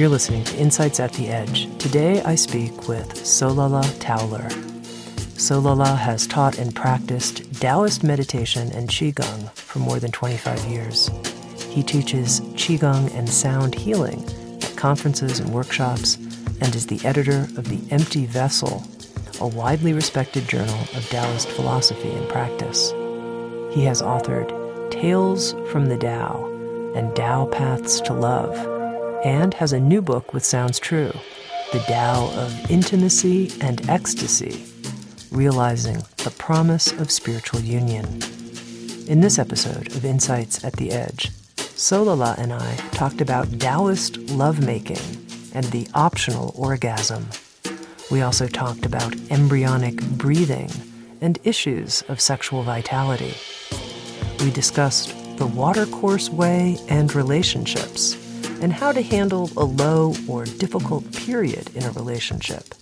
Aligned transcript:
You're 0.00 0.08
listening 0.08 0.44
to 0.44 0.56
Insights 0.56 0.98
at 0.98 1.12
the 1.12 1.28
Edge. 1.28 1.68
Today 1.76 2.22
I 2.22 2.34
speak 2.34 2.88
with 2.88 3.12
Solala 3.16 3.84
Towler. 4.00 4.48
Solala 5.36 5.94
has 5.94 6.26
taught 6.26 6.58
and 6.58 6.74
practiced 6.74 7.60
Taoist 7.60 8.02
meditation 8.02 8.72
and 8.72 8.88
Qigong 8.88 9.50
for 9.50 9.78
more 9.78 9.98
than 9.98 10.10
25 10.10 10.64
years. 10.64 11.10
He 11.68 11.82
teaches 11.82 12.40
Qigong 12.56 13.14
and 13.14 13.28
sound 13.28 13.74
healing 13.74 14.24
at 14.62 14.74
conferences 14.74 15.38
and 15.38 15.52
workshops 15.52 16.16
and 16.62 16.74
is 16.74 16.86
the 16.86 17.06
editor 17.06 17.40
of 17.58 17.68
The 17.68 17.82
Empty 17.94 18.24
Vessel, 18.24 18.82
a 19.38 19.46
widely 19.46 19.92
respected 19.92 20.48
journal 20.48 20.80
of 20.94 21.06
Taoist 21.10 21.48
philosophy 21.50 22.10
and 22.10 22.26
practice. 22.26 22.92
He 23.74 23.84
has 23.84 24.00
authored 24.00 24.90
Tales 24.90 25.52
from 25.70 25.90
the 25.90 25.98
Tao 25.98 26.46
and 26.94 27.14
Tao 27.14 27.44
Paths 27.44 28.00
to 28.00 28.14
Love 28.14 28.79
and 29.24 29.54
has 29.54 29.72
a 29.72 29.80
new 29.80 30.00
book 30.00 30.32
with 30.32 30.44
Sounds 30.44 30.78
True 30.78 31.12
The 31.72 31.80
Tao 31.80 32.30
of 32.34 32.70
Intimacy 32.70 33.52
and 33.60 33.88
Ecstasy 33.88 34.64
Realizing 35.30 35.98
the 36.24 36.34
Promise 36.38 36.92
of 36.92 37.10
Spiritual 37.10 37.60
Union. 37.60 38.06
In 39.06 39.20
this 39.20 39.38
episode 39.38 39.88
of 39.88 40.04
Insights 40.04 40.64
at 40.64 40.74
the 40.74 40.90
Edge, 40.90 41.30
Solala 41.56 42.36
and 42.38 42.52
I 42.52 42.76
talked 42.92 43.20
about 43.20 43.60
Taoist 43.60 44.18
lovemaking 44.30 44.98
and 45.52 45.66
the 45.66 45.86
optional 45.94 46.54
orgasm. 46.56 47.28
We 48.10 48.22
also 48.22 48.46
talked 48.46 48.86
about 48.86 49.14
embryonic 49.30 50.00
breathing 50.16 50.70
and 51.20 51.38
issues 51.44 52.02
of 52.08 52.20
sexual 52.20 52.62
vitality. 52.62 53.34
We 54.40 54.50
discussed 54.50 55.14
the 55.36 55.46
watercourse 55.46 56.30
way 56.30 56.78
and 56.88 57.14
relationships 57.14 58.16
and 58.60 58.72
how 58.72 58.92
to 58.92 59.02
handle 59.02 59.50
a 59.56 59.64
low 59.64 60.14
or 60.28 60.44
difficult 60.44 61.10
period 61.12 61.74
in 61.74 61.84
a 61.84 61.90
relationship. 61.92 62.74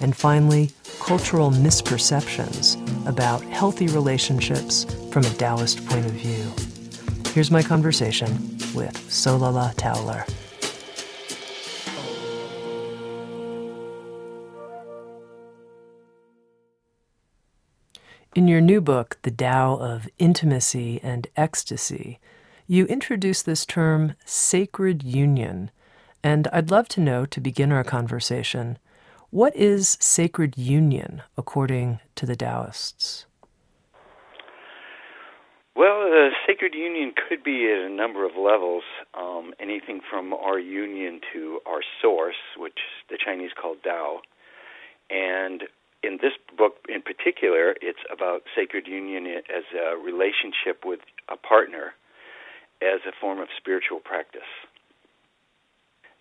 And 0.00 0.16
finally, 0.16 0.70
cultural 1.00 1.50
misperceptions 1.50 2.76
about 3.06 3.42
healthy 3.42 3.88
relationships 3.88 4.84
from 5.12 5.24
a 5.24 5.30
Taoist 5.30 5.84
point 5.86 6.06
of 6.06 6.12
view. 6.12 6.52
Here's 7.32 7.50
my 7.50 7.62
conversation 7.62 8.32
with 8.74 8.94
Solala 9.08 9.74
Towler. 9.76 10.24
In 18.34 18.46
your 18.46 18.60
new 18.60 18.80
book, 18.80 19.18
The 19.22 19.32
Tao 19.32 19.76
of 19.76 20.08
Intimacy 20.18 21.00
and 21.02 21.26
Ecstasy, 21.36 22.20
you 22.70 22.84
introduce 22.84 23.42
this 23.42 23.64
term 23.64 24.14
sacred 24.26 25.02
union. 25.02 25.70
And 26.22 26.46
I'd 26.52 26.70
love 26.70 26.86
to 26.88 27.00
know, 27.00 27.24
to 27.24 27.40
begin 27.40 27.72
our 27.72 27.82
conversation, 27.82 28.78
what 29.30 29.56
is 29.56 29.96
sacred 30.00 30.58
union 30.58 31.22
according 31.36 32.00
to 32.16 32.26
the 32.26 32.36
Taoists? 32.36 33.24
Well, 35.74 36.02
uh, 36.12 36.30
sacred 36.46 36.74
union 36.74 37.14
could 37.16 37.42
be 37.42 37.70
at 37.72 37.90
a 37.90 37.94
number 37.94 38.26
of 38.26 38.32
levels. 38.36 38.82
Um, 39.14 39.54
anything 39.58 40.00
from 40.10 40.34
our 40.34 40.58
union 40.58 41.20
to 41.32 41.60
our 41.66 41.80
source, 42.02 42.36
which 42.56 42.78
the 43.08 43.16
Chinese 43.16 43.52
call 43.58 43.76
Tao. 43.82 44.20
And 45.08 45.62
in 46.02 46.18
this 46.20 46.32
book 46.56 46.74
in 46.88 47.00
particular, 47.00 47.76
it's 47.80 48.00
about 48.12 48.42
sacred 48.54 48.86
union 48.86 49.26
as 49.26 49.64
a 49.72 49.96
relationship 49.96 50.84
with 50.84 51.00
a 51.30 51.36
partner 51.36 51.94
as 52.82 53.00
a 53.06 53.12
form 53.20 53.38
of 53.38 53.48
spiritual 53.56 54.00
practice. 54.00 54.48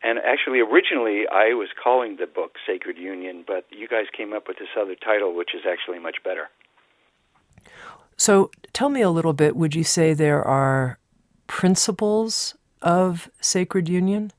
And 0.04 0.20
actually, 0.20 0.60
originally, 0.60 1.26
I 1.28 1.54
was 1.54 1.70
calling 1.82 2.18
the 2.20 2.28
book 2.28 2.54
Sacred 2.66 2.98
Union, 2.98 3.44
but 3.46 3.66
you 3.72 3.88
guys 3.88 4.06
came 4.16 4.32
up 4.32 4.48
with 4.48 4.58
this 4.60 4.70
other 4.80 4.96
title, 4.96 5.36
which 5.36 5.56
is 5.56 5.62
actually 5.70 6.00
much 6.00 6.18
better. 6.24 6.50
So, 8.16 8.52
tell 8.74 8.90
me 8.90 9.02
a 9.02 9.10
little 9.10 9.34
bit. 9.34 9.56
Would 9.56 9.76
you 9.76 9.84
say 9.84 10.14
there 10.14 10.44
are 10.44 11.00
principles 11.48 12.56
of 12.82 13.30
sacred 13.42 13.90
union? 13.90 14.32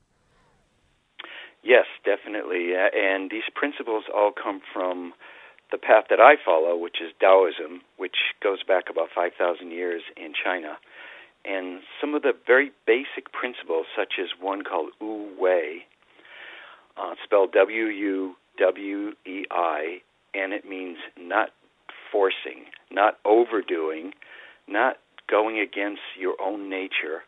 Yes, 1.63 1.85
definitely. 2.05 2.73
And 2.75 3.29
these 3.29 3.43
principles 3.53 4.05
all 4.13 4.31
come 4.31 4.61
from 4.73 5.13
the 5.71 5.77
path 5.77 6.05
that 6.09 6.19
I 6.19 6.35
follow, 6.43 6.75
which 6.75 6.97
is 7.01 7.11
Taoism, 7.19 7.81
which 7.97 8.15
goes 8.41 8.63
back 8.63 8.85
about 8.89 9.09
5,000 9.13 9.71
years 9.71 10.01
in 10.17 10.33
China. 10.33 10.77
And 11.45 11.79
some 11.99 12.15
of 12.15 12.21
the 12.21 12.33
very 12.45 12.71
basic 12.85 13.31
principles, 13.31 13.85
such 13.97 14.13
as 14.19 14.27
one 14.39 14.63
called 14.63 14.91
Wu 14.99 15.29
Wei, 15.39 15.85
uh, 16.97 17.15
spelled 17.23 17.53
W 17.53 17.85
U 17.85 18.35
W 18.59 19.11
E 19.25 19.45
I, 19.49 20.01
and 20.33 20.53
it 20.53 20.67
means 20.67 20.97
not 21.17 21.49
forcing, 22.11 22.65
not 22.91 23.17
overdoing, 23.25 24.13
not 24.67 24.97
going 25.29 25.59
against 25.59 26.01
your 26.19 26.35
own 26.41 26.69
nature. 26.69 27.23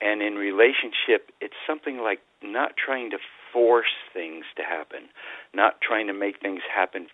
And 0.00 0.22
in 0.22 0.34
relationship, 0.34 1.30
it's 1.40 1.54
something 1.66 1.98
like 1.98 2.20
not 2.42 2.72
trying 2.76 3.10
to 3.10 3.18
force 3.52 3.94
things 4.12 4.44
to 4.56 4.62
happen, 4.62 5.08
not 5.54 5.80
trying 5.80 6.06
to 6.08 6.12
make 6.12 6.40
things 6.40 6.60
happen 6.74 7.06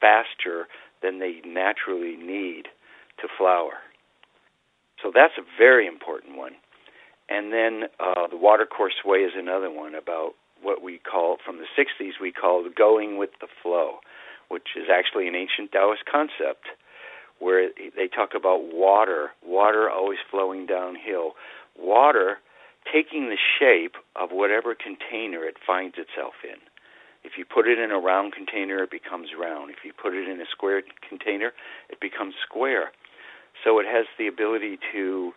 faster 0.00 0.66
than 1.02 1.18
they 1.18 1.40
naturally 1.46 2.16
need 2.16 2.64
to 3.20 3.28
flower. 3.36 3.74
So 5.02 5.10
that's 5.14 5.34
a 5.38 5.42
very 5.58 5.86
important 5.86 6.36
one. 6.36 6.52
And 7.28 7.52
then 7.52 7.84
uh, 8.00 8.26
the 8.28 8.36
watercourse 8.36 9.04
way 9.04 9.18
is 9.18 9.32
another 9.36 9.70
one 9.70 9.94
about 9.94 10.32
what 10.62 10.82
we 10.82 10.98
call, 10.98 11.38
from 11.44 11.58
the 11.58 11.66
60s, 11.78 12.20
we 12.20 12.32
call 12.32 12.68
going 12.76 13.16
with 13.16 13.30
the 13.40 13.46
flow, 13.62 14.00
which 14.48 14.76
is 14.76 14.88
actually 14.92 15.28
an 15.28 15.34
ancient 15.34 15.72
Taoist 15.72 16.04
concept 16.10 16.66
where 17.38 17.70
they 17.96 18.06
talk 18.06 18.30
about 18.36 18.74
water, 18.74 19.30
water 19.44 19.88
always 19.88 20.18
flowing 20.30 20.66
downhill, 20.66 21.32
water 21.78 22.36
taking 22.92 23.30
the 23.30 23.38
shape 23.58 23.94
of 24.16 24.30
whatever 24.30 24.74
container 24.74 25.44
it 25.44 25.56
finds 25.66 25.96
itself 25.96 26.34
in. 26.44 26.58
If 27.24 27.32
you 27.36 27.44
put 27.44 27.66
it 27.66 27.78
in 27.78 27.90
a 27.90 27.98
round 27.98 28.32
container, 28.32 28.82
it 28.82 28.90
becomes 28.90 29.28
round. 29.38 29.70
If 29.70 29.84
you 29.84 29.92
put 29.92 30.14
it 30.14 30.28
in 30.28 30.40
a 30.40 30.48
square 30.50 30.82
container, 31.06 31.52
it 31.88 32.00
becomes 32.00 32.34
square. 32.44 32.92
So 33.64 33.78
it 33.78 33.86
has 33.86 34.06
the 34.18 34.26
ability 34.26 34.78
to 34.92 35.32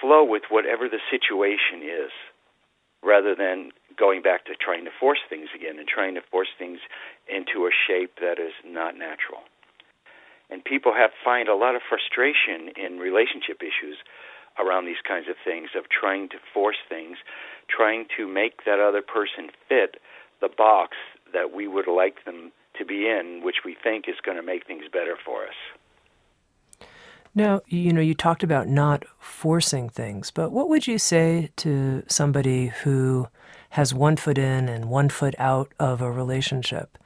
flow 0.00 0.24
with 0.24 0.42
whatever 0.48 0.88
the 0.88 1.00
situation 1.10 1.82
is 1.84 2.10
rather 3.02 3.34
than 3.34 3.70
going 3.98 4.22
back 4.22 4.46
to 4.46 4.54
trying 4.56 4.84
to 4.84 4.90
force 4.98 5.20
things 5.28 5.48
again 5.54 5.78
and 5.78 5.86
trying 5.86 6.14
to 6.14 6.22
force 6.30 6.48
things 6.58 6.80
into 7.28 7.66
a 7.66 7.70
shape 7.70 8.16
that 8.20 8.40
is 8.40 8.52
not 8.64 8.96
natural. 8.96 9.44
And 10.50 10.64
people 10.64 10.92
have 10.94 11.10
find 11.24 11.48
a 11.48 11.54
lot 11.54 11.74
of 11.74 11.82
frustration 11.88 12.72
in 12.76 12.98
relationship 12.98 13.60
issues 13.60 13.98
around 14.58 14.86
these 14.86 15.02
kinds 15.06 15.28
of 15.28 15.36
things 15.44 15.70
of 15.76 15.84
trying 15.88 16.28
to 16.28 16.36
force 16.52 16.80
things, 16.88 17.18
trying 17.68 18.06
to 18.16 18.26
make 18.26 18.64
that 18.64 18.78
other 18.78 19.02
person 19.02 19.50
fit 19.68 19.96
the 20.40 20.48
box 20.48 20.96
that 21.32 21.52
we 21.52 21.66
would 21.66 21.88
like 21.88 22.24
them 22.24 22.52
to 22.78 22.84
be 22.84 23.08
in, 23.08 23.40
which 23.42 23.64
we 23.64 23.74
think 23.74 24.04
is 24.08 24.16
going 24.24 24.36
to 24.36 24.42
make 24.42 24.66
things 24.66 24.84
better 24.92 25.16
for 25.24 25.44
us. 25.44 25.58
Now, 27.34 27.62
you 27.66 27.92
know, 27.92 28.00
you 28.00 28.14
talked 28.14 28.42
about 28.42 28.68
not 28.68 29.04
forcing 29.18 29.88
things, 29.88 30.30
but 30.30 30.50
what 30.50 30.68
would 30.68 30.86
you 30.86 30.98
say 30.98 31.50
to 31.56 32.04
somebody 32.06 32.68
who 32.68 33.26
has 33.70 33.92
one 33.92 34.16
foot 34.16 34.38
in 34.38 34.68
and 34.68 34.88
one 34.88 35.08
foot 35.08 35.34
out 35.38 35.72
of 35.80 36.00
a 36.00 36.10
relationship 36.10 36.96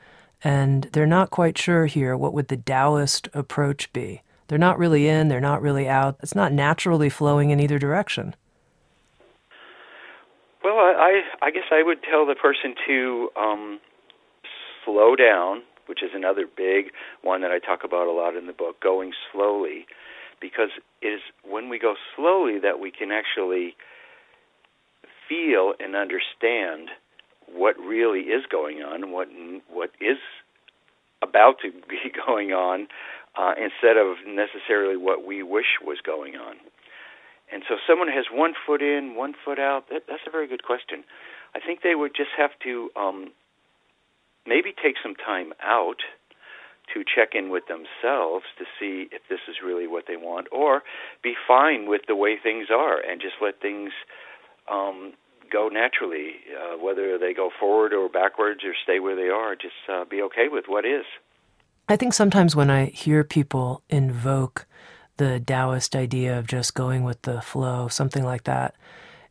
and 0.44 0.84
they're 0.92 1.06
not 1.06 1.30
quite 1.30 1.58
sure 1.58 1.86
here 1.86 2.16
what 2.16 2.32
would 2.32 2.48
the 2.48 2.56
Taoist 2.56 3.28
approach 3.34 3.92
be? 3.92 4.22
They're 4.46 4.58
not 4.58 4.78
really 4.78 5.08
in, 5.08 5.28
they're 5.28 5.40
not 5.40 5.62
really 5.62 5.88
out. 5.88 6.16
It's 6.22 6.34
not 6.34 6.52
naturally 6.52 7.10
flowing 7.10 7.50
in 7.50 7.60
either 7.60 7.78
direction. 7.78 8.34
Well, 10.62 10.76
I 10.76 11.22
I 11.42 11.50
guess 11.50 11.64
I 11.70 11.82
would 11.82 12.02
tell 12.02 12.26
the 12.26 12.34
person 12.34 12.74
to 12.86 13.30
um, 13.36 13.80
slow 14.84 15.16
down, 15.16 15.62
which 15.86 16.02
is 16.02 16.10
another 16.14 16.46
big 16.46 16.92
one 17.22 17.42
that 17.42 17.50
I 17.50 17.58
talk 17.58 17.84
about 17.84 18.06
a 18.06 18.12
lot 18.12 18.36
in 18.36 18.46
the 18.46 18.52
book, 18.52 18.80
going 18.80 19.12
slowly, 19.32 19.86
because 20.40 20.70
it 21.02 21.06
is 21.06 21.20
when 21.44 21.68
we 21.68 21.78
go 21.78 21.94
slowly 22.16 22.58
that 22.60 22.80
we 22.80 22.90
can 22.90 23.10
actually 23.10 23.76
feel 25.28 25.74
and 25.78 25.94
understand 25.94 26.88
what 27.52 27.78
really 27.78 28.20
is 28.20 28.44
going 28.50 28.82
on, 28.82 29.10
what 29.12 29.28
what 29.70 29.90
is 30.00 30.18
about 31.22 31.56
to 31.62 31.70
be 31.88 32.12
going 32.26 32.52
on, 32.52 32.88
uh, 33.36 33.54
instead 33.56 33.96
of 33.96 34.16
necessarily 34.26 34.96
what 34.96 35.26
we 35.26 35.42
wish 35.42 35.78
was 35.84 35.98
going 36.04 36.36
on. 36.36 36.56
And 37.50 37.62
so, 37.66 37.76
someone 37.86 38.08
has 38.08 38.26
one 38.30 38.52
foot 38.66 38.82
in, 38.82 39.14
one 39.14 39.34
foot 39.44 39.58
out. 39.58 39.88
That, 39.90 40.02
that's 40.06 40.22
a 40.26 40.30
very 40.30 40.46
good 40.46 40.62
question. 40.62 41.04
I 41.54 41.60
think 41.60 41.80
they 41.82 41.94
would 41.94 42.14
just 42.14 42.30
have 42.36 42.50
to 42.64 42.90
um, 42.94 43.30
maybe 44.46 44.74
take 44.82 44.96
some 45.02 45.14
time 45.14 45.54
out 45.62 46.02
to 46.94 47.04
check 47.04 47.30
in 47.34 47.50
with 47.50 47.64
themselves 47.66 48.44
to 48.58 48.64
see 48.78 49.08
if 49.12 49.22
this 49.28 49.40
is 49.48 49.56
really 49.64 49.86
what 49.86 50.04
they 50.06 50.16
want, 50.16 50.46
or 50.52 50.82
be 51.22 51.34
fine 51.46 51.88
with 51.88 52.02
the 52.06 52.16
way 52.16 52.36
things 52.40 52.68
are 52.70 52.98
and 53.00 53.20
just 53.20 53.34
let 53.40 53.60
things 53.60 53.92
um, 54.70 55.12
go 55.50 55.68
naturally. 55.68 56.36
Uh, 56.48 56.76
whether 56.78 57.18
they 57.18 57.32
go 57.34 57.50
forward 57.58 57.92
or 57.92 58.08
backwards 58.08 58.60
or 58.64 58.74
stay 58.82 59.00
where 59.00 59.16
they 59.16 59.28
are, 59.28 59.54
just 59.54 59.74
uh, 59.92 60.04
be 60.04 60.22
okay 60.22 60.48
with 60.48 60.64
what 60.68 60.84
is. 60.84 61.04
I 61.88 61.96
think 61.96 62.12
sometimes 62.12 62.54
when 62.54 62.70
I 62.70 62.86
hear 62.86 63.24
people 63.24 63.82
invoke 63.88 64.66
the 65.16 65.40
Taoist 65.40 65.96
idea 65.96 66.38
of 66.38 66.46
just 66.46 66.74
going 66.74 67.02
with 67.02 67.22
the 67.22 67.40
flow, 67.40 67.88
something 67.88 68.24
like 68.24 68.44
that, 68.44 68.74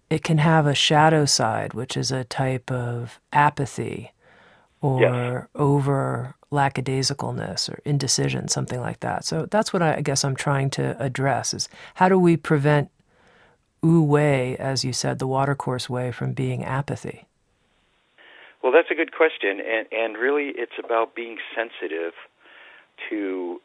it 0.09 0.23
can 0.23 0.39
have 0.39 0.65
a 0.65 0.73
shadow 0.73 1.25
side, 1.25 1.73
which 1.73 1.95
is 1.95 2.11
a 2.11 2.23
type 2.23 2.71
of 2.71 3.19
apathy 3.31 4.11
or 4.81 5.01
yes. 5.01 5.47
over 5.55 6.35
lackadaisicalness 6.51 7.69
or 7.69 7.79
indecision, 7.83 8.47
something 8.47 8.79
like 8.79 9.01
that. 9.01 9.25
So 9.25 9.45
that's 9.45 9.73
what 9.73 9.81
I, 9.81 9.97
I 9.97 10.01
guess 10.01 10.23
I'm 10.23 10.35
trying 10.35 10.69
to 10.71 11.01
address 11.01 11.53
is 11.53 11.67
how 11.95 12.09
do 12.09 12.17
we 12.17 12.37
prevent 12.37 12.89
Wu 13.81 14.01
Wei, 14.01 14.55
as 14.57 14.83
you 14.83 14.93
said, 14.93 15.19
the 15.19 15.27
watercourse 15.27 15.89
way, 15.89 16.11
from 16.11 16.33
being 16.33 16.63
apathy? 16.63 17.25
Well, 18.63 18.71
that's 18.71 18.89
a 18.91 18.95
good 18.95 19.13
question, 19.13 19.61
and 19.61 19.87
and 19.91 20.17
really, 20.17 20.51
it's 20.55 20.77
about 20.83 21.15
being 21.15 21.37
sensitive 21.55 22.13
to 23.09 23.61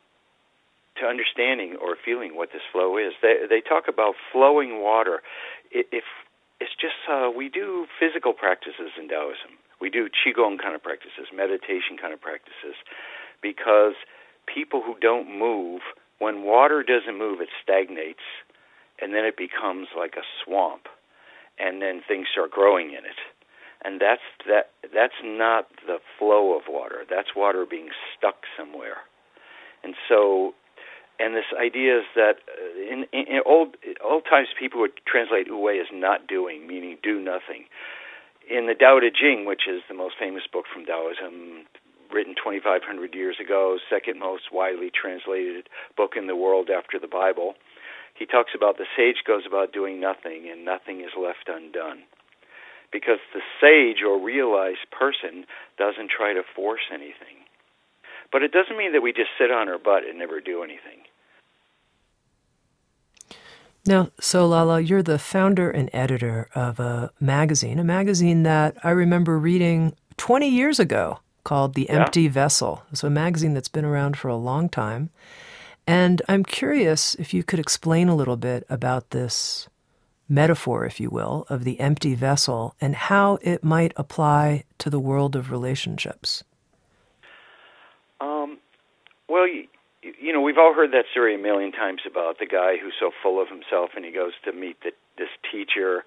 to 1.00 1.06
understanding 1.06 1.76
or 1.80 1.96
feeling 2.04 2.36
what 2.36 2.50
this 2.52 2.62
flow 2.70 2.98
is. 2.98 3.14
They 3.22 3.46
they 3.48 3.60
talk 3.60 3.84
about 3.88 4.14
flowing 4.30 4.82
water. 4.82 5.22
If 5.70 6.04
it's 6.60 6.76
just 6.78 6.94
uh, 7.10 7.30
we 7.34 7.48
do 7.48 7.86
physical 7.98 8.32
practices 8.34 8.92
in 9.00 9.08
Taoism, 9.08 9.58
we 9.82 9.90
do 9.90 10.06
qigong 10.06 10.62
kind 10.62 10.76
of 10.76 10.82
practices, 10.82 11.26
meditation 11.34 11.98
kind 12.00 12.14
of 12.14 12.20
practices, 12.20 12.78
because 13.42 13.94
people 14.46 14.80
who 14.80 14.94
don't 15.00 15.26
move, 15.26 15.80
when 16.20 16.44
water 16.44 16.84
doesn't 16.86 17.18
move, 17.18 17.40
it 17.40 17.48
stagnates, 17.60 18.22
and 19.00 19.12
then 19.12 19.24
it 19.24 19.36
becomes 19.36 19.88
like 19.98 20.14
a 20.14 20.22
swamp, 20.38 20.86
and 21.58 21.82
then 21.82 22.00
things 22.06 22.28
start 22.30 22.52
growing 22.52 22.90
in 22.90 23.04
it. 23.04 23.18
And 23.84 24.00
that's 24.00 24.22
that 24.46 24.70
that's 24.94 25.18
not 25.24 25.66
the 25.84 25.98
flow 26.16 26.56
of 26.56 26.62
water. 26.68 27.02
That's 27.10 27.34
water 27.34 27.66
being 27.68 27.88
stuck 28.16 28.46
somewhere. 28.56 28.98
And 29.82 29.96
so 30.08 30.54
and 31.18 31.34
this 31.34 31.50
idea 31.58 31.98
is 31.98 32.04
that 32.14 32.36
uh, 32.46 32.92
in, 32.92 33.06
in, 33.12 33.40
old 33.44 33.76
old 34.04 34.24
times 34.30 34.48
people 34.58 34.80
would 34.80 34.92
translate 35.06 35.50
wu 35.50 35.58
wei 35.58 35.80
as 35.80 35.86
not 35.92 36.28
doing, 36.28 36.66
meaning 36.68 36.98
do 37.02 37.20
nothing. 37.20 37.66
In 38.52 38.66
the 38.66 38.74
Tao 38.74 39.00
Te 39.00 39.08
Ching, 39.08 39.46
which 39.46 39.64
is 39.66 39.80
the 39.88 39.96
most 39.96 40.16
famous 40.20 40.42
book 40.52 40.66
from 40.70 40.84
Taoism, 40.84 41.64
written 42.12 42.34
2,500 42.36 42.84
years 43.14 43.36
ago, 43.40 43.78
second 43.88 44.20
most 44.20 44.52
widely 44.52 44.90
translated 44.92 45.70
book 45.96 46.20
in 46.20 46.26
the 46.26 46.36
world 46.36 46.68
after 46.68 46.98
the 46.98 47.08
Bible, 47.08 47.54
he 48.12 48.26
talks 48.26 48.52
about 48.54 48.76
the 48.76 48.84
sage 48.94 49.24
goes 49.26 49.44
about 49.48 49.72
doing 49.72 50.00
nothing 50.00 50.52
and 50.52 50.66
nothing 50.66 51.00
is 51.00 51.16
left 51.16 51.48
undone. 51.48 52.04
Because 52.92 53.24
the 53.32 53.40
sage 53.56 54.04
or 54.04 54.20
realized 54.20 54.84
person 54.92 55.46
doesn't 55.78 56.10
try 56.12 56.34
to 56.34 56.44
force 56.54 56.92
anything. 56.92 57.48
But 58.30 58.42
it 58.42 58.52
doesn't 58.52 58.76
mean 58.76 58.92
that 58.92 59.00
we 59.00 59.14
just 59.16 59.32
sit 59.40 59.50
on 59.50 59.70
our 59.70 59.78
butt 59.78 60.04
and 60.04 60.18
never 60.18 60.42
do 60.42 60.62
anything. 60.62 61.08
Now, 63.84 64.10
Solala, 64.20 64.86
you're 64.86 65.02
the 65.02 65.18
founder 65.18 65.68
and 65.68 65.90
editor 65.92 66.48
of 66.54 66.78
a 66.78 67.10
magazine, 67.18 67.80
a 67.80 67.84
magazine 67.84 68.44
that 68.44 68.76
I 68.84 68.90
remember 68.90 69.38
reading 69.38 69.96
20 70.18 70.48
years 70.48 70.78
ago 70.78 71.18
called 71.42 71.74
The 71.74 71.86
yeah. 71.90 72.04
Empty 72.04 72.28
Vessel. 72.28 72.84
It's 72.92 73.02
a 73.02 73.10
magazine 73.10 73.54
that's 73.54 73.68
been 73.68 73.84
around 73.84 74.16
for 74.16 74.28
a 74.28 74.36
long 74.36 74.68
time. 74.68 75.10
And 75.84 76.22
I'm 76.28 76.44
curious 76.44 77.16
if 77.16 77.34
you 77.34 77.42
could 77.42 77.58
explain 77.58 78.08
a 78.08 78.14
little 78.14 78.36
bit 78.36 78.64
about 78.68 79.10
this 79.10 79.68
metaphor, 80.28 80.86
if 80.86 81.00
you 81.00 81.10
will, 81.10 81.44
of 81.48 81.64
the 81.64 81.80
empty 81.80 82.14
vessel 82.14 82.76
and 82.80 82.94
how 82.94 83.38
it 83.42 83.64
might 83.64 83.92
apply 83.96 84.62
to 84.78 84.90
the 84.90 85.00
world 85.00 85.34
of 85.34 85.50
relationships. 85.50 86.44
Um, 88.20 88.58
well, 89.28 89.48
you, 89.48 89.66
you 90.02 90.32
know, 90.32 90.40
we've 90.40 90.58
all 90.58 90.74
heard 90.74 90.92
that 90.92 91.06
story 91.10 91.34
a 91.34 91.38
million 91.38 91.72
times 91.72 92.02
about 92.06 92.38
the 92.38 92.46
guy 92.46 92.76
who's 92.82 92.94
so 92.98 93.10
full 93.22 93.40
of 93.40 93.48
himself 93.48 93.90
and 93.94 94.04
he 94.04 94.10
goes 94.10 94.32
to 94.44 94.52
meet 94.52 94.76
the, 94.82 94.90
this 95.16 95.30
teacher 95.50 96.02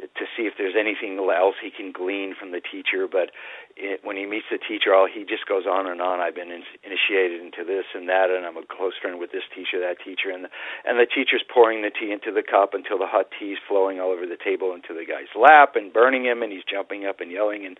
to 0.00 0.24
see 0.36 0.48
if 0.48 0.54
there's 0.56 0.78
anything 0.78 1.20
else 1.20 1.56
he 1.60 1.70
can 1.70 1.92
glean 1.92 2.34
from 2.38 2.52
the 2.52 2.60
teacher. 2.64 3.04
But 3.04 3.28
it, 3.76 4.00
when 4.02 4.16
he 4.16 4.24
meets 4.24 4.46
the 4.50 4.56
teacher, 4.56 4.94
all 4.94 5.04
he 5.04 5.24
just 5.24 5.44
goes 5.44 5.66
on 5.68 5.86
and 5.86 6.00
on. 6.00 6.20
I've 6.20 6.34
been 6.34 6.50
in, 6.50 6.64
initiated 6.80 7.44
into 7.44 7.64
this 7.64 7.84
and 7.92 8.08
that, 8.08 8.30
and 8.32 8.46
I'm 8.46 8.56
a 8.56 8.64
close 8.64 8.96
friend 9.00 9.20
with 9.20 9.32
this 9.32 9.44
teacher, 9.52 9.80
that 9.80 10.00
teacher, 10.00 10.32
and 10.32 10.48
the, 10.48 10.50
and 10.88 10.96
the 10.96 11.04
teacher's 11.04 11.44
pouring 11.44 11.82
the 11.82 11.92
tea 11.92 12.12
into 12.12 12.32
the 12.32 12.42
cup 12.42 12.72
until 12.72 12.96
the 12.96 13.10
hot 13.10 13.28
tea's 13.36 13.60
flowing 13.68 14.00
all 14.00 14.10
over 14.10 14.24
the 14.24 14.40
table 14.40 14.72
into 14.72 14.94
the 14.96 15.04
guy's 15.04 15.32
lap 15.36 15.76
and 15.76 15.92
burning 15.92 16.24
him, 16.24 16.42
and 16.42 16.52
he's 16.52 16.64
jumping 16.64 17.04
up 17.04 17.20
and 17.20 17.30
yelling. 17.30 17.66
And 17.66 17.76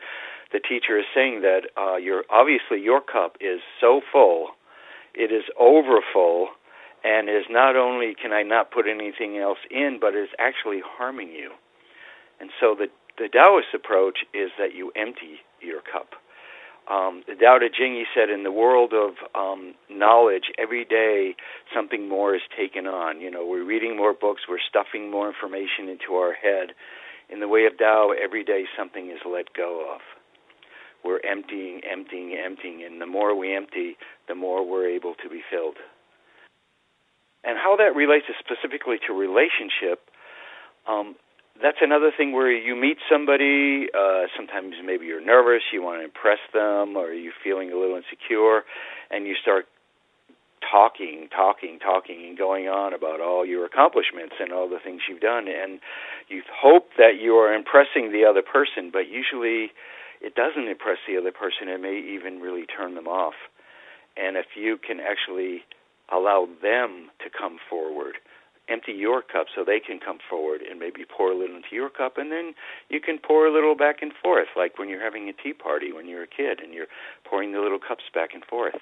the 0.53 0.61
teacher 0.61 0.99
is 0.99 1.09
saying 1.15 1.41
that 1.43 1.73
uh, 1.81 1.97
you're 1.97 2.25
obviously 2.29 2.81
your 2.81 3.01
cup 3.01 3.41
is 3.41 3.65
so 3.81 4.01
full, 4.13 4.53
it 5.15 5.33
is 5.33 5.45
overfull, 5.59 6.49
and 7.05 7.29
is 7.29 7.45
not 7.51 7.77
only 7.77 8.15
can 8.21 8.33
I 8.33 8.43
not 8.43 8.71
put 8.71 8.87
anything 8.87 9.39
else 9.39 9.59
in, 9.71 9.99
but 10.01 10.15
is 10.15 10.29
actually 10.39 10.81
harming 10.85 11.29
you. 11.29 11.51
And 12.41 12.51
so 12.61 12.75
the 12.79 12.87
the 13.19 13.29
Taoist 13.29 13.75
approach 13.75 14.21
is 14.33 14.51
that 14.59 14.75
you 14.75 14.91
empty 14.97 15.41
your 15.61 15.81
cup. 15.83 16.15
Um, 16.91 17.23
the 17.29 17.35
Tao 17.35 17.59
Te 17.59 17.69
Ching, 17.69 17.95
he 17.95 18.05
said, 18.15 18.31
in 18.31 18.43
the 18.43 18.51
world 18.51 18.93
of 18.93 19.15
um, 19.35 19.75
knowledge, 19.89 20.51
every 20.59 20.85
day 20.85 21.37
something 21.73 22.09
more 22.09 22.35
is 22.35 22.43
taken 22.57 22.87
on. 22.87 23.21
You 23.21 23.31
know, 23.31 23.47
we're 23.47 23.65
reading 23.65 23.97
more 23.97 24.15
books, 24.15 24.43
we're 24.49 24.59
stuffing 24.67 25.11
more 25.11 25.29
information 25.29 25.89
into 25.89 26.15
our 26.15 26.33
head. 26.33 26.75
In 27.29 27.39
the 27.41 27.49
way 27.49 27.67
of 27.67 27.79
Tao, 27.79 28.13
every 28.13 28.45
day 28.45 28.65
something 28.77 29.11
is 29.11 29.19
let 29.25 29.53
go 29.55 29.95
of 29.95 30.01
we're 31.05 31.21
emptying, 31.21 31.81
emptying, 31.91 32.37
emptying, 32.37 32.83
and 32.85 33.01
the 33.01 33.07
more 33.07 33.37
we 33.37 33.55
empty, 33.55 33.97
the 34.29 34.35
more 34.35 34.69
we're 34.69 34.89
able 34.89 35.15
to 35.23 35.29
be 35.29 35.43
filled. 35.51 35.77
And 37.45 37.59
how 37.59 37.77
that 37.77 37.97
relates 37.97 38.27
specifically 38.39 38.99
to 39.07 39.13
relationship, 39.13 40.07
um, 40.87 41.17
that's 41.61 41.79
another 41.81 42.11
thing 42.17 42.33
where 42.33 42.51
you 42.51 42.75
meet 42.77 42.99
somebody, 43.11 43.89
uh, 43.93 44.27
sometimes 44.37 44.75
maybe 44.85 45.07
you're 45.07 45.25
nervous, 45.25 45.63
you 45.73 45.83
want 45.83 46.01
to 46.01 46.05
impress 46.05 46.39
them, 46.55 46.97
or 46.97 47.13
you're 47.13 47.33
feeling 47.43 47.71
a 47.73 47.77
little 47.77 47.97
insecure, 47.97 48.63
and 49.11 49.27
you 49.27 49.35
start 49.41 49.67
talking, 50.63 51.29
talking, 51.35 51.79
talking, 51.79 52.25
and 52.27 52.39
going 52.39 52.69
on 52.69 52.95
about 52.95 53.21
all 53.21 53.45
your 53.45 53.67
accomplishments 53.67 54.37
and 54.41 54.53
all 54.53 54.69
the 54.69 54.79
things 54.83 55.03
you've 55.09 55.21
done. 55.21 55.47
And 55.49 55.81
you 56.29 56.43
hope 56.49 56.89
that 56.97 57.21
you 57.21 57.35
are 57.35 57.53
impressing 57.53 58.13
the 58.13 58.25
other 58.25 58.43
person, 58.43 58.91
but 58.93 59.11
usually 59.11 59.73
it 60.23 60.35
doesn't 60.35 60.69
impress 60.69 60.99
the 61.07 61.19
other 61.19 61.33
person. 61.33 61.69
It 61.69 61.81
may 61.81 61.99
even 61.99 62.41
really 62.41 62.65
turn 62.65 62.95
them 62.95 63.09
off. 63.09 63.35
And 64.17 64.37
if 64.37 64.47
you 64.57 64.79
can 64.79 65.01
actually 65.01 65.65
allow 66.13 66.47
them 66.63 67.11
to 67.25 67.31
come 67.31 67.59
forward, 67.69 68.17
empty 68.69 68.93
your 68.93 69.23
cup 69.23 69.47
so 69.55 69.65
they 69.65 69.81
can 69.81 69.99
come 69.99 70.19
forward 70.31 70.61
and 70.63 70.79
maybe 70.79 71.05
pour 71.05 71.33
a 71.33 71.37
little 71.37 71.57
into 71.57 71.75
your 71.75 71.91
cup, 71.91 72.17
and 72.17 72.31
then 72.31 72.55
you 72.89 73.01
can 73.01 73.19
pour 73.19 73.47
a 73.47 73.53
little 73.53 73.75
back 73.75 73.97
and 74.03 74.13
forth, 74.23 74.49
like 74.57 74.79
when 74.79 74.89
you're 74.89 75.03
having 75.03 75.29
a 75.29 75.33
tea 75.33 75.53
party 75.53 75.93
when 75.93 76.09
you're 76.09 76.23
a 76.23 76.29
kid 76.29 76.61
and 76.63 76.73
you're 76.73 76.87
pouring 77.29 77.53
the 77.53 77.61
little 77.61 77.81
cups 77.81 78.05
back 78.15 78.31
and 78.35 78.45
forth. 78.45 78.77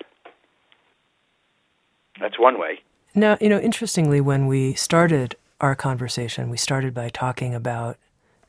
That's 2.20 2.38
one 2.38 2.58
way. 2.60 2.80
Now, 3.14 3.38
you 3.40 3.48
know, 3.48 3.58
interestingly, 3.58 4.20
when 4.20 4.46
we 4.46 4.74
started 4.74 5.36
our 5.60 5.74
conversation, 5.74 6.50
we 6.50 6.56
started 6.56 6.92
by 6.92 7.08
talking 7.08 7.54
about 7.54 7.96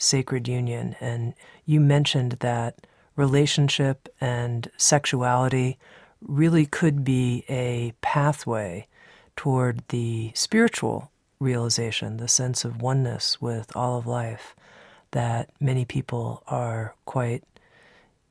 sacred 0.02 0.48
union. 0.48 0.96
And 1.00 1.34
you 1.66 1.80
mentioned 1.80 2.34
that 2.40 2.88
relationship 3.16 4.10
and 4.20 4.70
sexuality 4.78 5.78
really 6.22 6.66
could 6.66 7.04
be 7.04 7.44
a 7.50 7.94
pathway 8.02 8.88
toward 9.36 9.84
the 9.90 10.32
spiritual 10.34 11.12
realization, 11.40 12.18
the 12.18 12.28
sense 12.28 12.64
of 12.64 12.82
oneness 12.82 13.42
with 13.42 13.76
all 13.76 13.98
of 13.98 14.08
life 14.08 14.56
that 15.12 15.50
many 15.60 15.84
people 15.84 16.44
are 16.48 16.96
quite 17.06 17.44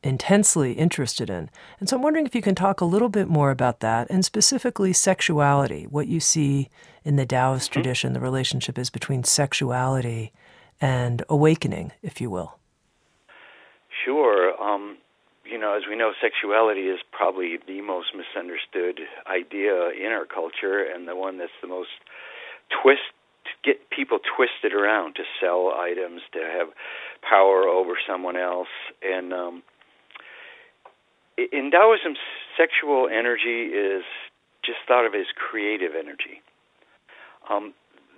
intensely 0.02 0.72
interested 0.72 1.28
in. 1.28 1.50
And 1.78 1.88
so 1.88 1.96
I'm 1.96 2.02
wondering 2.02 2.26
if 2.26 2.34
you 2.34 2.40
can 2.40 2.54
talk 2.54 2.80
a 2.80 2.86
little 2.86 3.10
bit 3.10 3.28
more 3.28 3.50
about 3.50 3.80
that 3.80 4.08
and 4.08 4.24
specifically 4.24 4.92
sexuality, 4.92 5.86
what 5.90 6.06
you 6.06 6.20
see 6.20 6.70
in 7.04 7.16
the 7.16 7.26
Taoist 7.26 7.66
mm-hmm. 7.66 7.72
tradition, 7.74 8.12
the 8.12 8.20
relationship 8.20 8.78
is 8.78 8.88
between 8.88 9.24
sexuality 9.24 10.32
and 10.80 11.22
awakening, 11.28 11.92
if 12.02 12.20
you 12.20 12.30
will. 12.30 12.58
Sure. 14.04 14.60
Um, 14.60 14.96
you 15.44 15.58
know, 15.58 15.76
as 15.76 15.82
we 15.88 15.96
know, 15.96 16.12
sexuality 16.20 16.82
is 16.82 17.00
probably 17.12 17.58
the 17.66 17.80
most 17.80 18.08
misunderstood 18.14 19.00
idea 19.26 19.90
in 19.90 20.12
our 20.12 20.24
culture 20.24 20.84
and 20.84 21.08
the 21.08 21.16
one 21.16 21.38
that's 21.38 21.52
the 21.60 21.68
most 21.68 21.90
twist 22.82 23.00
get 23.64 23.90
people 23.90 24.18
twisted 24.36 24.72
around 24.72 25.14
to 25.16 25.22
sell 25.40 25.72
items, 25.76 26.22
to 26.32 26.38
have 26.38 26.68
power 27.28 27.64
over 27.64 27.94
someone 28.06 28.36
else. 28.36 28.68
And 29.02 29.32
um, 29.32 29.62
in 31.36 31.70
Taoism, 31.70 32.14
sexual 32.56 33.08
energy 33.08 33.74
is 33.74 34.04
just 34.64 34.78
thought 34.86 35.06
of 35.06 35.14
as 35.14 35.26
creative 35.36 35.92
energy. 35.98 36.40
Um, 37.50 37.74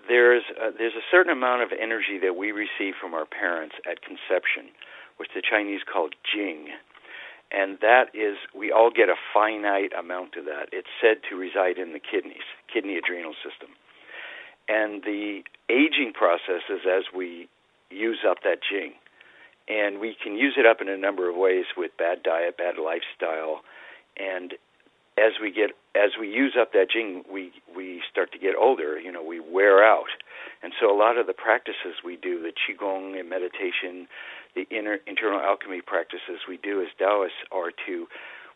there's 0.09 0.45
a, 0.61 0.71
there's 0.77 0.95
a 0.95 1.07
certain 1.11 1.33
amount 1.33 1.63
of 1.63 1.71
energy 1.73 2.19
that 2.23 2.37
we 2.37 2.53
receive 2.53 2.95
from 3.01 3.15
our 3.15 3.27
parents 3.27 3.77
at 3.89 4.03
conception, 4.03 4.73
which 5.17 5.31
the 5.35 5.43
Chinese 5.43 5.81
call 5.91 6.09
jing, 6.23 6.69
and 7.51 7.79
that 7.81 8.15
is 8.15 8.37
we 8.57 8.73
all 8.73 8.91
get 8.91 9.09
a 9.09 9.17
finite 9.35 9.93
amount 9.93 10.37
of 10.37 10.45
that. 10.47 10.69
It's 10.73 10.89
said 11.01 11.19
to 11.29 11.37
reside 11.37 11.79
in 11.79 11.93
the 11.93 12.01
kidneys, 12.01 12.49
kidney 12.73 12.97
adrenal 12.97 13.35
system, 13.45 13.71
and 14.69 15.03
the 15.03 15.43
aging 15.69 16.13
process 16.15 16.65
is 16.71 16.81
as 16.89 17.05
we 17.15 17.49
use 17.91 18.21
up 18.29 18.39
that 18.45 18.59
jing. 18.63 18.95
And 19.69 20.01
we 20.01 20.17
can 20.21 20.37
use 20.37 20.55
it 20.59 20.67
up 20.67 20.81
in 20.81 20.89
a 20.89 20.97
number 20.97 21.31
of 21.31 21.37
ways 21.37 21.67
with 21.77 21.93
bad 21.97 22.25
diet, 22.25 22.57
bad 22.59 22.75
lifestyle, 22.83 23.63
and 24.19 24.55
as 25.19 25.33
we 25.41 25.51
get 25.53 25.71
as 25.95 26.13
we 26.19 26.29
use 26.29 26.57
up 26.59 26.73
that 26.73 26.91
jing, 26.91 27.25
we 27.31 27.53
we 27.77 28.03
start 28.11 28.33
to 28.33 28.39
get 28.39 28.55
older. 28.59 28.99
You 28.99 29.13
know, 29.13 29.23
we 29.23 29.41
wear 29.41 29.85
out, 29.85 30.11
and 30.63 30.73
so 30.81 30.91
a 30.91 30.97
lot 30.97 31.19
of 31.19 31.27
the 31.27 31.35
practices 31.35 32.01
we 32.05 32.17
do, 32.17 32.41
the 32.41 32.53
qigong 32.53 33.19
and 33.19 33.29
meditation, 33.29 34.09
the 34.55 34.67
inner 34.71 34.99
internal 35.07 35.41
alchemy 35.41 35.83
practices 35.83 36.41
we 36.49 36.57
do 36.57 36.81
as 36.81 36.89
Taoists 36.99 37.37
are 37.53 37.71
to 37.87 38.07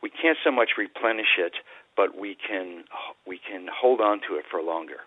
we 0.02 0.10
can't 0.10 0.38
so 0.44 0.50
much 0.50 0.70
replenish 0.78 1.38
it, 1.38 1.54
but 1.96 2.18
we 2.18 2.36
can 2.36 2.84
we 3.26 3.38
can 3.38 3.66
hold 3.72 4.00
on 4.00 4.20
to 4.28 4.36
it 4.36 4.44
for 4.50 4.62
longer. 4.62 5.00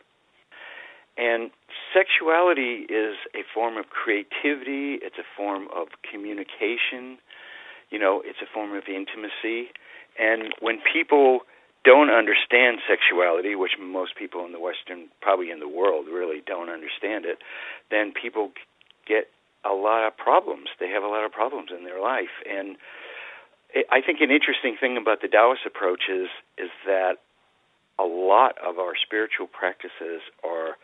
And 1.17 1.51
sexuality 1.93 2.87
is 2.87 3.17
a 3.35 3.43
form 3.53 3.77
of 3.77 3.89
creativity, 3.89 4.99
it's 5.03 5.17
a 5.17 5.27
form 5.35 5.67
of 5.75 5.87
communication, 6.09 7.17
you 7.89 7.99
know, 7.99 8.21
it's 8.23 8.39
a 8.41 8.47
form 8.53 8.73
of 8.73 8.83
intimacy. 8.87 9.71
And 10.19 10.53
when 10.59 10.79
people 10.81 11.39
don't 11.85 12.09
understand 12.09 12.79
sexuality, 12.87 13.55
which 13.55 13.71
most 13.79 14.15
people 14.17 14.45
in 14.45 14.51
the 14.51 14.59
Western, 14.59 15.07
probably 15.21 15.49
in 15.49 15.59
the 15.59 15.67
world, 15.67 16.07
really 16.07 16.43
don't 16.45 16.69
understand 16.69 17.25
it, 17.25 17.39
then 17.89 18.11
people 18.11 18.51
get 19.07 19.29
a 19.63 19.73
lot 19.73 20.05
of 20.05 20.15
problems. 20.17 20.67
They 20.79 20.89
have 20.89 21.03
a 21.03 21.07
lot 21.07 21.25
of 21.25 21.31
problems 21.31 21.69
in 21.77 21.85
their 21.85 22.01
life. 22.01 22.35
And 22.49 22.75
I 23.91 24.01
think 24.01 24.19
an 24.21 24.31
interesting 24.31 24.75
thing 24.79 24.97
about 24.97 25.21
the 25.21 25.27
Taoist 25.27 25.65
approach 25.65 26.03
is, 26.09 26.27
is 26.57 26.69
that 26.85 27.17
a 27.97 28.03
lot 28.03 28.55
of 28.65 28.79
our 28.79 28.93
spiritual 28.95 29.47
practices 29.47 30.21
are 30.43 30.75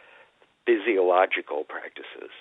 physiological 0.65 1.63
practices. 1.63 2.32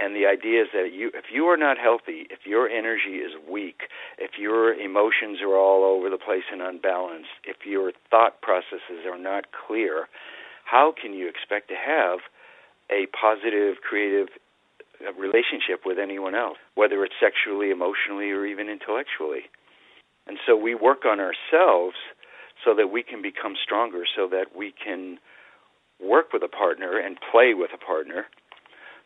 And 0.00 0.16
the 0.16 0.24
idea 0.24 0.62
is 0.62 0.68
that 0.72 0.92
you, 0.94 1.10
if 1.12 1.26
you 1.30 1.44
are 1.46 1.58
not 1.58 1.76
healthy, 1.76 2.24
if 2.30 2.46
your 2.46 2.68
energy 2.68 3.20
is 3.20 3.32
weak, 3.50 3.82
if 4.18 4.38
your 4.38 4.72
emotions 4.72 5.40
are 5.42 5.56
all 5.56 5.84
over 5.84 6.08
the 6.08 6.16
place 6.16 6.48
and 6.50 6.62
unbalanced, 6.62 7.36
if 7.44 7.66
your 7.66 7.92
thought 8.10 8.40
processes 8.40 9.04
are 9.04 9.18
not 9.18 9.44
clear, 9.52 10.08
how 10.64 10.94
can 10.96 11.12
you 11.12 11.28
expect 11.28 11.68
to 11.68 11.74
have 11.74 12.20
a 12.90 13.06
positive, 13.12 13.76
creative 13.86 14.28
uh, 15.04 15.12
relationship 15.20 15.84
with 15.84 15.98
anyone 15.98 16.34
else, 16.34 16.56
whether 16.76 17.04
it's 17.04 17.14
sexually, 17.20 17.70
emotionally, 17.70 18.30
or 18.30 18.46
even 18.46 18.70
intellectually? 18.70 19.52
And 20.26 20.38
so 20.46 20.56
we 20.56 20.74
work 20.74 21.04
on 21.04 21.20
ourselves 21.20 21.96
so 22.64 22.74
that 22.74 22.88
we 22.88 23.02
can 23.02 23.20
become 23.20 23.54
stronger, 23.62 24.04
so 24.16 24.28
that 24.28 24.56
we 24.56 24.72
can 24.72 25.18
work 26.00 26.32
with 26.32 26.42
a 26.42 26.48
partner 26.48 26.98
and 26.98 27.18
play 27.30 27.52
with 27.52 27.70
a 27.74 27.84
partner, 27.84 28.26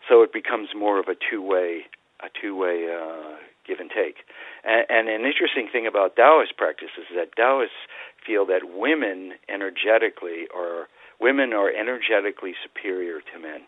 so 0.08 0.22
it 0.22 0.32
becomes 0.32 0.68
more 0.76 0.98
of 0.98 1.06
a 1.08 1.14
two-way 1.30 1.86
a 2.20 2.28
two-way 2.40 2.88
uh, 2.88 3.36
give 3.66 3.80
and 3.80 3.90
take. 3.90 4.24
And, 4.64 4.86
and 4.88 5.08
an 5.08 5.26
interesting 5.26 5.68
thing 5.70 5.86
about 5.86 6.16
Taoist 6.16 6.56
practices 6.56 7.10
is 7.10 7.16
that 7.16 7.36
Taoists 7.36 7.88
feel 8.24 8.46
that 8.46 8.62
women 8.64 9.32
energetically 9.48 10.48
are 10.54 10.88
women 11.20 11.52
are 11.52 11.70
energetically 11.70 12.54
superior 12.62 13.20
to 13.20 13.38
men. 13.38 13.62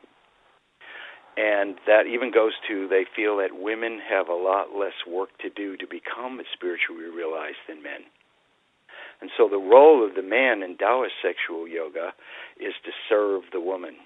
And 1.37 1.77
that 1.87 2.07
even 2.07 2.33
goes 2.33 2.53
to 2.69 2.89
they 2.89 3.05
feel 3.15 3.37
that 3.39 3.53
women 3.53 4.01
have 4.09 4.29
a 4.29 4.35
lot 4.35 4.73
less 4.77 4.97
work 5.07 5.29
to 5.43 5.51
do 5.51 5.77
to 5.77 5.87
become 5.87 6.41
spiritually 6.53 7.11
realized 7.15 7.61
than 7.69 7.83
men. 7.83 8.09
And 9.21 9.31
so 9.37 9.49
the 9.49 9.57
role 9.57 10.05
of 10.07 10.15
the 10.15 10.23
man 10.23 10.63
in 10.63 10.77
Taoist 10.77 11.15
sexual 11.23 11.69
yoga 11.69 12.13
is 12.61 12.75
to 12.85 12.91
serve 13.09 13.43
the 13.53 13.61
woman. 13.61 13.97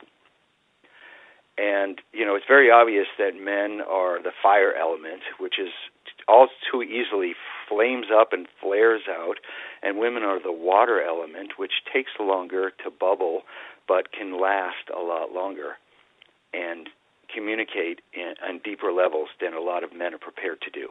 And, 1.60 2.00
you 2.12 2.24
know, 2.24 2.36
it's 2.36 2.46
very 2.48 2.70
obvious 2.70 3.06
that 3.18 3.32
men 3.34 3.82
are 3.86 4.22
the 4.22 4.32
fire 4.42 4.72
element, 4.72 5.20
which 5.38 5.58
is 5.58 5.68
all 6.26 6.48
too 6.70 6.82
easily 6.82 7.34
flames 7.68 8.06
up 8.14 8.32
and 8.32 8.46
flares 8.62 9.02
out, 9.10 9.36
and 9.82 9.98
women 9.98 10.22
are 10.22 10.40
the 10.42 10.52
water 10.52 11.02
element, 11.02 11.52
which 11.58 11.72
takes 11.92 12.12
longer 12.18 12.70
to 12.82 12.90
bubble 12.90 13.42
but 13.86 14.12
can 14.12 14.40
last 14.40 14.88
a 14.96 15.00
lot 15.00 15.32
longer 15.32 15.76
and 16.54 16.88
communicate 17.34 18.00
in, 18.14 18.34
on 18.46 18.60
deeper 18.64 18.92
levels 18.92 19.28
than 19.40 19.52
a 19.52 19.60
lot 19.60 19.84
of 19.84 19.92
men 19.92 20.14
are 20.14 20.18
prepared 20.18 20.60
to 20.62 20.70
do. 20.70 20.88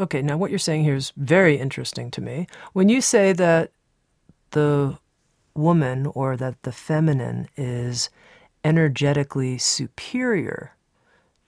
Okay, 0.00 0.22
now 0.22 0.36
what 0.36 0.50
you're 0.50 0.58
saying 0.58 0.84
here 0.84 0.94
is 0.94 1.12
very 1.16 1.58
interesting 1.58 2.10
to 2.12 2.20
me. 2.20 2.46
When 2.72 2.88
you 2.88 3.00
say 3.00 3.32
that 3.34 3.70
the 4.50 4.98
woman 5.54 6.06
or 6.14 6.36
that 6.36 6.62
the 6.62 6.72
feminine 6.72 7.48
is 7.56 8.08
energetically 8.64 9.58
superior 9.58 10.74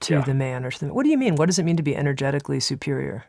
to 0.01 0.15
yeah. 0.15 0.21
the 0.23 0.35
man 0.35 0.65
or 0.65 0.71
something, 0.71 0.95
what 0.95 1.05
do 1.05 1.11
you 1.11 1.19
mean? 1.19 1.37
What 1.37 1.47
does 1.47 1.59
it 1.59 1.65
mean 1.65 1.77
to 1.77 1.83
be 1.83 1.97
energetically 1.97 2.61
superior? 2.61 3.25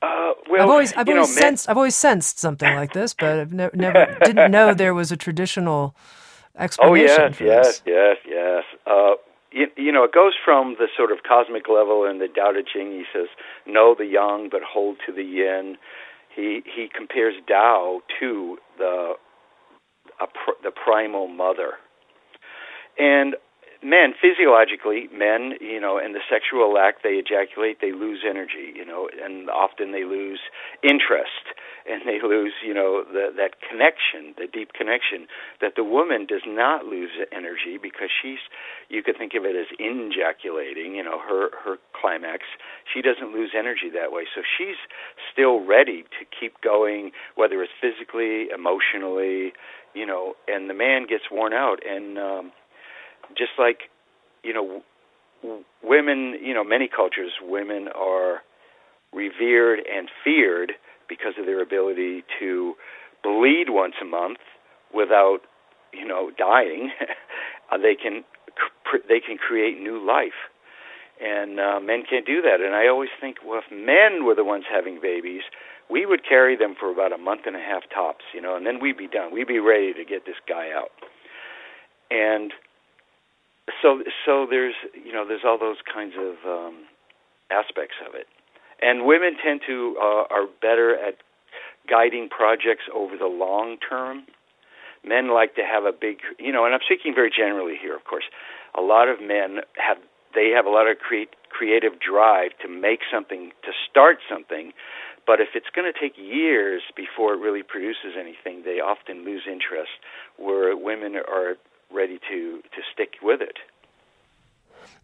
Uh, 0.00 0.32
well, 0.50 0.62
I've 0.62 0.70
always, 0.70 0.92
I've 0.94 1.08
always 1.08 1.34
know, 1.34 1.40
sensed, 1.40 1.68
I've 1.68 1.76
always 1.76 1.96
sensed 1.96 2.38
something 2.38 2.74
like 2.74 2.92
this, 2.92 3.14
but 3.14 3.38
I've 3.38 3.52
ne- 3.52 3.70
never 3.74 4.16
didn't 4.24 4.50
know 4.50 4.74
there 4.74 4.94
was 4.94 5.12
a 5.12 5.16
traditional 5.16 5.94
explanation. 6.58 7.20
Oh 7.20 7.24
yes, 7.24 7.40
yes, 7.40 7.82
yes, 7.86 8.16
yes. 8.26 8.64
Uh, 8.86 9.14
you, 9.52 9.66
you 9.76 9.92
know, 9.92 10.04
it 10.04 10.12
goes 10.12 10.32
from 10.44 10.76
the 10.78 10.88
sort 10.96 11.12
of 11.12 11.18
cosmic 11.28 11.68
level 11.68 12.04
in 12.04 12.18
the 12.18 12.28
Tao 12.28 12.52
Te 12.52 12.62
Ching. 12.72 12.92
He 12.92 13.04
says, 13.12 13.28
"Know 13.66 13.94
the 13.96 14.06
yang, 14.06 14.48
but 14.50 14.62
hold 14.62 14.96
to 15.06 15.12
the 15.12 15.22
yin." 15.22 15.76
He 16.34 16.62
he 16.64 16.88
compares 16.94 17.34
Tao 17.46 18.00
to 18.20 18.58
the 18.78 19.14
pr- 20.18 20.62
the 20.62 20.70
primal 20.70 21.28
mother, 21.28 21.74
and 22.98 23.36
men 23.82 24.14
physiologically 24.14 25.08
men 25.12 25.54
you 25.60 25.80
know 25.80 25.98
in 25.98 26.12
the 26.12 26.22
sexual 26.30 26.78
act 26.78 27.02
they 27.02 27.18
ejaculate 27.18 27.78
they 27.80 27.90
lose 27.90 28.22
energy 28.28 28.70
you 28.74 28.86
know 28.86 29.08
and 29.22 29.50
often 29.50 29.90
they 29.90 30.04
lose 30.04 30.38
interest 30.82 31.50
and 31.84 32.02
they 32.06 32.22
lose 32.22 32.52
you 32.64 32.72
know 32.72 33.02
the, 33.02 33.34
that 33.36 33.58
connection 33.58 34.34
the 34.38 34.46
deep 34.46 34.72
connection 34.72 35.26
that 35.60 35.74
the 35.74 35.82
woman 35.82 36.26
does 36.26 36.42
not 36.46 36.84
lose 36.86 37.10
energy 37.32 37.76
because 37.80 38.08
she's 38.22 38.38
you 38.88 39.02
could 39.02 39.18
think 39.18 39.32
of 39.34 39.44
it 39.44 39.56
as 39.56 39.66
injaculating 39.80 40.94
you 40.94 41.02
know 41.02 41.18
her 41.18 41.50
her 41.64 41.76
climax. 41.98 42.42
She 42.92 43.02
doesn't 43.02 43.32
lose 43.32 43.50
energy 43.56 43.90
that 43.94 44.12
way. 44.12 44.24
So 44.34 44.42
she's 44.42 44.76
still 45.32 45.64
ready 45.64 46.02
to 46.18 46.22
keep 46.28 46.60
going 46.60 47.10
whether 47.34 47.62
it's 47.62 47.72
physically 47.80 48.46
emotionally 48.54 49.52
you 49.94 50.06
know 50.06 50.34
and 50.46 50.70
the 50.70 50.74
man 50.74 51.06
gets 51.06 51.24
worn 51.30 51.52
out 51.52 51.78
and 51.84 52.18
um 52.18 52.52
just 53.36 53.52
like 53.58 53.90
you 54.42 54.52
know 54.52 54.82
women 55.82 56.36
you 56.42 56.54
know 56.54 56.64
many 56.64 56.88
cultures 56.88 57.32
women 57.42 57.88
are 57.94 58.42
revered 59.12 59.80
and 59.80 60.08
feared 60.24 60.72
because 61.08 61.34
of 61.38 61.46
their 61.46 61.62
ability 61.62 62.24
to 62.40 62.74
bleed 63.22 63.66
once 63.68 63.94
a 64.00 64.04
month 64.04 64.38
without 64.94 65.40
you 65.92 66.06
know 66.06 66.30
dying. 66.36 66.90
Uh, 67.70 67.78
they 67.78 67.94
can 67.94 68.22
they 69.08 69.18
can 69.18 69.38
create 69.38 69.80
new 69.80 69.96
life. 69.96 70.36
And 71.24 71.58
uh, 71.58 71.80
men 71.80 72.02
can't 72.04 72.26
do 72.26 72.42
that. 72.42 72.60
And 72.60 72.74
i 72.74 72.86
always 72.86 73.08
think 73.18 73.36
well 73.46 73.62
if 73.64 73.72
men 73.72 74.26
were 74.26 74.34
the 74.34 74.44
ones 74.44 74.64
having 74.70 75.00
babies 75.00 75.40
we 75.88 76.04
would 76.04 76.20
carry 76.22 76.54
them 76.54 76.74
for 76.78 76.92
about 76.92 77.14
a 77.14 77.16
month 77.16 77.42
and 77.46 77.56
a 77.56 77.60
half 77.60 77.84
tops 77.88 78.24
you 78.34 78.42
know 78.42 78.56
and 78.56 78.66
then 78.66 78.78
we'd 78.78 78.98
be 78.98 79.08
done. 79.08 79.32
We'd 79.32 79.48
be 79.48 79.58
ready 79.58 79.94
to 79.94 80.04
get 80.04 80.26
this 80.26 80.36
guy 80.46 80.68
out. 80.70 80.90
And 82.10 82.52
so 83.80 84.02
so 84.26 84.46
there's 84.48 84.74
you 84.94 85.12
know 85.12 85.26
there's 85.26 85.42
all 85.44 85.58
those 85.58 85.78
kinds 85.92 86.14
of 86.18 86.34
um, 86.46 86.84
aspects 87.50 87.96
of 88.06 88.14
it, 88.14 88.26
And 88.80 89.04
women 89.06 89.36
tend 89.42 89.60
to 89.66 89.96
uh, 90.00 90.24
are 90.30 90.46
better 90.60 90.96
at 90.96 91.16
guiding 91.88 92.28
projects 92.28 92.84
over 92.94 93.16
the 93.16 93.26
long 93.26 93.76
term. 93.78 94.24
Men 95.04 95.34
like 95.34 95.56
to 95.56 95.62
have 95.62 95.84
a 95.84 95.92
big, 95.92 96.18
you 96.38 96.52
know, 96.52 96.64
and 96.64 96.74
I'm 96.74 96.80
speaking 96.84 97.12
very 97.14 97.30
generally 97.30 97.74
here, 97.80 97.94
of 97.96 98.04
course. 98.04 98.24
A 98.78 98.80
lot 98.80 99.08
of 99.08 99.20
men 99.20 99.58
have 99.76 99.98
they 100.34 100.50
have 100.56 100.64
a 100.64 100.70
lot 100.70 100.88
of 100.88 100.98
create, 100.98 101.30
creative 101.50 102.00
drive 102.00 102.52
to 102.62 102.68
make 102.68 103.00
something, 103.12 103.52
to 103.64 103.72
start 103.90 104.18
something, 104.30 104.72
but 105.26 105.40
if 105.40 105.48
it's 105.54 105.68
going 105.74 105.90
to 105.92 105.98
take 105.98 106.16
years 106.16 106.82
before 106.96 107.34
it 107.34 107.40
really 107.40 107.62
produces 107.62 108.16
anything, 108.18 108.62
they 108.64 108.80
often 108.80 109.24
lose 109.24 109.42
interest. 109.46 109.90
Where 110.38 110.74
women 110.76 111.16
are 111.16 111.56
ready 111.94 112.18
to 112.30 112.62
to 112.62 112.82
stick 112.92 113.14
with 113.22 113.40
it. 113.40 113.58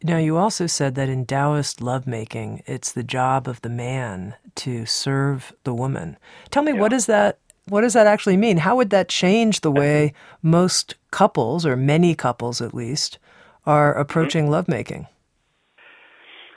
Now, 0.02 0.18
you 0.18 0.36
also 0.36 0.66
said 0.66 0.94
that 0.94 1.08
in 1.08 1.26
Taoist 1.26 1.82
lovemaking, 1.82 2.62
it's 2.66 2.92
the 2.92 3.02
job 3.02 3.48
of 3.48 3.60
the 3.62 3.68
man 3.68 4.36
to 4.56 4.86
serve 4.86 5.52
the 5.64 5.74
woman. 5.74 6.16
Tell 6.50 6.62
me, 6.62 6.72
yeah. 6.72 6.78
what 6.78 6.90
does 6.90 7.06
that 7.06 7.38
what 7.68 7.82
does 7.82 7.92
that 7.92 8.06
actually 8.06 8.36
mean? 8.36 8.58
How 8.58 8.76
would 8.76 8.90
that 8.90 9.08
change 9.10 9.60
the 9.60 9.70
way 9.70 10.14
most 10.40 10.94
couples, 11.10 11.66
or 11.66 11.76
many 11.76 12.14
couples 12.14 12.62
at 12.62 12.72
least, 12.72 13.18
are 13.66 13.92
approaching 13.92 14.44
mm-hmm. 14.44 14.52
lovemaking? 14.52 15.06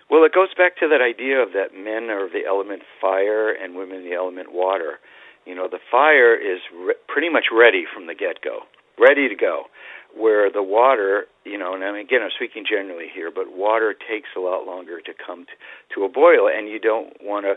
Well, 0.10 0.24
it 0.24 0.34
goes 0.34 0.54
back 0.58 0.78
to 0.78 0.88
that 0.88 1.02
idea 1.02 1.40
of 1.40 1.52
that 1.54 1.74
men 1.74 2.10
are 2.10 2.26
of 2.26 2.32
the 2.32 2.46
element 2.48 2.84
fire 3.02 3.52
and 3.52 3.76
women 3.76 4.04
the 4.04 4.14
element 4.14 4.54
water. 4.54 5.00
You 5.46 5.56
know, 5.56 5.68
the 5.68 5.80
fire 5.90 6.36
is 6.36 6.60
re- 6.74 6.96
pretty 7.08 7.30
much 7.30 7.46
ready 7.52 7.84
from 7.92 8.08
the 8.08 8.16
get 8.16 8.42
go, 8.42 8.60
ready 8.98 9.28
to 9.28 9.36
go 9.36 9.66
where 10.16 10.52
the 10.52 10.64
water, 10.64 11.26
you 11.46 11.58
know, 11.58 11.74
and 11.74 11.84
I 11.84 11.92
mean, 11.92 12.02
again, 12.02 12.22
I'm 12.24 12.32
speaking 12.36 12.66
generally 12.70 13.08
here, 13.14 13.32
but 13.34 13.56
water 13.56 13.94
takes 13.94 14.30
a 14.36 14.40
lot 14.40 14.66
longer 14.66 15.00
to 15.02 15.12
come 15.14 15.46
to, 15.46 15.96
to 15.96 16.06
a 16.06 16.10
boil, 16.10 16.48
and 16.48 16.68
you 16.68 16.80
don't 16.80 17.14
want 17.22 17.46
to. 17.46 17.56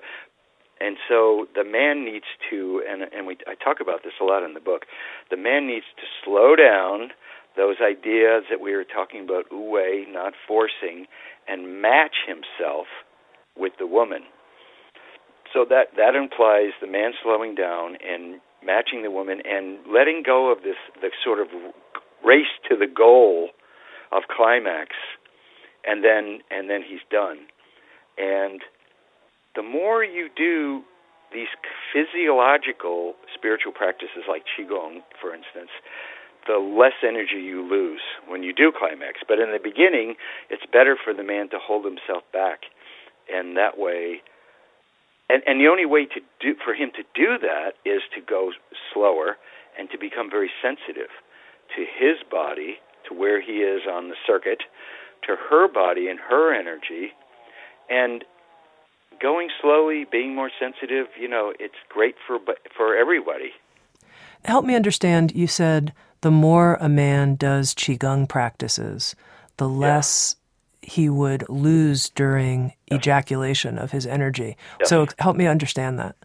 And 0.80 0.96
so 1.08 1.46
the 1.54 1.64
man 1.64 2.04
needs 2.04 2.26
to, 2.50 2.82
and 2.88 3.02
and 3.02 3.26
we 3.26 3.38
I 3.46 3.54
talk 3.54 3.78
about 3.80 4.02
this 4.02 4.14
a 4.20 4.24
lot 4.24 4.42
in 4.42 4.54
the 4.54 4.60
book. 4.60 4.82
The 5.30 5.36
man 5.36 5.66
needs 5.66 5.86
to 5.96 6.06
slow 6.24 6.56
down 6.56 7.10
those 7.56 7.76
ideas 7.80 8.44
that 8.50 8.60
we 8.60 8.74
were 8.74 8.84
talking 8.84 9.22
about, 9.22 9.44
wu 9.50 10.04
not 10.08 10.34
forcing, 10.46 11.06
and 11.46 11.80
match 11.80 12.26
himself 12.26 12.86
with 13.56 13.72
the 13.78 13.86
woman. 13.86 14.22
So 15.52 15.64
that 15.68 15.94
that 15.96 16.16
implies 16.16 16.74
the 16.80 16.88
man 16.88 17.12
slowing 17.22 17.54
down 17.54 17.96
and 18.02 18.40
matching 18.64 19.02
the 19.02 19.10
woman 19.10 19.40
and 19.44 19.78
letting 19.86 20.22
go 20.24 20.50
of 20.50 20.62
this 20.62 20.76
the 21.00 21.10
sort 21.22 21.38
of 21.38 21.48
race 22.24 22.52
to 22.68 22.76
the 22.76 22.86
goal 22.86 23.50
of 24.12 24.22
climax, 24.34 24.90
and 25.86 26.02
then 26.04 26.40
and 26.50 26.70
then 26.70 26.82
he's 26.82 27.04
done. 27.10 27.46
And 28.16 28.62
the 29.54 29.62
more 29.62 30.04
you 30.04 30.28
do 30.34 30.82
these 31.32 31.50
physiological 31.92 33.14
spiritual 33.34 33.72
practices 33.72 34.24
like 34.28 34.44
qigong, 34.46 35.02
for 35.20 35.34
instance, 35.34 35.70
the 36.46 36.58
less 36.58 36.94
energy 37.02 37.42
you 37.42 37.62
lose 37.62 38.02
when 38.28 38.42
you 38.42 38.52
do 38.52 38.70
climax. 38.70 39.20
But 39.26 39.38
in 39.38 39.50
the 39.50 39.58
beginning, 39.62 40.14
it's 40.50 40.62
better 40.72 40.96
for 41.02 41.12
the 41.12 41.24
man 41.24 41.48
to 41.50 41.58
hold 41.58 41.84
himself 41.84 42.22
back, 42.32 42.70
and 43.32 43.56
that 43.56 43.78
way. 43.78 44.22
And, 45.30 45.42
and 45.46 45.58
the 45.58 45.68
only 45.68 45.86
way 45.86 46.04
to 46.04 46.20
do 46.38 46.54
for 46.62 46.74
him 46.74 46.92
to 46.96 47.02
do 47.16 47.38
that 47.40 47.80
is 47.88 48.02
to 48.14 48.20
go 48.20 48.52
slower 48.92 49.36
and 49.78 49.88
to 49.90 49.98
become 49.98 50.30
very 50.30 50.50
sensitive 50.62 51.08
to 51.76 51.82
his 51.82 52.16
body, 52.30 52.76
to 53.08 53.14
where 53.14 53.40
he 53.40 53.58
is 53.58 53.82
on 53.90 54.08
the 54.08 54.16
circuit, 54.26 54.62
to 55.26 55.36
her 55.50 55.68
body 55.68 56.08
and 56.08 56.18
her 56.18 56.54
energy, 56.54 57.12
and 57.90 58.24
going 59.20 59.48
slowly, 59.60 60.06
being 60.10 60.34
more 60.34 60.50
sensitive. 60.58 61.06
You 61.18 61.28
know, 61.28 61.52
it's 61.58 61.74
great 61.88 62.14
for 62.26 62.38
for 62.76 62.96
everybody. 62.96 63.52
Help 64.44 64.64
me 64.64 64.74
understand. 64.74 65.32
You 65.34 65.46
said 65.46 65.92
the 66.20 66.30
more 66.30 66.76
a 66.80 66.88
man 66.88 67.36
does 67.36 67.74
qigong 67.74 68.28
practices, 68.28 69.14
the 69.56 69.68
less 69.68 70.36
yeah. 70.82 70.90
he 70.90 71.08
would 71.08 71.48
lose 71.48 72.10
during 72.10 72.74
ejaculation 72.92 73.78
of 73.78 73.90
his 73.90 74.06
energy. 74.06 74.56
So 74.84 75.06
help 75.18 75.36
me 75.36 75.46
understand 75.46 75.98
that. 75.98 76.16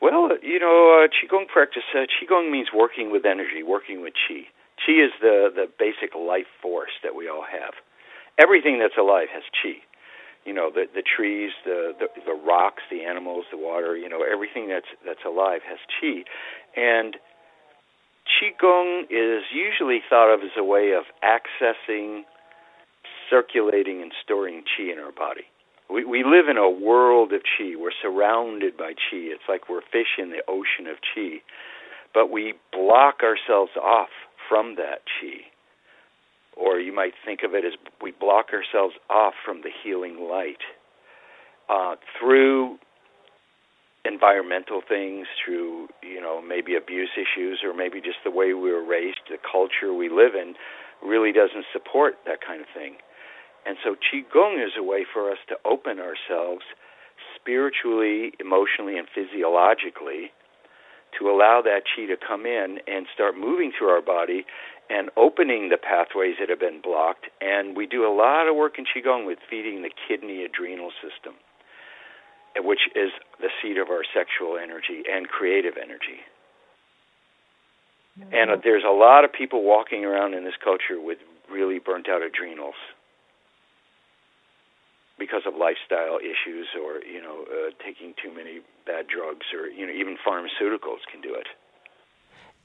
Well, 0.00 0.30
you 0.42 0.58
know, 0.58 1.04
uh, 1.04 1.08
qigong 1.08 1.46
practice. 1.46 1.82
Uh, 1.94 2.06
qigong 2.08 2.50
means 2.50 2.68
working 2.74 3.12
with 3.12 3.26
energy, 3.26 3.62
working 3.62 4.00
with 4.00 4.14
qi. 4.14 4.44
Qi 4.80 5.04
is 5.04 5.12
the 5.20 5.50
the 5.54 5.66
basic 5.78 6.14
life 6.14 6.48
force 6.62 6.96
that 7.02 7.14
we 7.14 7.28
all 7.28 7.44
have. 7.44 7.74
Everything 8.38 8.78
that's 8.78 8.96
alive 8.98 9.28
has 9.32 9.42
qi. 9.62 9.84
You 10.46 10.54
know, 10.54 10.70
the 10.72 10.86
the 10.94 11.02
trees, 11.02 11.52
the, 11.66 11.92
the 11.98 12.08
the 12.24 12.32
rocks, 12.32 12.82
the 12.90 13.04
animals, 13.04 13.44
the 13.50 13.58
water. 13.58 13.94
You 13.96 14.08
know, 14.08 14.22
everything 14.24 14.68
that's 14.68 14.88
that's 15.04 15.24
alive 15.26 15.60
has 15.68 15.78
qi, 16.00 16.24
and 16.76 17.16
qigong 18.40 19.04
is 19.10 19.44
usually 19.52 20.00
thought 20.08 20.32
of 20.32 20.40
as 20.40 20.56
a 20.56 20.64
way 20.64 20.92
of 20.92 21.04
accessing, 21.22 22.22
circulating, 23.28 24.00
and 24.00 24.12
storing 24.24 24.62
qi 24.64 24.90
in 24.92 24.98
our 24.98 25.12
body. 25.12 25.49
We, 25.92 26.04
we 26.04 26.24
live 26.24 26.48
in 26.48 26.56
a 26.56 26.70
world 26.70 27.32
of 27.32 27.42
chi. 27.42 27.74
We're 27.76 27.90
surrounded 28.00 28.76
by 28.76 28.92
chi. 28.92 29.16
It's 29.34 29.42
like 29.48 29.68
we're 29.68 29.82
fish 29.82 30.18
in 30.18 30.30
the 30.30 30.42
ocean 30.48 30.86
of 30.86 30.96
chi. 31.14 31.42
But 32.14 32.30
we 32.30 32.54
block 32.72 33.20
ourselves 33.22 33.72
off 33.80 34.10
from 34.48 34.76
that 34.76 35.02
chi. 35.20 35.50
Or 36.56 36.78
you 36.78 36.94
might 36.94 37.14
think 37.24 37.40
of 37.44 37.54
it 37.54 37.64
as 37.64 37.72
we 38.02 38.12
block 38.12 38.46
ourselves 38.52 38.94
off 39.08 39.34
from 39.44 39.62
the 39.62 39.70
healing 39.82 40.28
light 40.28 40.62
uh, 41.68 41.96
through 42.18 42.78
environmental 44.04 44.82
things, 44.86 45.26
through 45.44 45.88
you 46.02 46.20
know 46.20 46.42
maybe 46.42 46.74
abuse 46.74 47.10
issues, 47.16 47.60
or 47.64 47.74
maybe 47.74 48.00
just 48.00 48.18
the 48.24 48.30
way 48.30 48.52
we 48.54 48.70
were 48.70 48.84
raised, 48.84 49.20
the 49.28 49.38
culture 49.40 49.94
we 49.94 50.08
live 50.08 50.34
in, 50.34 50.54
really 51.02 51.32
doesn't 51.32 51.64
support 51.72 52.14
that 52.26 52.38
kind 52.44 52.60
of 52.60 52.66
thing. 52.74 52.96
And 53.66 53.76
so 53.84 53.94
Qigong 53.94 54.64
is 54.64 54.72
a 54.78 54.82
way 54.82 55.04
for 55.04 55.30
us 55.30 55.38
to 55.48 55.56
open 55.64 55.98
ourselves 55.98 56.64
spiritually, 57.36 58.32
emotionally, 58.40 58.96
and 58.98 59.06
physiologically 59.14 60.32
to 61.18 61.28
allow 61.28 61.60
that 61.64 61.82
Qi 61.84 62.06
to 62.06 62.16
come 62.16 62.46
in 62.46 62.78
and 62.86 63.06
start 63.12 63.36
moving 63.36 63.72
through 63.76 63.88
our 63.88 64.02
body 64.02 64.44
and 64.88 65.10
opening 65.16 65.68
the 65.68 65.76
pathways 65.76 66.36
that 66.40 66.48
have 66.48 66.60
been 66.60 66.80
blocked. 66.82 67.26
And 67.40 67.76
we 67.76 67.86
do 67.86 68.06
a 68.06 68.12
lot 68.14 68.48
of 68.48 68.56
work 68.56 68.78
in 68.78 68.84
Qigong 68.84 69.26
with 69.26 69.38
feeding 69.48 69.82
the 69.82 69.90
kidney 69.90 70.44
adrenal 70.44 70.90
system, 71.02 71.34
which 72.56 72.88
is 72.94 73.10
the 73.40 73.50
seat 73.62 73.78
of 73.78 73.88
our 73.88 74.02
sexual 74.02 74.56
energy 74.56 75.02
and 75.10 75.28
creative 75.28 75.74
energy. 75.76 76.22
Mm-hmm. 78.18 78.34
And 78.34 78.62
there's 78.62 78.84
a 78.86 78.92
lot 78.92 79.24
of 79.24 79.32
people 79.32 79.62
walking 79.62 80.04
around 80.04 80.34
in 80.34 80.44
this 80.44 80.58
culture 80.62 81.00
with 81.00 81.18
really 81.50 81.78
burnt 81.78 82.08
out 82.08 82.22
adrenals 82.22 82.74
because 85.20 85.42
of 85.46 85.54
lifestyle 85.54 86.18
issues 86.18 86.66
or 86.74 87.04
you 87.04 87.22
know 87.22 87.44
uh, 87.46 87.70
taking 87.84 88.14
too 88.20 88.34
many 88.34 88.60
bad 88.86 89.06
drugs 89.06 89.46
or 89.54 89.68
you 89.68 89.86
know 89.86 89.92
even 89.92 90.16
pharmaceuticals 90.26 91.04
can 91.12 91.20
do 91.20 91.34
it. 91.34 91.46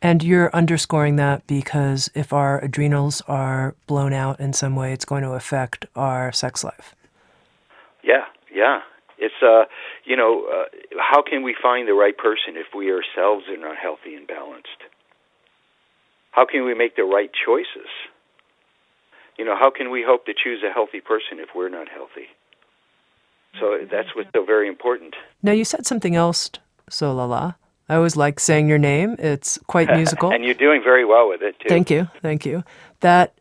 And 0.02 0.24
you're 0.24 0.54
underscoring 0.56 1.18
that 1.18 1.46
because 1.48 2.10
if 2.16 2.34
our 2.34 2.64
adrenals 2.64 3.22
are 3.28 3.76
blown 3.88 4.14
out 4.14 4.40
in 4.40 4.54
some 4.54 4.76
way, 4.76 4.94
it's 4.94 5.06
going 5.06 5.24
to 5.24 5.32
affect 5.32 5.86
our 5.96 6.32
sex 6.32 6.64
life. 6.64 6.96
Yeah, 8.04 8.26
yeah. 8.54 8.82
It's 9.18 9.36
uh, 9.42 9.66
you 10.06 10.16
know, 10.16 10.46
uh, 10.48 10.64
how 11.00 11.22
can 11.22 11.44
we 11.44 11.56
find 11.62 11.88
the 11.88 11.94
right 11.94 12.18
person 12.18 12.56
if 12.56 12.68
we 12.76 12.92
ourselves 12.92 13.46
are 13.50 13.58
not 13.58 13.78
healthy 13.78 14.16
and 14.16 14.28
balanced? 14.28 14.82
How 16.32 16.46
can 16.46 16.66
we 16.66 16.74
make 16.74 16.96
the 16.96 17.04
right 17.04 17.32
choices? 17.46 17.90
You 19.38 19.46
know, 19.46 19.56
how 19.60 19.72
can 19.72 19.92
we 19.92 20.04
hope 20.06 20.26
to 20.26 20.34
choose 20.34 20.64
a 20.64 20.72
healthy 20.72 21.02
person 21.02 21.40
if 21.40 21.50
we're 21.56 21.70
not 21.70 21.88
healthy? 21.90 22.28
So 23.60 23.80
that's 23.92 24.16
what's 24.16 24.30
so 24.34 24.46
very 24.46 24.68
important. 24.68 25.16
Now, 25.42 25.52
you 25.52 25.66
said 25.66 25.86
something 25.86 26.16
else, 26.16 26.50
Solala. 26.90 27.56
I 27.88 27.96
always 27.96 28.16
like 28.16 28.40
saying 28.40 28.68
your 28.68 28.78
name. 28.78 29.16
It's 29.20 29.60
quite 29.68 29.90
musical. 29.96 30.32
and 30.32 30.44
you're 30.44 30.54
doing 30.54 30.82
very 30.84 31.06
well 31.06 31.30
with 31.30 31.42
it, 31.42 31.60
too. 31.60 31.70
Thank 31.70 31.90
you. 31.90 32.08
Thank 32.22 32.46
you. 32.46 32.64
That 33.02 33.36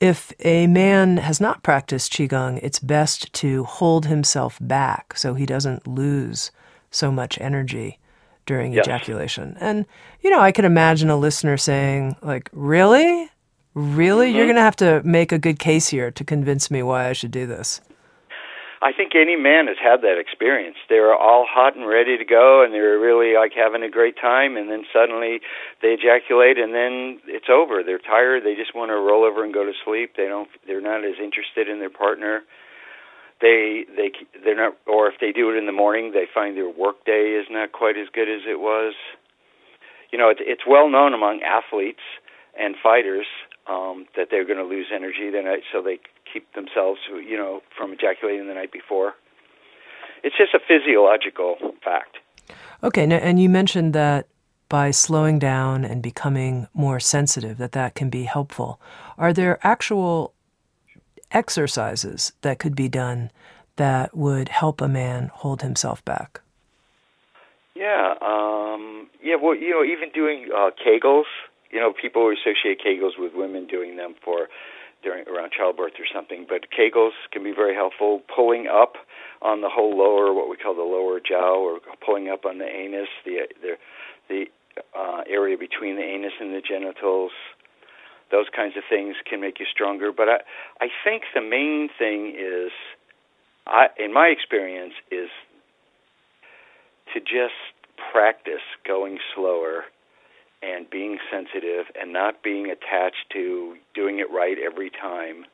if 0.00 0.32
a 0.40 0.66
man 0.66 1.18
has 1.18 1.40
not 1.40 1.62
practiced 1.62 2.12
Qigong, 2.12 2.60
it's 2.62 2.78
best 2.78 3.32
to 3.34 3.64
hold 3.64 4.06
himself 4.06 4.58
back 4.60 5.16
so 5.16 5.34
he 5.34 5.46
doesn't 5.46 5.86
lose 5.86 6.50
so 6.90 7.10
much 7.10 7.40
energy 7.40 7.98
during 8.46 8.72
yes. 8.72 8.86
ejaculation. 8.86 9.56
And, 9.60 9.86
you 10.20 10.30
know, 10.30 10.40
I 10.40 10.52
can 10.52 10.64
imagine 10.64 11.10
a 11.10 11.16
listener 11.16 11.56
saying, 11.56 12.16
like, 12.22 12.50
really? 12.52 13.30
Really? 13.74 14.28
Mm-hmm. 14.28 14.36
You're 14.36 14.46
going 14.46 14.56
to 14.56 14.62
have 14.62 14.76
to 14.76 15.02
make 15.04 15.32
a 15.32 15.38
good 15.38 15.58
case 15.58 15.88
here 15.88 16.10
to 16.10 16.24
convince 16.24 16.70
me 16.70 16.82
why 16.82 17.08
I 17.08 17.12
should 17.12 17.30
do 17.30 17.46
this. 17.46 17.80
I 18.84 18.92
think 18.92 19.12
any 19.16 19.34
man 19.34 19.66
has 19.66 19.78
had 19.80 20.02
that 20.02 20.20
experience. 20.20 20.76
They're 20.90 21.16
all 21.16 21.46
hot 21.48 21.74
and 21.74 21.88
ready 21.88 22.18
to 22.18 22.24
go, 22.24 22.62
and 22.62 22.74
they're 22.74 23.00
really 23.00 23.32
like 23.34 23.52
having 23.56 23.82
a 23.82 23.88
great 23.88 24.16
time, 24.20 24.58
and 24.58 24.68
then 24.70 24.84
suddenly 24.92 25.40
they 25.80 25.96
ejaculate, 25.96 26.58
and 26.58 26.74
then 26.74 27.18
it's 27.24 27.48
over. 27.48 27.82
They're 27.82 27.98
tired. 27.98 28.44
They 28.44 28.54
just 28.54 28.76
want 28.76 28.90
to 28.90 29.00
roll 29.00 29.24
over 29.24 29.42
and 29.42 29.54
go 29.54 29.64
to 29.64 29.72
sleep. 29.84 30.12
They 30.16 30.26
don't. 30.28 30.50
They're 30.66 30.84
not 30.84 31.00
as 31.02 31.16
interested 31.18 31.66
in 31.66 31.80
their 31.80 31.88
partner. 31.90 32.42
they 33.40 33.84
they 33.96 34.12
they're 34.44 34.56
not, 34.56 34.76
or 34.86 35.08
if 35.08 35.14
they 35.20 35.32
do 35.32 35.50
it 35.50 35.56
in 35.56 35.66
the 35.66 35.72
morning, 35.72 36.12
they 36.12 36.26
find 36.32 36.56
their 36.56 36.68
work 36.68 37.04
day 37.04 37.40
is 37.40 37.46
not 37.50 37.72
quite 37.72 37.96
as 37.96 38.08
good 38.12 38.28
as 38.28 38.42
it 38.46 38.60
was. 38.60 38.94
You 40.12 40.18
know, 40.18 40.28
it's 40.28 40.40
it's 40.44 40.62
well 40.66 40.88
known 40.88 41.14
among 41.14 41.40
athletes 41.42 42.04
and 42.58 42.76
fighters 42.82 43.26
um, 43.66 44.06
that 44.16 44.28
they're 44.30 44.44
going 44.44 44.58
to 44.58 44.64
lose 44.64 44.86
energy 44.94 45.30
the 45.30 45.42
night, 45.42 45.62
so 45.72 45.82
they 45.82 45.98
keep 46.30 46.52
themselves, 46.54 47.00
you 47.08 47.36
know, 47.36 47.60
from 47.76 47.92
ejaculating 47.92 48.48
the 48.48 48.54
night 48.54 48.72
before. 48.72 49.14
It's 50.22 50.36
just 50.36 50.54
a 50.54 50.60
physiological 50.60 51.56
fact. 51.84 52.16
Okay, 52.82 53.06
now, 53.06 53.16
and 53.16 53.40
you 53.40 53.48
mentioned 53.48 53.94
that 53.94 54.26
by 54.68 54.90
slowing 54.90 55.38
down 55.38 55.84
and 55.84 56.02
becoming 56.02 56.66
more 56.74 56.98
sensitive, 56.98 57.58
that 57.58 57.72
that 57.72 57.94
can 57.94 58.10
be 58.10 58.24
helpful. 58.24 58.80
Are 59.18 59.32
there 59.32 59.58
actual 59.62 60.32
exercises 61.30 62.32
that 62.42 62.58
could 62.58 62.74
be 62.74 62.88
done 62.88 63.30
that 63.76 64.16
would 64.16 64.48
help 64.48 64.80
a 64.80 64.88
man 64.88 65.30
hold 65.34 65.62
himself 65.62 66.04
back? 66.04 66.40
Yeah, 67.74 68.14
um, 68.22 69.08
yeah. 69.22 69.36
Well, 69.40 69.54
you 69.54 69.70
know, 69.70 69.84
even 69.84 70.10
doing 70.14 70.48
uh, 70.54 70.70
Kegels. 70.70 71.24
You 71.74 71.80
know, 71.80 71.92
people 71.92 72.30
associate 72.30 72.78
Kegels 72.78 73.18
with 73.18 73.32
women 73.34 73.66
doing 73.66 73.96
them 73.96 74.14
for 74.24 74.46
during 75.02 75.26
around 75.26 75.50
childbirth 75.50 75.94
or 75.98 76.06
something. 76.14 76.46
But 76.48 76.70
Kegels 76.70 77.18
can 77.32 77.42
be 77.42 77.52
very 77.52 77.74
helpful. 77.74 78.22
Pulling 78.34 78.68
up 78.68 78.94
on 79.42 79.60
the 79.60 79.68
whole 79.68 79.98
lower, 79.98 80.32
what 80.32 80.48
we 80.48 80.56
call 80.56 80.76
the 80.76 80.82
lower 80.82 81.18
jaw, 81.18 81.58
or 81.58 81.80
pulling 82.04 82.28
up 82.28 82.44
on 82.46 82.58
the 82.58 82.64
anus, 82.64 83.08
the 83.24 83.48
the 83.60 83.74
the 84.28 84.44
uh, 84.96 85.22
area 85.28 85.58
between 85.58 85.96
the 85.96 86.02
anus 86.02 86.32
and 86.40 86.54
the 86.54 86.62
genitals. 86.62 87.32
Those 88.30 88.46
kinds 88.54 88.76
of 88.76 88.84
things 88.88 89.16
can 89.28 89.40
make 89.40 89.58
you 89.58 89.66
stronger. 89.66 90.12
But 90.12 90.28
I 90.28 90.38
I 90.80 90.88
think 91.02 91.24
the 91.34 91.42
main 91.42 91.90
thing 91.98 92.36
is, 92.38 92.70
I 93.66 93.88
in 93.98 94.12
my 94.14 94.28
experience, 94.28 94.94
is 95.10 95.28
to 97.12 97.20
just 97.20 97.58
practice 98.12 98.62
going 98.86 99.18
slower 99.34 99.84
and 100.62 100.88
being 100.88 101.18
sensitive 101.30 101.86
and 102.00 102.12
not 102.12 102.42
being 102.42 102.70
attached 102.70 103.26
to 103.32 103.76
doing 103.94 104.18
it 104.18 104.30
right 104.30 104.56
every 104.58 104.90
time. 104.90 105.44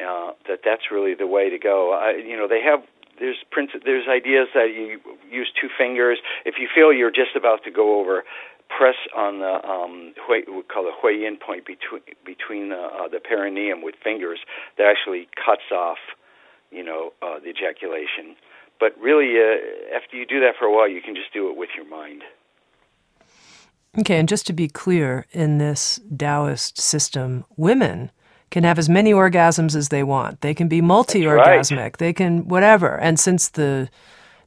Uh, 0.00 0.32
that 0.48 0.60
that's 0.64 0.90
really 0.90 1.14
the 1.14 1.26
way 1.26 1.50
to 1.50 1.58
go. 1.58 1.92
I, 1.92 2.16
you 2.16 2.36
know, 2.36 2.48
they 2.48 2.62
have 2.62 2.80
there's 3.18 3.36
princi- 3.52 3.84
there's 3.84 4.08
ideas 4.08 4.48
that 4.54 4.72
you 4.72 4.98
use 5.30 5.52
two 5.60 5.68
fingers. 5.76 6.18
If 6.46 6.54
you 6.58 6.68
feel 6.74 6.90
you're 6.92 7.10
just 7.10 7.36
about 7.36 7.62
to 7.64 7.70
go 7.70 8.00
over, 8.00 8.24
press 8.70 8.96
on 9.14 9.40
the 9.40 9.60
um, 9.68 10.14
hui, 10.26 10.40
we 10.48 10.62
call 10.62 10.84
the 10.84 10.92
hui 10.96 11.22
yin 11.22 11.36
point 11.36 11.66
between 11.66 12.00
between 12.24 12.70
the, 12.70 12.80
uh, 12.80 13.08
the 13.08 13.20
perineum 13.20 13.82
with 13.82 13.94
fingers 14.02 14.40
that 14.78 14.86
actually 14.86 15.28
cuts 15.36 15.68
off, 15.70 15.98
you 16.70 16.82
know, 16.82 17.12
uh, 17.20 17.38
the 17.38 17.50
ejaculation. 17.50 18.36
But 18.80 18.96
really, 18.98 19.36
uh, 19.36 19.94
after 19.94 20.16
you 20.16 20.24
do 20.24 20.40
that 20.40 20.54
for 20.58 20.64
a 20.64 20.72
while, 20.72 20.88
you 20.88 21.02
can 21.02 21.14
just 21.14 21.32
do 21.34 21.50
it 21.50 21.56
with 21.56 21.70
your 21.76 21.86
mind. 21.86 22.22
Okay, 23.98 24.18
and 24.18 24.28
just 24.28 24.46
to 24.46 24.52
be 24.52 24.68
clear, 24.68 25.26
in 25.32 25.58
this 25.58 26.00
Taoist 26.16 26.80
system, 26.80 27.44
women 27.56 28.12
can 28.50 28.64
have 28.64 28.78
as 28.78 28.88
many 28.88 29.12
orgasms 29.12 29.74
as 29.74 29.88
they 29.88 30.02
want. 30.02 30.40
They 30.40 30.54
can 30.54 30.68
be 30.68 30.80
multi 30.80 31.22
orgasmic. 31.22 31.76
Right. 31.76 31.98
They 31.98 32.12
can 32.12 32.46
whatever. 32.46 32.98
And 33.00 33.18
since 33.18 33.48
the 33.48 33.88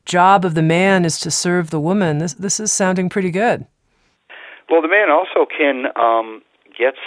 job 0.05 0.45
of 0.45 0.55
the 0.55 0.61
man 0.61 1.05
is 1.05 1.19
to 1.21 1.31
serve 1.31 1.69
the 1.69 1.79
woman, 1.79 2.19
this 2.19 2.33
this 2.33 2.59
is 2.59 2.71
sounding 2.71 3.09
pretty 3.09 3.31
good. 3.31 3.65
Well, 4.69 4.81
the 4.81 4.87
man 4.87 5.09
also 5.09 5.45
can 5.45 5.85
um, 5.95 6.41
gets 6.77 6.97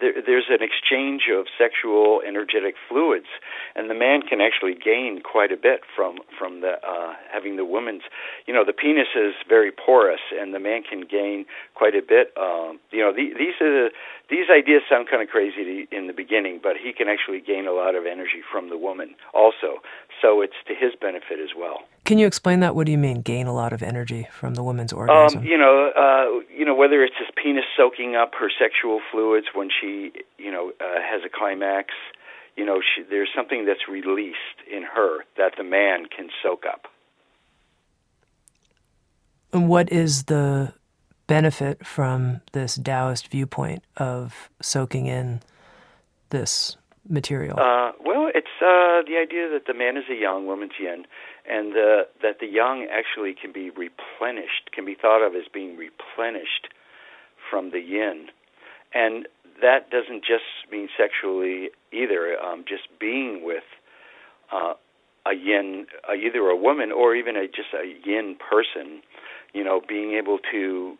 there, 0.00 0.14
there's 0.24 0.46
an 0.48 0.62
exchange 0.62 1.28
of 1.32 1.46
sexual 1.58 2.22
energetic 2.26 2.74
fluids, 2.88 3.26
and 3.74 3.90
the 3.90 3.94
man 3.94 4.22
can 4.22 4.40
actually 4.40 4.74
gain 4.74 5.20
quite 5.22 5.52
a 5.52 5.56
bit 5.56 5.80
from 5.94 6.18
from 6.38 6.60
the 6.60 6.78
uh, 6.86 7.14
having 7.32 7.56
the 7.56 7.64
woman's. 7.64 8.02
You 8.46 8.54
know, 8.54 8.64
the 8.64 8.72
penis 8.72 9.08
is 9.14 9.34
very 9.48 9.72
porous, 9.72 10.20
and 10.32 10.54
the 10.54 10.60
man 10.60 10.82
can 10.82 11.02
gain 11.02 11.46
quite 11.74 11.94
a 11.94 12.02
bit. 12.02 12.32
Um, 12.36 12.78
you 12.90 13.00
know, 13.00 13.12
the, 13.12 13.34
these 13.36 13.60
are 13.60 13.70
the, 13.70 13.90
these 14.30 14.46
ideas 14.50 14.82
sound 14.88 15.08
kind 15.08 15.22
of 15.22 15.28
crazy 15.28 15.86
in 15.90 16.06
the 16.06 16.12
beginning, 16.12 16.60
but 16.62 16.76
he 16.76 16.92
can 16.92 17.08
actually 17.08 17.40
gain 17.40 17.66
a 17.66 17.72
lot 17.72 17.94
of 17.94 18.06
energy 18.06 18.42
from 18.50 18.70
the 18.70 18.78
woman 18.78 19.14
also. 19.34 19.82
So 20.22 20.40
it's 20.40 20.54
to 20.66 20.74
his 20.74 20.92
benefit 21.00 21.38
as 21.42 21.50
well. 21.56 21.80
Can 22.04 22.18
you 22.18 22.26
explain 22.26 22.60
that? 22.60 22.74
What 22.74 22.86
do 22.86 22.92
you 22.92 22.98
mean, 22.98 23.20
gain 23.20 23.46
a 23.46 23.52
lot 23.52 23.72
of 23.72 23.82
energy 23.82 24.28
from 24.30 24.54
the 24.54 24.62
woman's 24.62 24.92
orgasm? 24.92 25.40
Um, 25.40 25.44
you 25.44 25.58
know, 25.58 25.90
uh, 25.96 26.44
you 26.54 26.64
know 26.64 26.74
whether 26.74 27.02
it's 27.02 27.16
his 27.18 27.28
penis 27.36 27.64
soaking 27.76 28.16
up 28.16 28.32
her 28.38 28.50
sexual 28.58 29.00
fluids 29.10 29.46
when 29.54 29.68
she, 29.68 30.12
you 30.38 30.50
know, 30.50 30.72
uh, 30.80 31.00
has 31.00 31.22
a 31.24 31.28
climax. 31.28 31.92
You 32.56 32.64
know, 32.64 32.80
she, 32.80 33.02
there's 33.02 33.28
something 33.34 33.66
that's 33.66 33.88
released 33.88 34.38
in 34.70 34.82
her 34.82 35.24
that 35.36 35.54
the 35.58 35.64
man 35.64 36.06
can 36.06 36.28
soak 36.42 36.64
up. 36.64 36.86
And 39.52 39.68
what 39.68 39.90
is 39.92 40.24
the 40.24 40.72
benefit 41.26 41.84
from 41.84 42.40
this 42.52 42.76
Taoist 42.76 43.28
viewpoint 43.28 43.82
of 43.96 44.50
soaking 44.60 45.06
in 45.06 45.40
this 46.30 46.76
material? 47.08 47.58
Uh, 47.58 47.92
well, 48.04 48.30
it's 48.34 48.46
uh, 48.60 49.02
the 49.06 49.16
idea 49.20 49.48
that 49.48 49.66
the 49.66 49.74
man 49.74 49.96
is 49.96 50.04
a 50.10 50.14
yang, 50.14 50.46
woman's 50.46 50.72
yin, 50.78 51.04
and 51.48 51.72
uh, 51.72 52.04
that 52.22 52.40
the 52.40 52.46
yang 52.46 52.88
actually 52.90 53.34
can 53.34 53.52
be 53.52 53.70
replenished, 53.70 54.70
can 54.72 54.84
be 54.84 54.94
thought 54.94 55.24
of 55.26 55.34
as 55.34 55.44
being 55.52 55.76
replenished 55.76 56.68
from 57.50 57.70
the 57.70 57.80
yin. 57.80 58.28
And 58.94 59.26
that 59.62 59.90
doesn't 59.90 60.24
just 60.24 60.44
mean 60.70 60.88
sexually 60.96 61.70
either, 61.92 62.36
um, 62.42 62.64
just 62.68 62.84
being 62.98 63.42
with 63.44 63.64
uh, 64.52 64.74
a 65.26 65.34
yin, 65.34 65.86
uh, 66.08 66.14
either 66.14 66.40
a 66.48 66.56
woman 66.56 66.92
or 66.92 67.14
even 67.14 67.36
a, 67.36 67.46
just 67.46 67.74
a 67.74 67.86
yin 68.08 68.36
person, 68.38 69.02
you 69.52 69.64
know, 69.64 69.80
being 69.86 70.12
able 70.12 70.38
to 70.52 70.96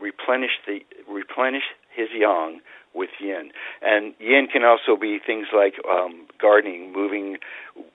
replenish 0.00 0.50
the 0.66 0.80
replenish 1.08 1.62
his 1.94 2.08
yang 2.14 2.60
with 2.94 3.10
yin. 3.20 3.50
And 3.82 4.14
yin 4.18 4.46
can 4.52 4.64
also 4.64 5.00
be 5.00 5.18
things 5.24 5.48
like 5.54 5.74
um, 5.88 6.26
gardening, 6.40 6.92
moving, 6.92 7.38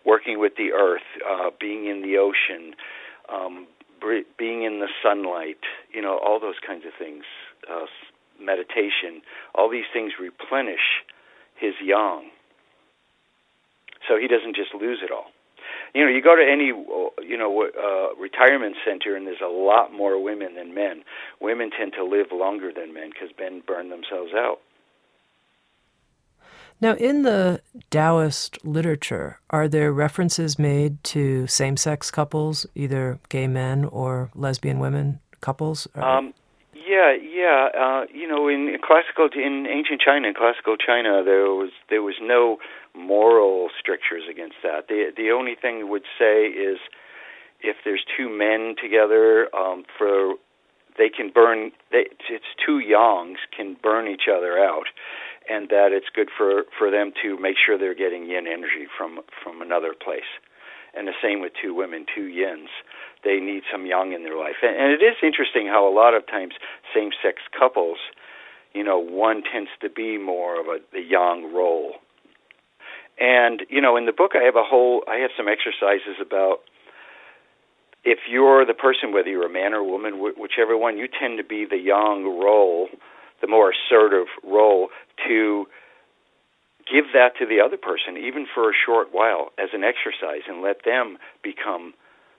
working 0.05 0.39
with 0.39 0.53
the 0.57 0.71
earth, 0.73 1.07
uh, 1.27 1.49
being 1.59 1.87
in 1.87 2.01
the 2.01 2.17
ocean, 2.17 2.75
um, 3.31 3.67
being 4.37 4.63
in 4.63 4.79
the 4.79 4.89
sunlight. 5.03 5.59
You 5.93 6.01
know, 6.01 6.17
all 6.17 6.39
those 6.39 6.59
kinds 6.65 6.85
of 6.85 6.91
things. 6.97 7.23
Uh, 7.69 7.85
meditation. 8.41 9.21
All 9.53 9.69
these 9.69 9.89
things 9.91 10.13
replenish 10.19 11.03
his 11.59 11.73
yang, 11.83 12.31
so 14.07 14.17
he 14.17 14.27
doesn't 14.27 14.55
just 14.55 14.73
lose 14.73 14.99
it 15.03 15.11
all 15.11 15.31
you 15.93 16.05
know, 16.05 16.11
you 16.11 16.21
go 16.21 16.35
to 16.35 16.43
any, 16.43 16.67
you 16.67 17.37
know, 17.37 17.63
uh, 17.63 18.19
retirement 18.19 18.75
center, 18.85 19.15
and 19.15 19.25
there's 19.25 19.41
a 19.43 19.47
lot 19.47 19.93
more 19.93 20.21
women 20.21 20.55
than 20.55 20.73
men. 20.73 21.03
Women 21.41 21.71
tend 21.77 21.93
to 21.93 22.03
live 22.03 22.27
longer 22.31 22.71
than 22.73 22.93
men 22.93 23.09
because 23.09 23.29
men 23.39 23.61
burn 23.65 23.89
themselves 23.89 24.31
out. 24.35 24.59
Now, 26.81 26.93
in 26.93 27.23
the 27.23 27.61
Taoist 27.89 28.63
literature, 28.63 29.39
are 29.49 29.67
there 29.67 29.91
references 29.91 30.57
made 30.57 31.03
to 31.05 31.45
same 31.47 31.75
sex 31.75 32.09
couples, 32.09 32.65
either 32.73 33.19
gay 33.27 33.47
men 33.47 33.83
or 33.83 34.31
lesbian 34.33 34.79
women 34.79 35.19
couples? 35.41 35.87
Um, 35.95 36.33
yeah, 36.73 37.13
yeah. 37.13 37.67
Uh, 37.77 38.05
you 38.13 38.27
know, 38.27 38.47
in 38.47 38.77
classical, 38.81 39.29
in 39.35 39.67
ancient 39.67 40.01
China, 40.01 40.29
in 40.29 40.33
classical 40.33 40.77
China, 40.77 41.21
there 41.23 41.51
was 41.51 41.71
there 41.89 42.01
was 42.01 42.15
no 42.21 42.57
moral 42.99 43.69
strictures 43.79 44.23
against 44.29 44.57
that. 44.63 44.87
The 44.87 45.11
the 45.15 45.31
only 45.31 45.55
thing 45.55 45.89
would 45.89 46.05
say 46.17 46.45
is 46.47 46.77
if 47.61 47.77
there's 47.83 48.03
two 48.17 48.29
men 48.29 48.75
together, 48.81 49.47
um, 49.55 49.83
for 49.97 50.35
they 50.97 51.09
can 51.09 51.31
burn. 51.33 51.71
They, 51.91 52.05
it's 52.29 52.51
two 52.65 52.79
yangs 52.79 53.37
can 53.55 53.77
burn 53.81 54.07
each 54.07 54.27
other 54.31 54.59
out, 54.59 54.87
and 55.49 55.69
that 55.69 55.91
it's 55.91 56.07
good 56.13 56.29
for 56.35 56.63
for 56.77 56.91
them 56.91 57.11
to 57.23 57.39
make 57.39 57.55
sure 57.57 57.77
they're 57.77 57.95
getting 57.95 58.25
yin 58.25 58.47
energy 58.47 58.87
from 58.97 59.19
from 59.43 59.61
another 59.61 59.93
place. 59.93 60.29
And 60.95 61.07
the 61.07 61.13
same 61.21 61.39
with 61.39 61.53
two 61.61 61.73
women, 61.75 62.05
two 62.13 62.25
yins. 62.25 62.69
They 63.23 63.39
need 63.39 63.61
some 63.71 63.85
yang 63.85 64.13
in 64.13 64.23
their 64.23 64.37
life. 64.37 64.55
And, 64.63 64.75
and 64.75 64.91
it 64.91 65.05
is 65.05 65.15
interesting 65.21 65.67
how 65.67 65.87
a 65.87 65.93
lot 65.93 66.15
of 66.15 66.25
times 66.25 66.53
same-sex 66.95 67.43
couples, 67.57 67.99
you 68.73 68.83
know, 68.83 68.97
one 68.97 69.43
tends 69.43 69.69
to 69.81 69.89
be 69.89 70.17
more 70.17 70.59
of 70.59 70.65
a 70.67 70.79
the 70.91 71.01
yang 71.01 71.53
role 71.53 72.01
and 73.19 73.63
you 73.69 73.81
know, 73.81 73.97
in 73.97 74.05
the 74.05 74.13
book, 74.13 74.31
I 74.35 74.43
have 74.43 74.55
a 74.55 74.63
whole, 74.63 75.03
I 75.07 75.17
have 75.17 75.31
some 75.35 75.47
exercises 75.47 76.17
about 76.21 76.59
if 78.03 78.19
you're 78.29 78.65
the 78.65 78.73
person, 78.73 79.11
whether 79.11 79.29
you're 79.29 79.45
a 79.45 79.51
man 79.51 79.73
or 79.73 79.77
a 79.77 79.83
woman, 79.83 80.19
whichever 80.37 80.77
one, 80.77 80.97
you 80.97 81.07
tend 81.07 81.37
to 81.37 81.43
be 81.43 81.65
the 81.65 81.77
yang 81.77 82.23
role, 82.23 82.87
the 83.41 83.47
more 83.47 83.71
assertive 83.71 84.27
role, 84.43 84.87
to 85.27 85.67
give 86.91 87.05
that 87.13 87.37
to 87.37 87.45
the 87.45 87.59
other 87.59 87.77
person, 87.77 88.17
even 88.17 88.47
for 88.53 88.69
a 88.69 88.73
short 88.73 89.09
while, 89.11 89.51
as 89.59 89.69
an 89.73 89.83
exercise, 89.83 90.47
and 90.47 90.61
let 90.61 90.85
them 90.85 91.17
become 91.43 91.93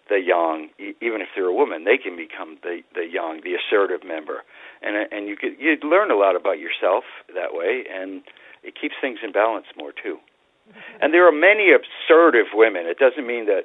the 0.09 0.19
yang. 0.19 0.71
Even 0.79 1.21
if 1.21 1.29
they're 1.37 1.47
a 1.47 1.55
woman, 1.55 1.85
they 1.85 1.99
can 1.99 2.17
become 2.17 2.57
the 2.63 2.81
the 2.95 3.07
yang, 3.07 3.43
the 3.45 3.55
assertive 3.55 4.01
member, 4.07 4.43
and 4.83 4.97
uh, 4.97 5.15
and 5.15 5.29
you 5.29 5.37
could 5.37 5.55
you 5.59 5.77
learn 5.89 6.11
a 6.11 6.17
lot 6.17 6.37
about 6.37 6.59
yourself 6.59 7.05
that 7.35 7.53
way, 7.53 7.85
and 7.93 8.23
it 8.65 8.75
keeps 8.81 8.95
things 9.01 9.19
in 9.23 9.31
balance 9.31 9.67
more 9.77 9.93
too. 9.93 10.19
And 11.03 11.15
there 11.15 11.27
are 11.27 11.33
many 11.33 11.71
assertive 11.73 12.47
women. 12.53 12.87
It 12.87 12.99
doesn't 12.99 13.27
mean 13.27 13.47
that 13.47 13.65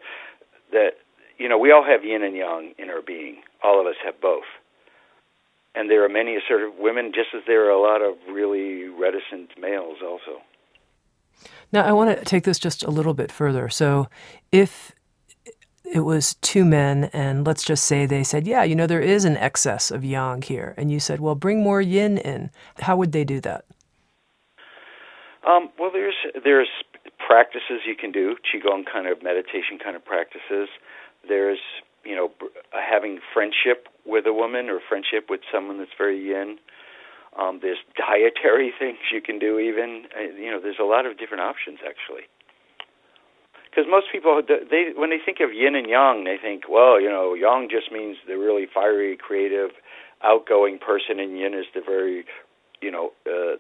that 0.72 0.92
you 1.38 1.50
know 1.50 1.58
we 1.58 1.72
all 1.72 1.84
have 1.84 2.04
yin 2.04 2.24
and 2.24 2.36
yang 2.36 2.74
in 2.78 2.90
our 2.90 3.02
being. 3.02 3.42
All 3.64 3.80
of 3.80 3.88
us 3.88 3.96
have 4.06 4.20
both. 4.22 4.46
And 5.76 5.90
there 5.90 6.06
are 6.06 6.10
many 6.10 6.38
assertive 6.38 6.74
women, 6.80 7.12
just 7.14 7.30
as 7.36 7.42
there 7.46 7.66
are 7.66 7.70
a 7.70 7.82
lot 7.82 8.02
of 8.02 8.16
really 8.34 8.88
reticent 8.88 9.50
males 9.60 9.98
also. 10.02 10.42
Now, 11.74 11.84
I 11.84 11.92
want 11.92 12.18
to 12.18 12.24
take 12.24 12.46
this 12.46 12.58
just 12.58 12.84
a 12.84 12.90
little 12.90 13.14
bit 13.14 13.30
further. 13.30 13.68
So, 13.68 14.08
if 14.54 14.94
it 15.84 16.02
was 16.02 16.36
two 16.36 16.64
men, 16.66 17.06
and 17.14 17.46
let's 17.46 17.64
just 17.64 17.84
say 17.84 18.06
they 18.06 18.24
said, 18.24 18.48
Yeah, 18.48 18.64
you 18.64 18.76
know, 18.76 18.88
there 18.88 19.02
is 19.02 19.26
an 19.26 19.38
excess 19.38 19.92
of 19.92 20.06
yang 20.06 20.42
here. 20.42 20.74
And 20.78 20.92
you 20.92 21.00
said, 21.00 21.20
Well, 21.20 21.36
bring 21.36 21.62
more 21.62 21.82
yin 21.82 22.18
in. 22.18 22.52
How 22.80 22.96
would 22.96 23.12
they 23.12 23.24
do 23.24 23.42
that? 23.42 23.66
Um, 25.46 25.70
well, 25.78 25.92
there's 25.92 26.16
there's 26.44 26.70
practices 27.26 27.82
you 27.86 27.96
can 27.96 28.12
do, 28.12 28.36
qigong 28.46 28.86
kind 28.86 29.08
of 29.08 29.24
meditation 29.24 29.80
kind 29.82 29.96
of 29.96 30.06
practices. 30.06 30.70
There's 31.28 31.60
you 32.04 32.16
know 32.16 32.32
having 32.72 33.20
friendship 33.34 33.88
with 34.06 34.26
a 34.28 34.34
woman 34.34 34.70
or 34.70 34.80
friendship 34.88 35.26
with 35.30 35.42
someone 35.52 35.80
that's 35.80 35.98
very 35.98 36.22
yin. 36.22 36.58
Um, 37.38 37.60
there's 37.62 37.80
dietary 37.98 38.72
things 38.80 38.98
you 39.12 39.22
can 39.22 39.40
do. 39.40 39.60
Even 39.60 40.06
uh, 40.16 40.22
you 40.38 40.52
know, 40.52 40.62
there's 40.62 40.80
a 40.80 40.86
lot 40.86 41.06
of 41.06 41.18
different 41.18 41.42
options 41.42 41.80
actually. 41.82 42.30
Because 43.76 43.92
most 43.92 44.08
people, 44.10 44.42
they 44.48 44.94
when 44.96 45.10
they 45.10 45.20
think 45.20 45.40
of 45.42 45.52
yin 45.52 45.76
and 45.76 45.90
yang, 45.90 46.24
they 46.24 46.38
think, 46.42 46.64
well, 46.70 47.02
you 47.02 47.10
know, 47.10 47.34
yang 47.34 47.68
just 47.70 47.92
means 47.92 48.16
the 48.26 48.38
really 48.38 48.68
fiery, 48.72 49.18
creative, 49.18 49.72
outgoing 50.24 50.80
person, 50.80 51.20
and 51.20 51.38
yin 51.38 51.54
is 51.54 51.66
the 51.76 51.82
very, 51.82 52.24
you 52.80 52.90
know, 52.90 53.12
uh, 53.28 53.58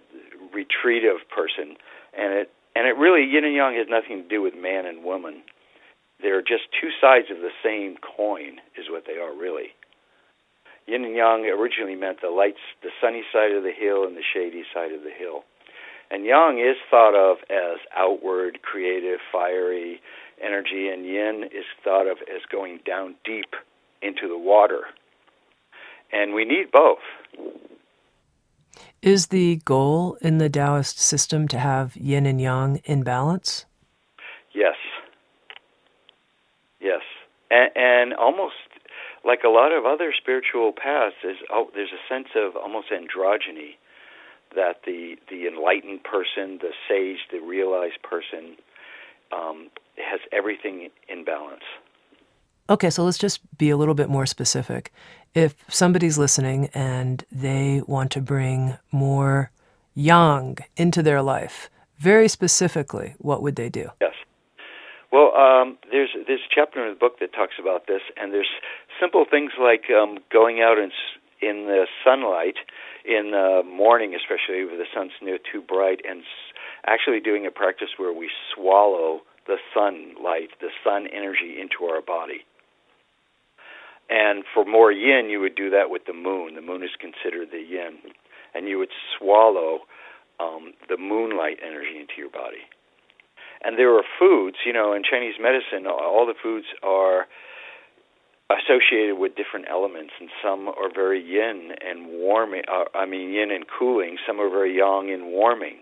retreative 0.55 1.19
person. 1.27 1.75
And 2.17 2.31
it 2.31 2.49
and 2.75 2.87
it 2.87 2.97
really 2.97 3.23
yin 3.23 3.45
and 3.45 3.55
yang 3.55 3.75
has 3.75 3.87
nothing 3.89 4.23
to 4.23 4.27
do 4.27 4.41
with 4.41 4.53
man 4.55 4.85
and 4.85 5.03
woman. 5.03 5.41
They're 6.21 6.41
just 6.41 6.71
two 6.79 6.89
sides 7.01 7.27
of 7.31 7.37
the 7.39 7.55
same 7.63 7.97
coin, 7.97 8.59
is 8.77 8.89
what 8.89 9.03
they 9.07 9.19
are 9.19 9.35
really. 9.35 9.75
Yin 10.87 11.03
and 11.03 11.15
yang 11.15 11.45
originally 11.45 11.95
meant 11.95 12.21
the 12.21 12.29
lights, 12.29 12.61
the 12.83 12.89
sunny 13.01 13.23
side 13.33 13.51
of 13.51 13.63
the 13.63 13.71
hill 13.71 14.05
and 14.05 14.15
the 14.15 14.23
shady 14.33 14.63
side 14.73 14.91
of 14.91 15.01
the 15.03 15.11
hill. 15.11 15.43
And 16.11 16.25
yang 16.25 16.59
is 16.59 16.77
thought 16.91 17.15
of 17.15 17.37
as 17.49 17.79
outward, 17.95 18.61
creative, 18.61 19.19
fiery 19.31 19.99
energy, 20.41 20.89
and 20.89 21.05
yin 21.05 21.45
is 21.45 21.65
thought 21.83 22.07
of 22.07 22.17
as 22.23 22.41
going 22.51 22.79
down 22.85 23.15
deep 23.25 23.55
into 24.01 24.27
the 24.27 24.37
water. 24.37 24.81
And 26.11 26.33
we 26.33 26.45
need 26.45 26.71
both. 26.71 26.99
Is 29.01 29.27
the 29.27 29.57
goal 29.65 30.17
in 30.21 30.37
the 30.37 30.49
Taoist 30.49 30.99
system 30.99 31.47
to 31.49 31.59
have 31.59 31.95
yin 31.95 32.25
and 32.25 32.41
yang 32.41 32.81
in 32.85 33.03
balance? 33.03 33.65
Yes. 34.53 34.75
Yes. 36.79 37.01
And, 37.51 37.71
and 37.75 38.13
almost 38.13 38.55
like 39.23 39.43
a 39.43 39.49
lot 39.49 39.71
of 39.71 39.85
other 39.85 40.13
spiritual 40.15 40.71
paths, 40.71 41.15
there's, 41.23 41.37
oh, 41.51 41.69
there's 41.73 41.91
a 41.91 42.13
sense 42.13 42.29
of 42.35 42.55
almost 42.55 42.87
androgyny 42.89 43.75
that 44.55 44.81
the 44.85 45.15
the 45.29 45.47
enlightened 45.47 46.03
person, 46.03 46.59
the 46.61 46.71
sage, 46.87 47.19
the 47.31 47.39
realized 47.39 48.01
person, 48.03 48.55
um, 49.31 49.69
has 49.97 50.19
everything 50.31 50.89
in 51.09 51.25
balance. 51.25 51.63
Okay, 52.69 52.89
so 52.89 53.03
let's 53.03 53.17
just 53.17 53.41
be 53.57 53.69
a 53.69 53.77
little 53.77 53.93
bit 53.93 54.09
more 54.09 54.25
specific. 54.25 54.91
If 55.35 55.65
somebody's 55.67 56.17
listening 56.17 56.69
and 56.73 57.25
they 57.29 57.81
want 57.85 58.09
to 58.11 58.21
bring 58.21 58.77
more 58.89 59.51
yang 59.93 60.57
into 60.77 61.03
their 61.03 61.21
life, 61.21 61.69
very 61.99 62.29
specifically, 62.29 63.15
what 63.17 63.41
would 63.41 63.57
they 63.57 63.67
do? 63.67 63.89
Yes. 63.99 64.13
Well, 65.11 65.35
um, 65.35 65.77
there's 65.91 66.15
there's 66.25 66.39
a 66.39 66.53
chapter 66.55 66.85
in 66.85 66.93
the 66.93 66.99
book 66.99 67.19
that 67.19 67.33
talks 67.33 67.55
about 67.59 67.85
this, 67.87 68.01
and 68.15 68.31
there's 68.33 68.49
simple 68.99 69.25
things 69.29 69.51
like 69.59 69.83
um, 69.91 70.19
going 70.31 70.61
out 70.61 70.77
in 70.77 70.91
in 71.41 71.65
the 71.65 71.85
sunlight 72.01 72.55
in 73.03 73.31
the 73.31 73.61
morning, 73.67 74.15
especially 74.15 74.63
if 74.63 74.69
the 74.71 74.87
sun's 74.93 75.11
near 75.21 75.37
too 75.37 75.61
bright, 75.61 75.99
and 76.09 76.23
actually 76.87 77.19
doing 77.19 77.45
a 77.45 77.51
practice 77.51 77.89
where 77.97 78.13
we 78.13 78.29
swallow 78.53 79.19
the 79.47 79.57
sunlight, 79.73 80.49
the 80.61 80.71
sun 80.81 81.07
energy 81.07 81.59
into 81.59 81.83
our 81.91 82.01
body. 82.01 82.45
And 84.09 84.43
for 84.53 84.65
more 84.65 84.91
yin, 84.91 85.29
you 85.29 85.39
would 85.39 85.55
do 85.55 85.69
that 85.71 85.89
with 85.89 86.05
the 86.05 86.13
moon. 86.13 86.55
The 86.55 86.61
moon 86.61 86.83
is 86.83 86.91
considered 86.99 87.49
the 87.51 87.61
yin, 87.61 87.97
and 88.53 88.67
you 88.67 88.77
would 88.77 88.91
swallow 89.17 89.79
um, 90.39 90.73
the 90.89 90.97
moonlight 90.97 91.57
energy 91.65 91.97
into 91.99 92.13
your 92.17 92.29
body. 92.29 92.65
And 93.63 93.79
there 93.79 93.95
are 93.95 94.03
foods, 94.19 94.57
you 94.65 94.73
know, 94.73 94.93
in 94.93 95.01
Chinese 95.03 95.35
medicine, 95.39 95.87
all 95.87 96.25
the 96.27 96.35
foods 96.41 96.67
are 96.83 97.25
associated 98.49 99.17
with 99.17 99.35
different 99.35 99.65
elements, 99.69 100.13
and 100.19 100.29
some 100.43 100.67
are 100.67 100.93
very 100.93 101.19
yin 101.19 101.71
and 101.81 102.07
warming. 102.07 102.61
Uh, 102.67 102.83
I 102.93 103.05
mean, 103.05 103.31
yin 103.31 103.49
and 103.49 103.65
cooling. 103.67 104.17
Some 104.27 104.39
are 104.39 104.49
very 104.49 104.77
yang 104.77 105.09
and 105.09 105.27
warming. 105.31 105.79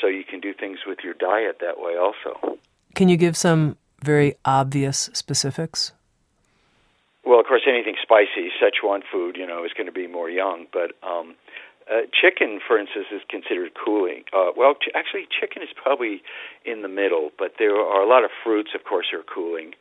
So 0.00 0.08
you 0.08 0.24
can 0.24 0.40
do 0.40 0.52
things 0.52 0.80
with 0.86 0.98
your 1.04 1.14
diet 1.14 1.58
that 1.60 1.78
way 1.78 1.96
also. 1.96 2.58
Can 2.94 3.08
you 3.08 3.16
give 3.16 3.36
some 3.36 3.76
very 4.02 4.34
obvious 4.44 5.10
specifics? 5.12 5.92
Well, 7.24 7.38
of 7.38 7.46
course, 7.46 7.62
anything 7.68 7.94
spicy, 8.02 8.50
Szechuan 8.58 9.02
food, 9.10 9.36
you 9.36 9.46
know, 9.46 9.64
is 9.64 9.72
going 9.72 9.86
to 9.86 9.92
be 9.92 10.06
more 10.06 10.28
yang. 10.28 10.66
But 10.72 10.92
um, 11.06 11.34
uh, 11.90 12.02
chicken, 12.10 12.60
for 12.66 12.78
instance, 12.78 13.06
is 13.14 13.22
considered 13.28 13.72
cooling. 13.78 14.24
Uh, 14.32 14.50
well, 14.56 14.74
ch- 14.74 14.90
actually, 14.94 15.26
chicken 15.30 15.62
is 15.62 15.68
probably 15.74 16.22
in 16.64 16.82
the 16.82 16.88
middle, 16.88 17.30
but 17.38 17.54
there 17.58 17.76
are 17.76 18.02
a 18.02 18.08
lot 18.08 18.24
of 18.24 18.30
fruits, 18.42 18.70
of 18.74 18.84
course, 18.84 19.06
are 19.12 19.22
cooling. 19.22 19.72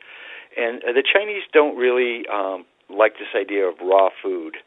And 0.58 0.84
uh, 0.84 0.94
the 0.94 1.04
Chinese 1.04 1.44
don't 1.52 1.78
really 1.78 2.28
um, 2.28 2.66
like 2.90 3.14
this 3.14 3.34
idea 3.36 3.66
of 3.66 3.76
raw 3.82 4.10
food 4.22 4.58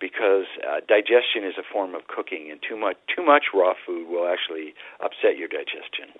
because 0.00 0.46
uh, 0.66 0.80
digestion 0.86 1.46
is 1.46 1.54
a 1.58 1.62
form 1.62 1.94
of 1.94 2.06
cooking, 2.08 2.50
and 2.50 2.60
too 2.68 2.76
much 2.76 2.96
too 3.14 3.24
much 3.24 3.54
raw 3.54 3.72
food 3.86 4.08
will 4.10 4.26
actually 4.26 4.74
upset 5.00 5.38
your 5.38 5.48
digestion. 5.48 6.10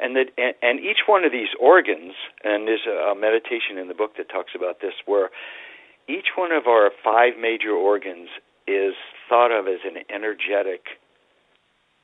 And 0.00 0.16
that 0.16 0.30
and, 0.36 0.54
and 0.62 0.80
each 0.80 1.06
one 1.06 1.24
of 1.24 1.32
these 1.32 1.48
organs, 1.60 2.14
and 2.42 2.66
there's 2.66 2.86
a 2.86 3.14
meditation 3.14 3.78
in 3.78 3.88
the 3.88 3.94
book 3.94 4.16
that 4.16 4.28
talks 4.28 4.52
about 4.54 4.80
this, 4.80 4.94
where 5.06 5.30
each 6.08 6.36
one 6.36 6.52
of 6.52 6.66
our 6.66 6.90
five 7.02 7.34
major 7.40 7.70
organs 7.70 8.28
is 8.66 8.94
thought 9.28 9.52
of 9.52 9.66
as 9.68 9.80
an 9.84 10.02
energetic, 10.12 10.98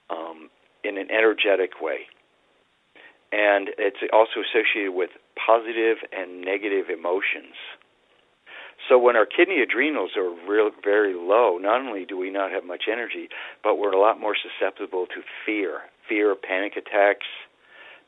um, 0.09 0.51
in 0.85 0.99
an 0.99 1.11
energetic 1.11 1.81
way. 1.81 2.07
And 3.33 3.71
it's 3.79 3.99
also 4.13 4.41
associated 4.41 4.93
with 4.93 5.11
positive 5.35 5.99
and 6.13 6.43
negative 6.43 6.91
emotions. 6.91 7.55
So 8.89 8.99
when 8.99 9.15
our 9.15 9.27
kidney 9.27 9.61
adrenals 9.61 10.13
are 10.17 10.31
real, 10.49 10.71
very 10.83 11.15
low, 11.15 11.59
not 11.61 11.81
only 11.81 12.05
do 12.05 12.17
we 12.17 12.31
not 12.31 12.51
have 12.51 12.65
much 12.65 12.85
energy, 12.91 13.29
but 13.63 13.77
we're 13.77 13.93
a 13.93 14.01
lot 14.01 14.19
more 14.19 14.35
susceptible 14.35 15.07
to 15.07 15.23
fear, 15.45 15.83
fear 16.09 16.33
of 16.33 16.43
panic 16.43 16.73
attacks, 16.77 17.27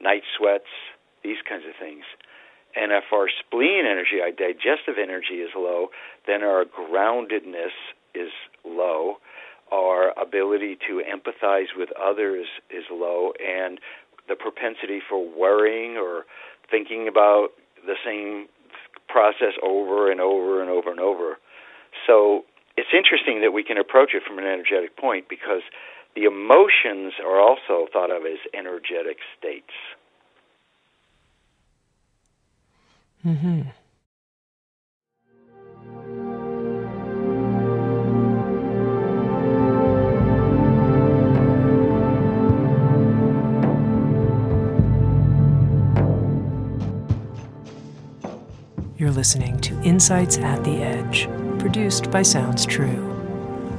night 0.03 0.23
sweats, 0.37 0.71
these 1.23 1.39
kinds 1.49 1.65
of 1.69 1.75
things. 1.79 2.05
And 2.75 2.91
if 2.93 3.05
our 3.13 3.29
spleen 3.29 3.85
energy, 3.87 4.21
our 4.23 4.31
digestive 4.31 4.97
energy 5.01 5.45
is 5.45 5.51
low, 5.55 5.89
then 6.27 6.43
our 6.43 6.65
groundedness 6.65 7.77
is 8.15 8.31
low, 8.65 9.17
our 9.71 10.13
ability 10.21 10.77
to 10.89 11.03
empathize 11.03 11.77
with 11.77 11.91
others 12.01 12.47
is 12.71 12.85
low, 12.91 13.33
and 13.41 13.79
the 14.29 14.37
propensity 14.37 15.01
for 15.07 15.27
worrying 15.27 15.97
or 15.97 16.25
thinking 16.71 17.09
about 17.09 17.49
the 17.85 17.95
same 18.05 18.47
process 19.09 19.55
over 19.63 20.11
and 20.11 20.21
over 20.21 20.63
and 20.63 20.71
over 20.71 20.91
and 20.91 21.01
over. 21.01 21.39
So 22.07 22.45
it's 22.77 22.89
interesting 22.97 23.41
that 23.43 23.53
we 23.53 23.63
can 23.63 23.77
approach 23.77 24.13
it 24.15 24.23
from 24.27 24.39
an 24.39 24.45
energetic 24.45 24.97
point 24.97 25.29
because 25.29 25.63
the 26.15 26.25
emotions 26.25 27.15
are 27.25 27.41
also 27.41 27.87
thought 27.93 28.11
of 28.11 28.25
as 28.25 28.39
energetic 28.55 29.19
states. 29.39 29.73
Mm-hmm. 33.25 33.63
You're 48.99 49.11
listening 49.11 49.59
to 49.63 49.81
Insights 49.83 50.39
at 50.39 50.63
the 50.63 50.77
Edge, 50.83 51.29
produced 51.59 52.11
by 52.11 52.23
Sounds 52.23 52.65
True. 52.65 53.12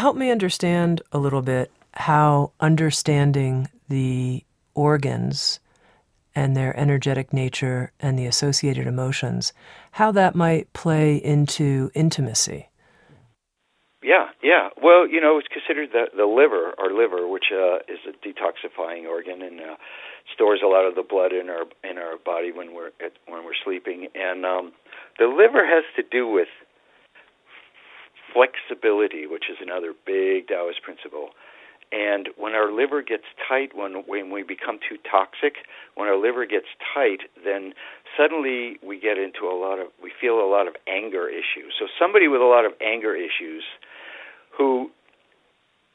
Help 0.00 0.16
me 0.16 0.30
understand 0.30 1.02
a 1.12 1.18
little 1.18 1.42
bit 1.42 1.70
how 1.92 2.52
understanding 2.58 3.68
the 3.90 4.42
organs 4.74 5.60
and 6.34 6.56
their 6.56 6.74
energetic 6.74 7.34
nature 7.34 7.92
and 8.00 8.18
the 8.18 8.24
associated 8.24 8.86
emotions, 8.86 9.52
how 9.92 10.10
that 10.10 10.34
might 10.34 10.72
play 10.72 11.16
into 11.16 11.90
intimacy. 11.92 12.70
Yeah, 14.02 14.28
yeah. 14.42 14.70
Well, 14.82 15.06
you 15.06 15.20
know, 15.20 15.36
it's 15.36 15.48
considered 15.48 15.90
the 15.92 16.06
the 16.16 16.24
liver, 16.24 16.72
our 16.78 16.90
liver, 16.90 17.28
which 17.28 17.52
uh, 17.52 17.80
is 17.86 18.00
a 18.08 18.16
detoxifying 18.26 19.04
organ 19.04 19.42
and 19.42 19.60
uh, 19.60 19.76
stores 20.32 20.62
a 20.64 20.66
lot 20.66 20.86
of 20.86 20.94
the 20.94 21.02
blood 21.02 21.32
in 21.32 21.50
our 21.50 21.66
in 21.84 21.98
our 21.98 22.16
body 22.16 22.52
when 22.52 22.72
we're 22.72 22.92
at, 23.04 23.12
when 23.28 23.44
we're 23.44 23.60
sleeping. 23.62 24.08
And 24.14 24.46
um, 24.46 24.72
the 25.18 25.26
liver 25.26 25.66
has 25.66 25.84
to 25.96 26.02
do 26.02 26.26
with 26.26 26.48
flexibility, 28.32 29.26
which 29.26 29.50
is 29.50 29.58
another 29.60 29.92
big 30.06 30.48
Taoist 30.48 30.82
principle. 30.82 31.30
And 31.92 32.28
when 32.36 32.54
our 32.54 32.70
liver 32.70 33.02
gets 33.02 33.24
tight, 33.48 33.74
when 33.74 34.06
when 34.06 34.30
we 34.30 34.44
become 34.44 34.78
too 34.78 34.96
toxic, 35.10 35.66
when 35.96 36.06
our 36.06 36.16
liver 36.16 36.46
gets 36.46 36.66
tight, 36.94 37.26
then 37.44 37.74
suddenly 38.16 38.78
we 38.80 39.00
get 39.00 39.18
into 39.18 39.50
a 39.50 39.56
lot 39.58 39.80
of 39.80 39.88
we 40.00 40.12
feel 40.20 40.38
a 40.38 40.46
lot 40.46 40.68
of 40.68 40.76
anger 40.86 41.28
issues. 41.28 41.74
So 41.78 41.86
somebody 41.98 42.28
with 42.28 42.40
a 42.40 42.46
lot 42.46 42.64
of 42.64 42.72
anger 42.80 43.16
issues, 43.16 43.64
who, 44.56 44.92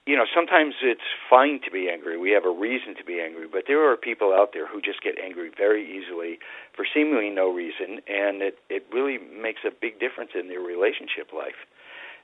you 0.05 0.17
know, 0.17 0.25
sometimes 0.35 0.75
it's 0.83 1.07
fine 1.29 1.61
to 1.63 1.71
be 1.71 1.87
angry. 1.89 2.17
We 2.17 2.31
have 2.31 2.43
a 2.43 2.51
reason 2.51 2.95
to 2.97 3.05
be 3.05 3.21
angry, 3.21 3.47
but 3.47 3.63
there 3.65 3.89
are 3.89 3.95
people 3.95 4.33
out 4.33 4.51
there 4.51 4.67
who 4.67 4.81
just 4.81 5.01
get 5.01 5.15
angry 5.17 5.49
very 5.55 5.85
easily 5.87 6.39
for 6.75 6.85
seemingly 6.93 7.29
no 7.29 7.47
reason, 7.47 8.03
and 8.11 8.41
it 8.41 8.59
it 8.69 8.83
really 8.91 9.17
makes 9.17 9.61
a 9.63 9.71
big 9.71 10.01
difference 10.01 10.31
in 10.35 10.49
their 10.49 10.59
relationship 10.59 11.31
life. 11.31 11.63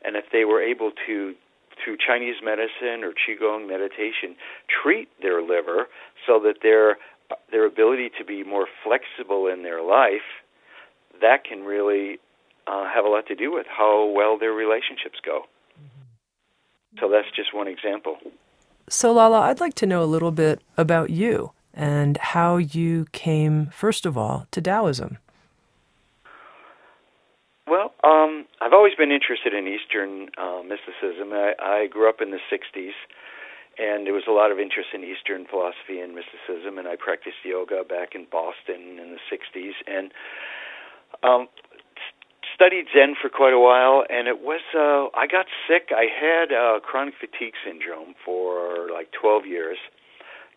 And 0.03 0.15
if 0.15 0.25
they 0.31 0.45
were 0.45 0.61
able 0.61 0.91
to 1.07 1.35
through 1.83 1.97
Chinese 1.97 2.35
medicine 2.43 3.03
or 3.03 3.11
qigong 3.13 3.67
meditation 3.67 4.35
treat 4.69 5.09
their 5.21 5.41
liver 5.41 5.87
so 6.27 6.39
that 6.39 6.55
their 6.61 6.97
their 7.49 7.65
ability 7.65 8.11
to 8.19 8.25
be 8.25 8.43
more 8.43 8.67
flexible 8.83 9.47
in 9.47 9.63
their 9.63 9.81
life 9.81 10.43
that 11.21 11.43
can 11.43 11.63
really 11.63 12.19
uh, 12.67 12.85
have 12.93 13.05
a 13.05 13.07
lot 13.07 13.25
to 13.27 13.35
do 13.35 13.53
with 13.53 13.65
how 13.67 14.05
well 14.05 14.37
their 14.37 14.51
relationships 14.51 15.19
go. 15.23 15.43
Mm-hmm. 15.79 16.99
So 16.99 17.09
that's 17.09 17.27
just 17.35 17.53
one 17.53 17.67
example. 17.67 18.17
Solala, 18.89 19.41
I'd 19.41 19.59
like 19.59 19.75
to 19.75 19.85
know 19.85 20.03
a 20.03 20.05
little 20.05 20.31
bit 20.31 20.61
about 20.77 21.09
you 21.09 21.51
and 21.73 22.17
how 22.17 22.57
you 22.57 23.05
came 23.13 23.67
first 23.67 24.05
of 24.05 24.17
all 24.17 24.47
to 24.51 24.61
Taoism. 24.61 25.17
Well, 27.71 27.95
um, 28.03 28.51
I've 28.59 28.73
always 28.73 28.95
been 28.99 29.15
interested 29.15 29.53
in 29.53 29.63
Eastern 29.63 30.27
uh, 30.35 30.59
mysticism. 30.59 31.31
I, 31.31 31.55
I 31.55 31.87
grew 31.87 32.09
up 32.09 32.19
in 32.19 32.31
the 32.31 32.43
60s, 32.51 32.99
and 33.79 34.05
there 34.05 34.11
was 34.11 34.27
a 34.27 34.35
lot 34.35 34.51
of 34.51 34.59
interest 34.59 34.89
in 34.93 35.07
Eastern 35.07 35.47
philosophy 35.47 36.03
and 36.03 36.11
mysticism, 36.11 36.77
and 36.77 36.85
I 36.85 36.99
practiced 36.99 37.39
yoga 37.47 37.87
back 37.87 38.11
in 38.11 38.27
Boston 38.29 38.99
in 38.99 39.15
the 39.15 39.23
60s, 39.31 39.71
and 39.87 40.11
um, 41.23 41.47
studied 42.53 42.91
Zen 42.91 43.15
for 43.15 43.31
quite 43.31 43.55
a 43.55 43.63
while, 43.63 44.03
and 44.03 44.27
it 44.27 44.43
was 44.43 44.59
uh, 44.75 45.07
I 45.15 45.23
got 45.31 45.47
sick. 45.63 45.95
I 45.95 46.11
had 46.11 46.51
uh, 46.51 46.83
chronic 46.83 47.13
fatigue 47.23 47.55
syndrome 47.63 48.19
for 48.19 48.91
like 48.91 49.15
12 49.15 49.47
years 49.47 49.77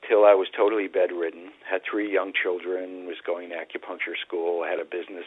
till 0.02 0.24
I 0.24 0.34
was 0.34 0.48
totally 0.50 0.88
bedridden. 0.88 1.50
Had 1.62 1.82
three 1.88 2.12
young 2.12 2.32
children, 2.34 3.06
was 3.06 3.22
going 3.24 3.50
to 3.50 3.56
acupuncture 3.56 4.18
school, 4.20 4.64
had 4.64 4.80
a 4.80 4.84
business, 4.84 5.24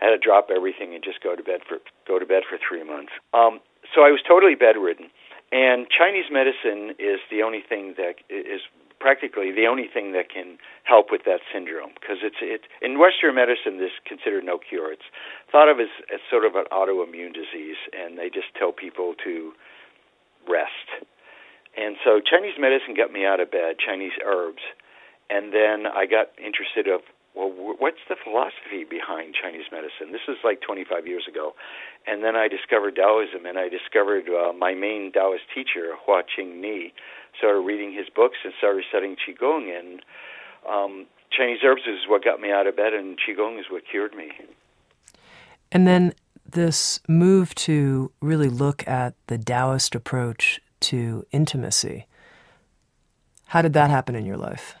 I 0.00 0.06
had 0.06 0.10
to 0.10 0.18
drop 0.18 0.48
everything 0.54 0.94
and 0.94 1.02
just 1.02 1.22
go 1.22 1.34
to 1.34 1.42
bed 1.42 1.60
for 1.66 1.78
go 2.06 2.18
to 2.18 2.26
bed 2.26 2.42
for 2.48 2.58
three 2.58 2.84
months. 2.84 3.12
Um, 3.34 3.60
so 3.94 4.02
I 4.02 4.10
was 4.10 4.20
totally 4.26 4.54
bedridden, 4.54 5.10
and 5.50 5.86
Chinese 5.90 6.30
medicine 6.30 6.94
is 6.98 7.20
the 7.30 7.42
only 7.42 7.62
thing 7.66 7.94
that 7.96 8.22
is 8.28 8.62
practically 9.00 9.52
the 9.52 9.66
only 9.66 9.86
thing 9.86 10.12
that 10.12 10.30
can 10.30 10.58
help 10.82 11.10
with 11.10 11.22
that 11.24 11.40
syndrome 11.52 11.90
because 11.94 12.18
it's 12.22 12.42
it 12.42 12.66
in 12.82 12.98
Western 12.98 13.34
medicine 13.34 13.78
this 13.78 13.94
is 13.94 14.02
considered 14.06 14.44
no 14.44 14.58
cure. 14.58 14.92
It's 14.92 15.06
thought 15.50 15.68
of 15.68 15.80
as, 15.80 15.90
as 16.12 16.20
sort 16.30 16.44
of 16.44 16.54
an 16.54 16.66
autoimmune 16.70 17.34
disease, 17.34 17.78
and 17.94 18.18
they 18.18 18.28
just 18.28 18.54
tell 18.58 18.72
people 18.72 19.14
to 19.24 19.52
rest. 20.48 21.06
And 21.76 21.96
so 22.02 22.20
Chinese 22.20 22.58
medicine 22.58 22.94
got 22.96 23.12
me 23.12 23.24
out 23.24 23.38
of 23.38 23.50
bed, 23.50 23.76
Chinese 23.78 24.18
herbs, 24.24 24.62
and 25.30 25.52
then 25.52 25.86
I 25.86 26.06
got 26.06 26.34
interested 26.38 26.88
of 26.88 27.02
well, 27.38 27.76
what's 27.78 28.02
the 28.08 28.16
philosophy 28.22 28.82
behind 28.82 29.32
Chinese 29.40 29.70
medicine? 29.70 30.10
This 30.10 30.26
is 30.26 30.38
like 30.42 30.60
25 30.60 31.06
years 31.06 31.22
ago. 31.30 31.54
And 32.04 32.24
then 32.24 32.34
I 32.34 32.48
discovered 32.48 32.96
Taoism, 32.96 33.46
and 33.46 33.56
I 33.56 33.68
discovered 33.68 34.28
uh, 34.28 34.52
my 34.52 34.74
main 34.74 35.12
Taoist 35.12 35.44
teacher, 35.54 35.94
Hua-Ching 36.04 36.60
Ni, 36.60 36.92
started 37.38 37.60
reading 37.60 37.94
his 37.94 38.08
books 38.14 38.38
and 38.42 38.52
started 38.58 38.82
studying 38.88 39.14
Qigong. 39.14 39.70
And 39.70 40.02
um, 40.68 41.06
Chinese 41.30 41.60
herbs 41.62 41.82
is 41.86 42.08
what 42.08 42.24
got 42.24 42.40
me 42.40 42.50
out 42.50 42.66
of 42.66 42.76
bed, 42.76 42.92
and 42.92 43.16
Qigong 43.16 43.60
is 43.60 43.66
what 43.70 43.84
cured 43.88 44.14
me. 44.16 44.32
And 45.70 45.86
then 45.86 46.14
this 46.44 46.98
move 47.06 47.54
to 47.54 48.10
really 48.20 48.48
look 48.48 48.86
at 48.88 49.14
the 49.28 49.38
Taoist 49.38 49.94
approach 49.94 50.60
to 50.80 51.24
intimacy. 51.30 52.06
How 53.46 53.62
did 53.62 53.74
that 53.74 53.90
happen 53.90 54.16
in 54.16 54.26
your 54.26 54.36
life? 54.36 54.74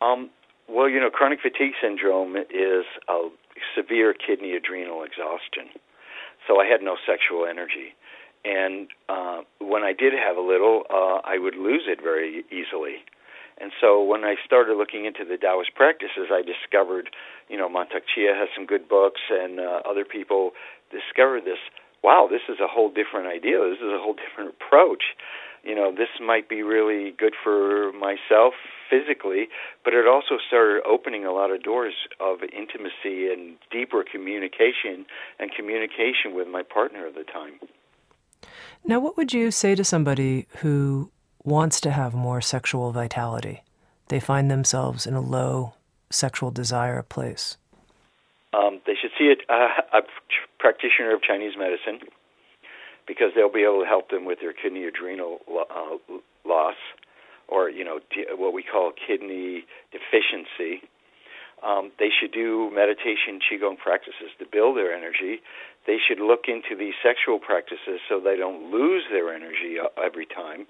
Um, 0.00 0.30
well, 0.68 0.88
you 0.88 1.00
know, 1.00 1.10
chronic 1.10 1.40
fatigue 1.40 1.72
syndrome 1.80 2.36
is 2.36 2.84
a 3.08 3.28
severe 3.74 4.14
kidney 4.14 4.52
adrenal 4.56 5.02
exhaustion. 5.02 5.70
So 6.46 6.60
I 6.60 6.66
had 6.66 6.82
no 6.82 6.96
sexual 7.06 7.46
energy. 7.46 7.94
And 8.44 8.88
uh, 9.08 9.42
when 9.58 9.82
I 9.82 9.92
did 9.92 10.12
have 10.12 10.36
a 10.36 10.40
little, 10.40 10.84
uh, 10.90 11.18
I 11.24 11.38
would 11.38 11.56
lose 11.56 11.82
it 11.86 12.00
very 12.02 12.44
easily. 12.50 13.02
And 13.58 13.72
so 13.80 14.02
when 14.02 14.22
I 14.22 14.36
started 14.44 14.76
looking 14.76 15.06
into 15.06 15.24
the 15.24 15.36
Taoist 15.38 15.74
practices, 15.74 16.28
I 16.30 16.42
discovered, 16.42 17.10
you 17.48 17.56
know, 17.56 17.68
Mantak 17.68 18.04
Chia 18.14 18.34
has 18.34 18.48
some 18.54 18.66
good 18.66 18.88
books, 18.88 19.20
and 19.30 19.58
uh, 19.58 19.80
other 19.88 20.04
people 20.04 20.52
discovered 20.92 21.44
this. 21.44 21.58
Wow, 22.04 22.28
this 22.30 22.42
is 22.48 22.60
a 22.60 22.68
whole 22.68 22.92
different 22.92 23.26
idea. 23.26 23.58
This 23.66 23.80
is 23.80 23.90
a 23.90 23.98
whole 23.98 24.14
different 24.14 24.54
approach 24.54 25.16
you 25.66 25.74
know, 25.74 25.90
this 25.90 26.08
might 26.24 26.48
be 26.48 26.62
really 26.62 27.12
good 27.18 27.34
for 27.42 27.92
myself 27.92 28.54
physically, 28.88 29.48
but 29.84 29.94
it 29.94 30.06
also 30.06 30.38
started 30.46 30.82
opening 30.88 31.24
a 31.24 31.32
lot 31.32 31.50
of 31.50 31.62
doors 31.62 31.94
of 32.20 32.38
intimacy 32.44 33.32
and 33.32 33.56
deeper 33.70 34.04
communication 34.04 35.04
and 35.40 35.50
communication 35.52 36.34
with 36.34 36.46
my 36.46 36.62
partner 36.62 37.08
at 37.08 37.14
the 37.14 37.24
time. 37.24 37.54
Now, 38.84 39.00
what 39.00 39.16
would 39.16 39.32
you 39.32 39.50
say 39.50 39.74
to 39.74 39.82
somebody 39.82 40.46
who 40.58 41.10
wants 41.42 41.80
to 41.80 41.90
have 41.90 42.14
more 42.14 42.40
sexual 42.40 42.92
vitality? 42.92 43.62
They 44.08 44.20
find 44.20 44.48
themselves 44.48 45.04
in 45.04 45.14
a 45.14 45.20
low 45.20 45.74
sexual 46.10 46.52
desire 46.52 47.02
place. 47.02 47.56
Um, 48.52 48.80
they 48.86 48.94
should 49.00 49.10
see 49.18 49.24
it, 49.24 49.40
uh, 49.48 49.82
a 49.92 50.02
practitioner 50.60 51.12
of 51.12 51.22
Chinese 51.22 51.54
medicine 51.58 52.08
because 53.06 53.32
they'll 53.34 53.52
be 53.52 53.62
able 53.62 53.80
to 53.82 53.88
help 53.88 54.10
them 54.10 54.24
with 54.24 54.40
their 54.40 54.52
kidney 54.52 54.84
adrenal 54.84 55.38
uh, 55.48 55.96
loss, 56.44 56.76
or 57.48 57.70
you 57.70 57.84
know 57.84 58.00
what 58.36 58.52
we 58.52 58.62
call 58.62 58.92
kidney 58.92 59.64
deficiency. 59.92 60.82
Um, 61.64 61.90
they 61.98 62.10
should 62.12 62.32
do 62.32 62.70
meditation 62.70 63.40
qigong 63.40 63.78
practices 63.78 64.28
to 64.38 64.44
build 64.44 64.76
their 64.76 64.94
energy. 64.94 65.40
They 65.86 65.96
should 65.96 66.20
look 66.20 66.44
into 66.48 66.76
these 66.76 66.94
sexual 67.02 67.38
practices 67.38 68.00
so 68.08 68.20
they 68.20 68.36
don't 68.36 68.70
lose 68.70 69.04
their 69.10 69.34
energy 69.34 69.78
uh, 69.80 69.88
every 70.02 70.26
time. 70.26 70.66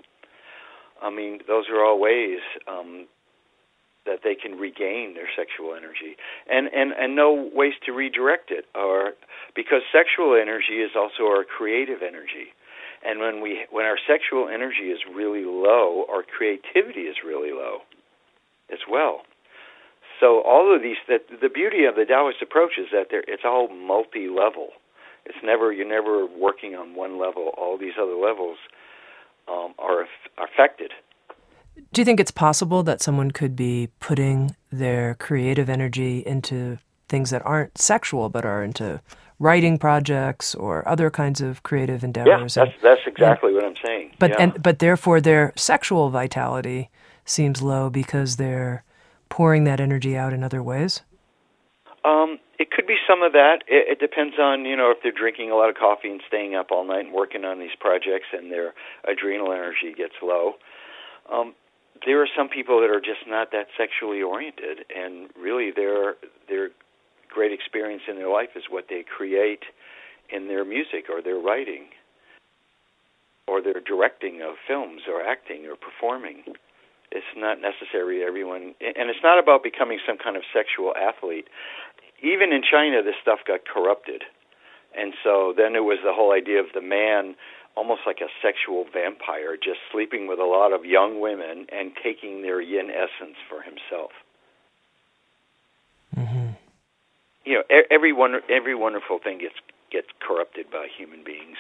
I 1.02 1.10
mean, 1.10 1.40
those 1.48 1.64
are 1.68 1.84
all 1.84 1.98
ways 1.98 2.40
um, 2.68 3.06
that 4.06 4.20
they 4.24 4.34
can 4.34 4.58
regain 4.58 5.14
their 5.14 5.28
sexual 5.36 5.74
energy. 5.74 6.16
And 6.48 6.68
and 6.72 6.92
and 6.92 7.14
no 7.14 7.50
ways 7.52 7.74
to 7.84 7.92
redirect 7.92 8.50
it 8.50 8.64
or 8.74 9.12
because 9.54 9.82
sexual 9.92 10.34
energy 10.34 10.80
is 10.80 10.92
also 10.96 11.24
our 11.28 11.44
creative 11.44 12.02
energy. 12.02 12.54
And 13.04 13.20
when 13.20 13.42
we 13.42 13.66
when 13.70 13.84
our 13.84 13.98
sexual 14.06 14.48
energy 14.48 14.90
is 14.90 15.00
really 15.12 15.44
low 15.44 16.06
our 16.10 16.22
creativity 16.22 17.10
is 17.10 17.16
really 17.24 17.52
low 17.52 17.80
as 18.72 18.80
well. 18.90 19.22
So 20.20 20.42
all 20.42 20.74
of 20.74 20.82
these 20.82 20.96
that 21.08 21.28
the 21.42 21.50
beauty 21.50 21.84
of 21.84 21.94
the 21.94 22.04
Taoist 22.04 22.40
approach 22.40 22.78
is 22.78 22.86
that 22.92 23.08
there 23.10 23.24
it's 23.26 23.44
all 23.44 23.68
multi-level. 23.68 24.68
It's 25.26 25.38
never 25.42 25.72
you're 25.72 25.88
never 25.88 26.24
working 26.26 26.74
on 26.74 26.94
one 26.94 27.18
level. 27.18 27.50
All 27.58 27.76
these 27.76 27.98
other 28.00 28.16
levels 28.16 28.56
um, 29.48 29.74
are, 29.78 30.06
are 30.38 30.48
affected 30.48 30.92
do 31.92 32.00
you 32.00 32.04
think 32.04 32.20
it's 32.20 32.30
possible 32.30 32.82
that 32.82 33.00
someone 33.00 33.30
could 33.30 33.56
be 33.56 33.88
putting 34.00 34.56
their 34.70 35.14
creative 35.14 35.68
energy 35.68 36.18
into 36.26 36.78
things 37.08 37.30
that 37.30 37.44
aren't 37.46 37.78
sexual 37.78 38.28
but 38.28 38.44
are 38.44 38.62
into 38.62 39.00
writing 39.38 39.78
projects 39.78 40.54
or 40.54 40.86
other 40.88 41.10
kinds 41.10 41.40
of 41.40 41.62
creative 41.62 42.02
endeavors? 42.02 42.56
Yeah, 42.56 42.64
that's, 42.64 42.82
that's 42.82 43.00
exactly 43.06 43.48
and, 43.48 43.56
what 43.56 43.64
I'm 43.64 43.76
saying. 43.84 44.12
But 44.18 44.30
yeah. 44.30 44.36
and 44.40 44.62
but 44.62 44.78
therefore 44.78 45.20
their 45.20 45.52
sexual 45.56 46.10
vitality 46.10 46.90
seems 47.24 47.60
low 47.62 47.90
because 47.90 48.36
they're 48.36 48.84
pouring 49.28 49.64
that 49.64 49.80
energy 49.80 50.16
out 50.16 50.32
in 50.32 50.42
other 50.42 50.62
ways? 50.62 51.02
Um, 52.04 52.38
it 52.58 52.70
could 52.70 52.86
be 52.86 52.96
some 53.08 53.22
of 53.22 53.32
that. 53.32 53.64
It, 53.66 53.98
it 53.98 54.00
depends 54.00 54.36
on 54.38 54.64
you 54.64 54.76
know 54.76 54.90
if 54.90 54.98
they're 55.02 55.12
drinking 55.12 55.50
a 55.50 55.56
lot 55.56 55.68
of 55.68 55.76
coffee 55.76 56.08
and 56.08 56.22
staying 56.26 56.54
up 56.54 56.70
all 56.70 56.86
night 56.86 57.06
and 57.06 57.12
working 57.14 57.44
on 57.44 57.58
these 57.58 57.74
projects, 57.78 58.26
and 58.32 58.50
their 58.50 58.74
adrenal 59.06 59.52
energy 59.52 59.92
gets 59.96 60.14
low. 60.22 60.54
Um, 61.30 61.54
there 62.04 62.22
are 62.22 62.28
some 62.36 62.48
people 62.48 62.80
that 62.80 62.90
are 62.90 63.00
just 63.00 63.26
not 63.26 63.52
that 63.52 63.66
sexually 63.76 64.22
oriented, 64.22 64.84
and 64.94 65.30
really 65.40 65.70
their 65.70 66.14
their 66.48 66.70
great 67.28 67.52
experience 67.52 68.02
in 68.08 68.16
their 68.16 68.30
life 68.30 68.50
is 68.56 68.64
what 68.70 68.86
they 68.88 69.04
create 69.04 69.64
in 70.30 70.48
their 70.48 70.64
music 70.64 71.06
or 71.08 71.22
their 71.22 71.38
writing 71.38 71.86
or 73.46 73.62
their 73.62 73.80
directing 73.80 74.42
of 74.42 74.54
films 74.66 75.02
or 75.06 75.22
acting 75.22 75.66
or 75.66 75.76
performing. 75.76 76.42
It's 77.12 77.26
not 77.36 77.60
necessary 77.60 78.24
everyone 78.24 78.74
and 78.80 79.10
it's 79.10 79.22
not 79.22 79.38
about 79.38 79.62
becoming 79.62 80.00
some 80.06 80.18
kind 80.18 80.36
of 80.36 80.42
sexual 80.52 80.94
athlete 80.96 81.46
even 82.22 82.52
in 82.52 82.62
China, 82.62 83.02
this 83.02 83.16
stuff 83.20 83.40
got 83.46 83.60
corrupted. 83.64 84.24
And 84.96 85.12
so 85.22 85.52
then 85.56 85.76
it 85.76 85.84
was 85.84 85.98
the 86.04 86.12
whole 86.12 86.32
idea 86.32 86.60
of 86.60 86.66
the 86.74 86.80
man 86.80 87.36
almost 87.76 88.00
like 88.06 88.18
a 88.20 88.28
sexual 88.42 88.84
vampire, 88.92 89.56
just 89.56 89.78
sleeping 89.92 90.26
with 90.26 90.38
a 90.38 90.44
lot 90.44 90.72
of 90.72 90.84
young 90.84 91.20
women 91.20 91.66
and 91.70 91.92
taking 92.02 92.42
their 92.42 92.60
yin 92.60 92.90
essence 92.90 93.36
for 93.48 93.62
himself. 93.62 94.10
Mm-hmm. 96.16 96.52
You 97.44 97.54
know, 97.54 97.62
every 97.90 98.12
one, 98.12 98.40
every 98.50 98.74
wonderful 98.74 99.18
thing 99.22 99.38
gets 99.38 99.54
gets 99.92 100.08
corrupted 100.26 100.70
by 100.70 100.88
human 100.96 101.22
beings. 101.24 101.58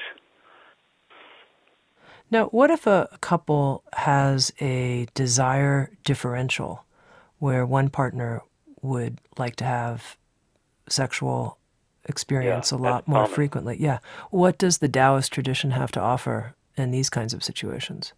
Now, 2.30 2.46
what 2.46 2.70
if 2.70 2.86
a 2.88 3.08
couple 3.20 3.84
has 3.92 4.52
a 4.60 5.06
desire 5.14 5.92
differential, 6.04 6.84
where 7.38 7.64
one 7.64 7.88
partner 7.88 8.42
would 8.82 9.20
like 9.38 9.56
to 9.56 9.64
have 9.64 10.16
sexual 10.88 11.58
experience 12.08 12.72
yeah, 12.72 12.78
a 12.78 12.80
lot 12.80 13.08
more 13.08 13.24
common. 13.24 13.34
frequently. 13.34 13.76
Yeah. 13.78 13.98
What 14.30 14.58
does 14.58 14.78
the 14.78 14.88
Taoist 14.88 15.32
tradition 15.32 15.72
have 15.72 15.92
to 15.92 16.00
offer 16.00 16.54
in 16.76 16.90
these 16.90 17.10
kinds 17.10 17.34
of 17.34 17.42
situations? 17.42 18.12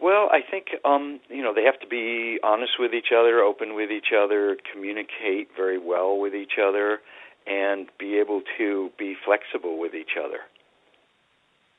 Well, 0.00 0.28
I 0.30 0.40
think 0.48 0.66
um, 0.84 1.20
you 1.30 1.42
know 1.42 1.54
they 1.54 1.64
have 1.64 1.80
to 1.80 1.86
be 1.86 2.38
honest 2.42 2.72
with 2.78 2.92
each 2.92 3.12
other, 3.16 3.40
open 3.40 3.74
with 3.74 3.90
each 3.90 4.12
other, 4.16 4.56
communicate 4.70 5.48
very 5.56 5.78
well 5.78 6.18
with 6.18 6.34
each 6.34 6.58
other, 6.62 7.00
and 7.46 7.88
be 7.98 8.18
able 8.18 8.42
to 8.58 8.90
be 8.98 9.16
flexible 9.24 9.78
with 9.78 9.94
each 9.94 10.16
other. 10.22 10.40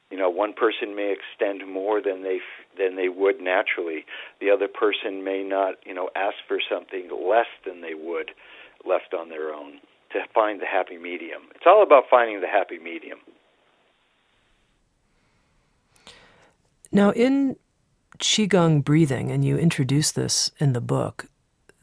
You 0.09 0.17
know, 0.17 0.29
one 0.29 0.53
person 0.53 0.95
may 0.95 1.13
extend 1.13 1.71
more 1.71 2.01
than 2.01 2.23
they 2.23 2.39
than 2.77 2.95
they 2.95 3.09
would 3.09 3.41
naturally. 3.41 4.05
The 4.39 4.49
other 4.49 4.67
person 4.67 5.23
may 5.23 5.43
not, 5.43 5.75
you 5.85 5.93
know, 5.93 6.09
ask 6.15 6.35
for 6.47 6.59
something 6.67 7.09
less 7.11 7.47
than 7.65 7.81
they 7.81 7.93
would 7.93 8.31
left 8.85 9.13
on 9.13 9.29
their 9.29 9.53
own 9.53 9.79
to 10.15 10.21
find 10.33 10.61
the 10.61 10.65
happy 10.65 10.97
medium. 10.97 11.43
It's 11.53 11.65
all 11.67 11.83
about 11.83 12.05
finding 12.09 12.41
the 12.41 12.47
happy 12.47 12.79
medium. 12.79 13.19
Now, 16.91 17.11
in 17.11 17.57
Qigong 18.19 18.83
breathing, 18.83 19.29
and 19.29 19.43
you 19.43 19.57
introduce 19.57 20.11
this 20.13 20.51
in 20.57 20.71
the 20.71 20.81
book, 20.81 21.25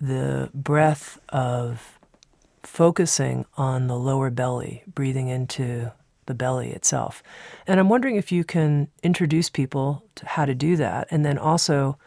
the 0.00 0.50
breath 0.54 1.18
of 1.28 1.98
focusing 2.62 3.44
on 3.56 3.86
the 3.86 3.96
lower 3.96 4.30
belly, 4.30 4.82
breathing 4.86 5.28
into 5.28 5.92
the 6.26 6.34
belly 6.34 6.70
itself. 6.70 7.22
And 7.66 7.78
I'm 7.78 7.90
wondering 7.90 8.16
if 8.16 8.32
you 8.32 8.44
can 8.44 8.88
introduce 9.02 9.50
people 9.50 10.04
to 10.14 10.26
how 10.26 10.46
to 10.46 10.54
do 10.54 10.76
that 10.76 11.08
and 11.10 11.24
then 11.24 11.36
also 11.36 11.98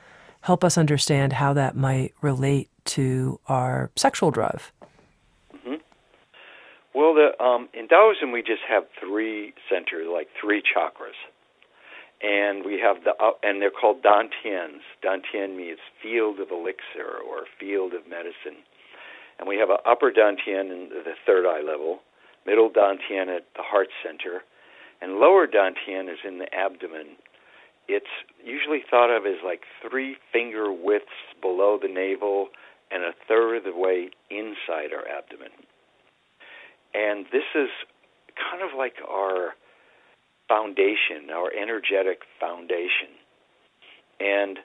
help 0.41 0.63
us 0.63 0.78
understand 0.78 1.34
how 1.34 1.53
that 1.53 1.76
might 1.76 2.13
relate 2.21 2.69
to 2.86 3.39
our 3.47 3.91
sexual 3.95 4.32
drive. 4.32 4.71
Well, 6.96 7.14
the, 7.14 7.36
um, 7.43 7.68
in 7.74 7.89
Taoism, 7.89 8.32
we 8.32 8.41
just 8.41 8.64
have 8.70 8.84
three 8.98 9.54
centers, 9.70 10.08
like 10.08 10.30
three 10.39 10.64
chakras. 10.64 11.20
And 12.24 12.64
we 12.64 12.80
have 12.80 13.04
the, 13.04 13.12
uh, 13.22 13.36
and 13.43 13.62
they're 13.62 13.70
called 13.70 14.02
dantians. 14.02 14.80
Dantian 15.04 15.58
means 15.58 15.80
field 16.02 16.39
of 16.39 16.52
elixir 16.52 17.20
or 17.20 17.43
field 17.60 17.93
of 17.93 18.08
medicine. 18.08 18.64
And 19.38 19.50
we 19.50 19.58
have 19.58 19.70
an 19.70 19.84
upper 19.86 20.10
dantian 20.10 20.72
in 20.72 20.88
the 20.89 21.20
third 21.26 21.46
eye 21.46 21.62
level, 21.62 22.00
middle 22.46 22.70
dantian 22.70 23.28
at 23.28 23.43
the 23.58 23.64
heart 23.64 23.89
center, 24.02 24.43
and 25.02 25.20
lower 25.20 25.46
dantian 25.48 26.08
is 26.08 26.20
in 26.26 26.39
the 26.39 26.48
abdomen. 26.56 27.20
It's 27.89 28.06
usually 28.41 28.80
thought 28.89 29.12
of 29.12 29.26
as 29.26 29.43
like 29.43 29.64
three 29.84 30.16
finger 30.32 30.72
widths 30.72 31.28
below 31.41 31.78
the 31.80 31.89
navel 31.89 32.48
and 32.89 33.04
a 33.04 33.12
third 33.28 33.58
of 33.58 33.64
the 33.66 33.78
way 33.78 34.12
inside 34.32 34.96
our 34.96 35.06
abdomen. 35.06 35.52
And 36.96 37.26
this 37.32 37.43
is 37.54 37.70
kind 38.39 38.64
of 38.64 38.78
like 38.78 38.96
our 39.08 39.54
foundation, 40.48 41.30
our 41.34 41.52
energetic 41.52 42.22
foundation. 42.39 43.12
And 44.20 44.60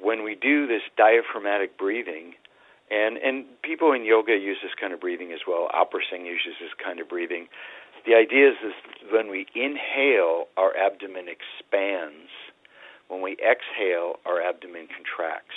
when 0.00 0.22
we 0.22 0.34
do 0.34 0.66
this 0.66 0.82
diaphragmatic 0.96 1.76
breathing, 1.76 2.34
and, 2.90 3.16
and 3.16 3.44
people 3.62 3.92
in 3.92 4.04
yoga 4.04 4.36
use 4.36 4.58
this 4.62 4.72
kind 4.78 4.92
of 4.92 5.00
breathing 5.00 5.32
as 5.32 5.40
well, 5.48 5.68
opera 5.72 6.00
singers 6.10 6.40
uses 6.44 6.60
this 6.60 6.74
kind 6.82 7.00
of 7.00 7.08
breathing. 7.08 7.48
The 8.06 8.14
idea 8.14 8.50
is, 8.50 8.56
is 8.62 8.74
when 9.10 9.30
we 9.30 9.46
inhale, 9.54 10.46
our 10.56 10.76
abdomen 10.76 11.26
expands. 11.26 12.30
When 13.08 13.22
we 13.22 13.32
exhale, 13.40 14.20
our 14.26 14.40
abdomen 14.40 14.88
contracts. 14.92 15.56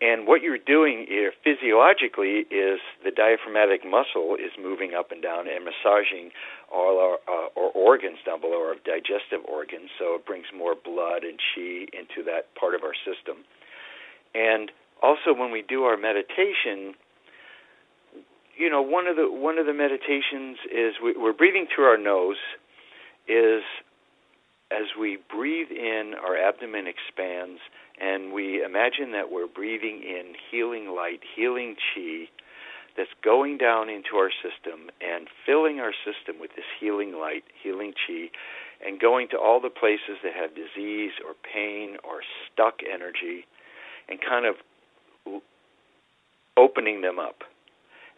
And 0.00 0.28
what 0.28 0.42
you're 0.42 0.62
doing 0.62 1.06
here 1.08 1.32
physiologically 1.42 2.46
is 2.54 2.78
the 3.02 3.10
diaphragmatic 3.10 3.82
muscle 3.82 4.36
is 4.38 4.52
moving 4.54 4.94
up 4.94 5.10
and 5.10 5.20
down 5.20 5.48
and 5.48 5.64
massaging 5.64 6.30
all 6.72 7.00
our, 7.00 7.18
uh, 7.26 7.48
our 7.58 7.70
organs 7.74 8.18
down 8.24 8.40
below, 8.40 8.62
our 8.62 8.76
digestive 8.86 9.42
organs, 9.48 9.90
so 9.98 10.14
it 10.14 10.24
brings 10.24 10.46
more 10.56 10.76
blood 10.76 11.24
and 11.24 11.40
chi 11.40 11.90
into 11.90 12.22
that 12.30 12.54
part 12.54 12.76
of 12.76 12.84
our 12.84 12.94
system. 12.94 13.42
And 14.34 14.70
also, 15.02 15.34
when 15.34 15.50
we 15.50 15.62
do 15.62 15.82
our 15.82 15.96
meditation, 15.96 16.94
you 18.56 18.70
know, 18.70 18.82
one 18.82 19.06
of 19.06 19.16
the 19.16 19.30
one 19.30 19.58
of 19.58 19.66
the 19.66 19.74
meditations 19.74 20.58
is 20.70 20.94
we, 21.02 21.14
we're 21.16 21.32
breathing 21.32 21.66
through 21.74 21.86
our 21.86 21.98
nose. 21.98 22.36
Is 23.28 23.62
as 24.70 24.86
we 24.98 25.18
breathe 25.30 25.70
in, 25.70 26.14
our 26.22 26.36
abdomen 26.36 26.86
expands 26.86 27.60
and 28.00 28.32
we 28.32 28.62
imagine 28.64 29.12
that 29.12 29.30
we're 29.30 29.46
breathing 29.46 30.02
in 30.02 30.34
healing 30.50 30.88
light, 30.94 31.20
healing 31.36 31.76
chi 31.76 32.28
that's 32.96 33.10
going 33.22 33.58
down 33.58 33.88
into 33.88 34.16
our 34.16 34.30
system 34.30 34.90
and 35.00 35.28
filling 35.46 35.78
our 35.78 35.92
system 36.04 36.40
with 36.40 36.50
this 36.56 36.66
healing 36.80 37.12
light, 37.12 37.44
healing 37.62 37.92
chi, 38.06 38.28
and 38.84 39.00
going 39.00 39.28
to 39.30 39.38
all 39.38 39.60
the 39.60 39.70
places 39.70 40.18
that 40.22 40.32
have 40.34 40.50
disease 40.54 41.12
or 41.24 41.34
pain 41.34 41.96
or 42.04 42.20
stuck 42.46 42.80
energy 42.82 43.46
and 44.08 44.18
kind 44.20 44.46
of 44.46 44.56
opening 46.56 47.00
them 47.02 47.18
up. 47.18 47.42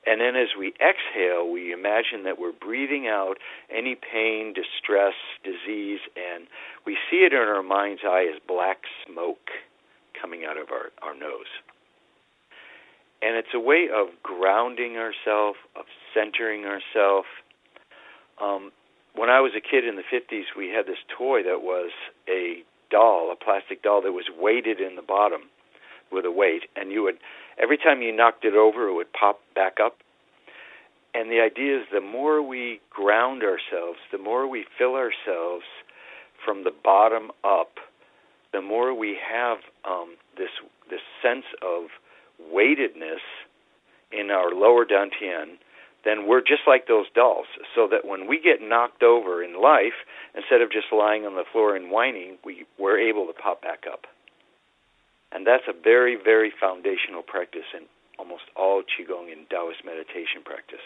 And 0.07 0.18
then 0.20 0.35
as 0.35 0.49
we 0.59 0.72
exhale, 0.81 1.51
we 1.51 1.72
imagine 1.72 2.24
that 2.24 2.39
we're 2.39 2.53
breathing 2.53 3.07
out 3.07 3.35
any 3.70 3.95
pain, 3.95 4.55
distress, 4.55 5.12
disease, 5.45 6.01
and 6.16 6.47
we 6.87 6.97
see 7.11 7.18
it 7.18 7.35
in 7.35 7.39
our 7.39 7.62
mind's 7.62 8.01
eye 8.03 8.26
as 8.35 8.41
black 8.49 8.78
smoke 9.07 9.51
coming 10.20 10.44
out 10.44 10.56
of 10.56 10.70
our, 10.70 10.90
our 11.02 11.14
nose. 11.14 11.50
And 13.22 13.36
it's 13.36 13.52
a 13.54 13.60
way 13.60 13.88
of 13.92 14.08
grounding 14.22 14.96
ourselves, 14.96 15.58
of 15.76 15.84
centering 16.14 16.64
ourselves. 16.64 17.28
Um, 18.40 18.72
when 19.14 19.28
I 19.28 19.40
was 19.40 19.52
a 19.56 19.60
kid 19.60 19.86
in 19.86 19.96
the 19.96 20.02
50s, 20.02 20.56
we 20.56 20.68
had 20.68 20.86
this 20.86 20.98
toy 21.16 21.42
that 21.42 21.60
was 21.60 21.90
a 22.28 22.62
doll, 22.90 23.30
a 23.32 23.36
plastic 23.36 23.82
doll 23.82 24.02
that 24.02 24.12
was 24.12 24.26
weighted 24.38 24.80
in 24.80 24.96
the 24.96 25.02
bottom 25.02 25.42
with 26.10 26.24
a 26.24 26.30
weight, 26.30 26.62
and 26.76 26.90
you 26.90 27.02
would 27.04 27.18
every 27.60 27.76
time 27.76 28.02
you 28.02 28.14
knocked 28.14 28.44
it 28.44 28.54
over, 28.54 28.88
it 28.88 28.94
would 28.94 29.12
pop 29.12 29.40
back 29.54 29.76
up. 29.82 29.98
And 31.14 31.30
the 31.30 31.40
idea 31.40 31.80
is 31.80 31.86
the 31.92 32.00
more 32.00 32.42
we 32.42 32.80
ground 32.90 33.42
ourselves, 33.42 33.98
the 34.12 34.18
more 34.18 34.48
we 34.48 34.64
fill 34.78 34.94
ourselves 34.94 35.64
from 36.44 36.64
the 36.64 36.72
bottom 36.84 37.30
up, 37.44 37.78
the 38.53 38.61
more 38.61 38.94
we 38.94 39.16
have 39.16 39.59
um, 39.88 40.16
this 40.36 40.51
this 40.90 41.01
sense 41.22 41.44
of 41.62 41.88
weightedness 42.53 43.20
in 44.11 44.30
our 44.30 44.51
lower 44.51 44.84
dantian, 44.84 45.59
then 46.05 46.26
we're 46.26 46.40
just 46.40 46.62
like 46.66 46.88
those 46.88 47.07
dolls. 47.14 47.46
So 47.74 47.86
that 47.88 48.05
when 48.05 48.26
we 48.26 48.40
get 48.40 48.61
knocked 48.61 49.03
over 49.03 49.42
in 49.42 49.61
life, 49.61 50.07
instead 50.34 50.62
of 50.62 50.72
just 50.72 50.86
lying 50.92 51.26
on 51.26 51.36
the 51.36 51.44
floor 51.53 51.76
and 51.76 51.90
whining, 51.90 52.38
we 52.44 52.66
we're 52.78 52.98
able 52.98 53.26
to 53.26 53.32
pop 53.32 53.62
back 53.62 53.84
up. 53.90 54.07
And 55.32 55.46
that's 55.46 55.68
a 55.68 55.72
very, 55.72 56.16
very 56.16 56.53
foundational 56.61 57.22
practice 57.22 57.70
in 57.74 57.86
almost 58.18 58.42
all 58.57 58.82
Qigong 58.82 59.32
and 59.32 59.48
Taoist 59.48 59.84
meditation 59.84 60.42
practice. 60.44 60.82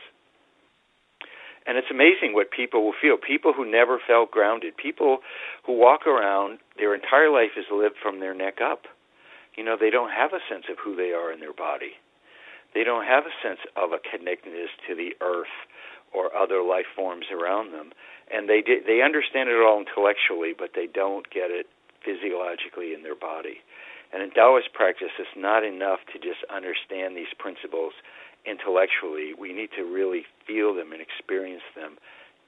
And 1.67 1.79
it's 1.79 1.91
amazing 1.91 2.35
what 2.35 2.51
people 2.51 2.85
will 2.85 2.95
feel. 3.01 3.17
People 3.17 3.53
who 3.55 3.65
never 3.65 3.99
felt 3.99 4.31
grounded, 4.31 4.77
people 4.77 5.19
who 5.65 5.73
walk 5.79 6.07
around, 6.07 6.59
their 6.77 6.95
entire 6.95 7.31
life 7.31 7.57
is 7.57 7.65
lived 7.73 7.97
from 8.03 8.21
their 8.21 8.35
neck 8.35 8.61
up. 8.61 8.85
you 9.57 9.65
know, 9.65 9.77
they 9.79 9.91
don't 9.91 10.11
have 10.11 10.33
a 10.33 10.43
sense 10.51 10.65
of 10.71 10.79
who 10.83 10.97
they 10.97 11.12
are 11.12 11.33
in 11.33 11.41
their 11.41 11.53
body. 11.53 11.95
They 12.75 12.83
don't 12.83 13.07
have 13.07 13.25
a 13.25 13.35
sense 13.43 13.61
of 13.77 13.93
a 13.93 14.03
connectedness 14.03 14.71
to 14.89 14.95
the 14.95 15.15
earth 15.21 15.55
or 16.12 16.35
other 16.35 16.62
life 16.62 16.91
forms 16.95 17.27
around 17.31 17.73
them. 17.73 17.93
And 18.33 18.49
they 18.49 18.62
they 18.62 19.03
understand 19.03 19.49
it 19.49 19.62
all 19.62 19.79
intellectually, 19.79 20.55
but 20.57 20.71
they 20.75 20.87
don't 20.87 21.29
get 21.31 21.51
it 21.51 21.67
physiologically 22.05 22.95
in 22.95 23.03
their 23.03 23.15
body. 23.15 23.62
And 24.12 24.23
in 24.23 24.31
Taoist 24.31 24.73
practice, 24.73 25.11
it's 25.19 25.37
not 25.37 25.65
enough 25.65 26.01
to 26.12 26.19
just 26.19 26.43
understand 26.51 27.17
these 27.17 27.33
principles 27.39 27.95
intellectually. 28.47 29.33
We 29.39 29.53
need 29.53 29.71
to 29.77 29.83
really 29.83 30.25
feel 30.47 30.75
them 30.75 30.93
and 30.93 31.01
experience 31.01 31.63
them 31.75 31.97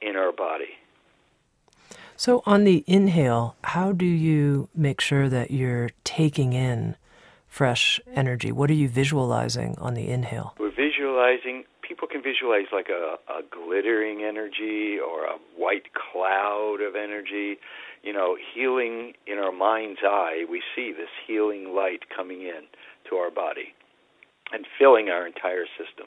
in 0.00 0.16
our 0.16 0.32
body. 0.32 0.78
So, 2.16 2.42
on 2.46 2.64
the 2.64 2.82
inhale, 2.86 3.56
how 3.62 3.92
do 3.92 4.06
you 4.06 4.68
make 4.74 5.00
sure 5.00 5.28
that 5.28 5.50
you're 5.50 5.90
taking 6.02 6.54
in 6.54 6.96
fresh 7.46 8.00
energy? 8.14 8.50
What 8.52 8.70
are 8.70 8.74
you 8.74 8.88
visualizing 8.88 9.76
on 9.78 9.94
the 9.94 10.08
inhale? 10.08 10.54
We're 10.58 10.74
visualizing, 10.74 11.64
people 11.82 12.08
can 12.08 12.22
visualize 12.22 12.66
like 12.72 12.88
a, 12.88 13.16
a 13.30 13.42
glittering 13.50 14.22
energy 14.22 14.98
or 14.98 15.24
a 15.24 15.36
white 15.56 15.92
cloud 15.92 16.78
of 16.80 16.96
energy. 16.96 17.58
You 18.02 18.14
know, 18.14 18.36
healing 18.54 19.12
in 19.26 19.38
our 19.38 19.52
mind's 19.52 20.00
eye, 20.02 20.46
we 20.50 20.62
see 20.74 20.92
this 20.92 21.10
healing 21.26 21.74
light 21.74 22.04
coming 22.14 22.40
in 22.40 22.62
to 23.10 23.16
our 23.16 23.30
body 23.30 23.74
and 24.52 24.66
filling 24.78 25.08
our 25.08 25.26
entire 25.26 25.66
system. 25.78 26.06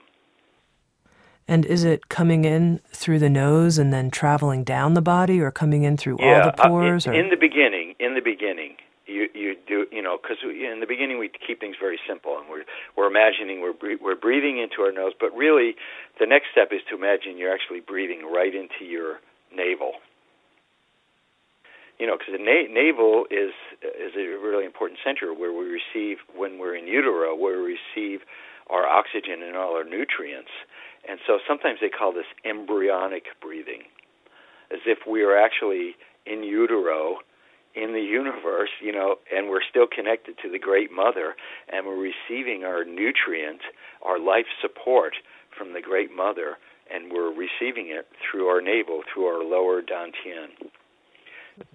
And 1.47 1.65
is 1.65 1.83
it 1.83 2.09
coming 2.09 2.45
in 2.45 2.79
through 2.91 3.19
the 3.19 3.29
nose 3.29 3.79
and 3.79 3.91
then 3.91 4.11
traveling 4.11 4.63
down 4.63 4.93
the 4.93 5.01
body, 5.01 5.41
or 5.41 5.49
coming 5.49 5.81
in 5.81 5.97
through 5.97 6.17
yeah, 6.19 6.41
all 6.41 6.51
the 6.51 6.69
pores? 6.69 7.07
Uh, 7.07 7.11
in, 7.11 7.25
in, 7.25 7.29
the 7.31 7.37
beginning, 7.37 7.95
in 7.99 8.13
the 8.13 8.21
beginning, 8.21 8.75
you 9.07 9.27
you 9.33 9.55
do 9.67 9.87
you 9.91 10.01
know 10.01 10.19
because 10.21 10.37
in 10.43 10.79
the 10.79 10.85
beginning 10.85 11.17
we 11.17 11.27
keep 11.27 11.59
things 11.59 11.75
very 11.79 11.99
simple 12.07 12.37
and 12.37 12.47
we're 12.49 12.65
we're 12.95 13.07
imagining 13.07 13.61
we're 13.61 13.73
we're 13.99 14.15
breathing 14.15 14.59
into 14.59 14.83
our 14.83 14.91
nose, 14.91 15.13
but 15.19 15.35
really 15.35 15.75
the 16.19 16.27
next 16.27 16.47
step 16.51 16.69
is 16.71 16.81
to 16.89 16.95
imagine 16.95 17.37
you're 17.37 17.53
actually 17.53 17.79
breathing 17.79 18.29
right 18.31 18.53
into 18.53 18.85
your 18.85 19.19
navel. 19.51 19.93
You 21.99 22.07
know, 22.07 22.17
because 22.17 22.33
the 22.33 22.43
na- 22.43 22.71
navel 22.71 23.25
is 23.29 23.51
is 23.83 24.15
a 24.15 24.39
really 24.39 24.65
important 24.65 24.99
center 25.03 25.33
where 25.33 25.51
we 25.51 25.67
receive 25.67 26.17
when 26.35 26.57
we're 26.57 26.75
in 26.75 26.87
utero, 26.87 27.35
where 27.35 27.61
we 27.61 27.75
receive 27.77 28.21
our 28.69 28.87
oxygen 28.87 29.43
and 29.43 29.57
all 29.57 29.75
our 29.75 29.83
nutrients 29.83 30.51
and 31.07 31.19
so 31.25 31.39
sometimes 31.47 31.79
they 31.81 31.89
call 31.89 32.11
this 32.11 32.29
embryonic 32.43 33.25
breathing, 33.41 33.83
as 34.71 34.79
if 34.85 34.99
we 35.09 35.23
are 35.23 35.37
actually 35.37 35.95
in 36.25 36.43
utero 36.43 37.17
in 37.75 37.93
the 37.93 38.01
universe, 38.01 38.69
you 38.81 38.91
know, 38.91 39.15
and 39.31 39.47
we're 39.47 39.63
still 39.67 39.87
connected 39.87 40.35
to 40.41 40.49
the 40.49 40.59
Great 40.59 40.91
Mother, 40.91 41.35
and 41.71 41.85
we're 41.85 42.11
receiving 42.11 42.63
our 42.63 42.83
nutrient, 42.83 43.61
our 44.01 44.19
life 44.19 44.47
support 44.61 45.13
from 45.55 45.73
the 45.73 45.81
Great 45.81 46.11
Mother, 46.11 46.57
and 46.91 47.11
we're 47.11 47.29
receiving 47.31 47.87
it 47.89 48.07
through 48.19 48.47
our 48.47 48.61
navel, 48.61 49.01
through 49.13 49.25
our 49.25 49.43
lower 49.43 49.81
dantian. 49.81 50.49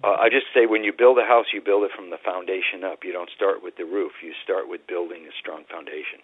Uh, 0.03 0.15
I 0.19 0.29
just 0.29 0.47
say 0.53 0.65
when 0.65 0.83
you 0.83 0.93
build 0.97 1.17
a 1.17 1.25
house, 1.25 1.47
you 1.53 1.61
build 1.61 1.83
it 1.83 1.91
from 1.95 2.09
the 2.09 2.17
foundation 2.17 2.83
up. 2.83 3.03
You 3.03 3.11
don't 3.11 3.29
start 3.35 3.63
with 3.63 3.77
the 3.77 3.85
roof. 3.85 4.13
You 4.23 4.33
start 4.43 4.69
with 4.69 4.85
building 4.87 5.25
a 5.25 5.31
strong 5.39 5.63
foundation. 5.69 6.19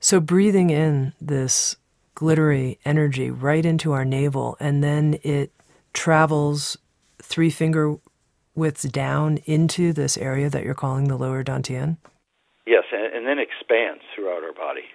So 0.00 0.20
breathing 0.20 0.70
in 0.70 1.12
this 1.20 1.76
glittery 2.14 2.78
energy 2.84 3.30
right 3.30 3.64
into 3.64 3.92
our 3.92 4.04
navel, 4.04 4.56
and 4.60 4.82
then 4.82 5.18
it 5.22 5.52
travels 5.92 6.76
three 7.22 7.50
finger 7.50 7.96
widths 8.54 8.84
down 8.84 9.38
into 9.44 9.92
this 9.92 10.16
area 10.16 10.48
that 10.50 10.64
you're 10.64 10.74
calling 10.74 11.08
the 11.08 11.16
lower 11.16 11.44
dantian? 11.44 11.98
Yes, 12.66 12.84
and, 12.92 13.14
and 13.14 13.26
then 13.26 13.38
expands 13.38 14.02
throughout 14.14 14.42
our 14.42 14.52
body. 14.52 14.86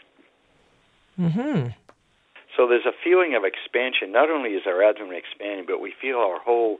Mm-hmm. 1.19 1.69
So 2.57 2.67
there's 2.67 2.85
a 2.85 2.91
feeling 3.03 3.35
of 3.35 3.43
expansion. 3.45 4.11
Not 4.11 4.29
only 4.29 4.51
is 4.51 4.63
our 4.65 4.83
abdomen 4.83 5.15
expanding, 5.15 5.65
but 5.65 5.79
we 5.79 5.93
feel 6.01 6.17
our 6.17 6.39
whole 6.39 6.79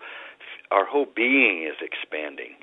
our 0.71 0.85
whole 0.85 1.07
being 1.15 1.63
is 1.63 1.77
expanding 1.81 2.55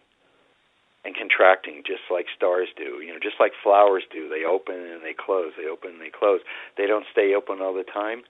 and 1.05 1.15
contracting 1.15 1.83
just 1.87 2.03
like 2.11 2.27
stars 2.35 2.69
do. 2.77 3.01
You 3.05 3.13
know, 3.13 3.21
just 3.23 3.37
like 3.39 3.53
flowers 3.63 4.03
do. 4.11 4.29
They 4.29 4.45
open 4.45 4.77
and 4.77 5.03
they 5.03 5.15
close. 5.15 5.53
They 5.57 5.69
open 5.69 5.93
and 5.93 6.01
they 6.01 6.11
close. 6.11 6.41
They 6.77 6.87
don't 6.87 7.07
stay 7.13 7.35
open 7.35 7.61
all 7.61 7.75
the 7.75 7.85
time. 7.85 8.23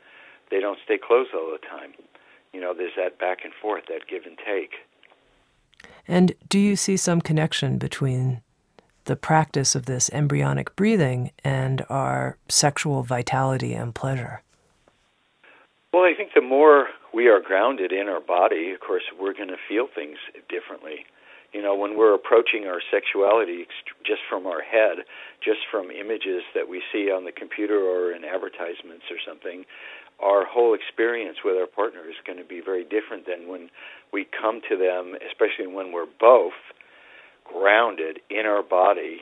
They 0.50 0.60
don't 0.60 0.78
stay 0.84 0.98
closed 0.98 1.30
all 1.34 1.50
the 1.50 1.64
time. 1.66 1.92
You 2.52 2.60
know, 2.60 2.74
there's 2.74 2.92
that 2.96 3.18
back 3.18 3.38
and 3.44 3.52
forth, 3.54 3.84
that 3.88 4.08
give 4.08 4.24
and 4.24 4.38
take. 4.38 4.72
And 6.06 6.34
do 6.48 6.58
you 6.58 6.76
see 6.76 6.96
some 6.96 7.20
connection 7.20 7.78
between 7.78 8.42
the 9.04 9.16
practice 9.16 9.74
of 9.74 9.86
this 9.86 10.10
embryonic 10.10 10.74
breathing 10.76 11.32
and 11.44 11.84
our 11.88 12.36
sexual 12.48 13.02
vitality 13.02 13.74
and 13.74 13.94
pleasure? 13.94 14.42
Well, 15.92 16.04
I 16.04 16.14
think 16.14 16.30
the 16.34 16.42
more 16.42 16.88
we 17.12 17.28
are 17.28 17.40
grounded 17.40 17.92
in 17.92 18.08
our 18.08 18.20
body, 18.20 18.72
of 18.72 18.80
course, 18.80 19.02
we're 19.18 19.34
going 19.34 19.48
to 19.48 19.60
feel 19.68 19.86
things 19.94 20.18
differently 20.48 21.06
you 21.52 21.62
know, 21.62 21.74
when 21.74 21.96
we're 21.96 22.14
approaching 22.14 22.66
our 22.66 22.80
sexuality 22.90 23.66
just 24.04 24.20
from 24.28 24.46
our 24.46 24.60
head, 24.60 25.04
just 25.42 25.60
from 25.70 25.90
images 25.90 26.42
that 26.54 26.68
we 26.68 26.82
see 26.92 27.10
on 27.10 27.24
the 27.24 27.32
computer 27.32 27.78
or 27.80 28.12
in 28.12 28.24
advertisements 28.24 29.08
or 29.10 29.16
something, 29.26 29.64
our 30.20 30.44
whole 30.44 30.74
experience 30.74 31.38
with 31.44 31.56
our 31.56 31.66
partner 31.66 32.00
is 32.08 32.16
going 32.26 32.38
to 32.38 32.44
be 32.44 32.60
very 32.60 32.84
different 32.84 33.24
than 33.24 33.48
when 33.48 33.70
we 34.12 34.26
come 34.28 34.60
to 34.68 34.76
them, 34.76 35.14
especially 35.24 35.66
when 35.66 35.92
we're 35.92 36.10
both 36.20 36.58
grounded 37.44 38.20
in 38.28 38.44
our 38.44 38.62
body, 38.62 39.20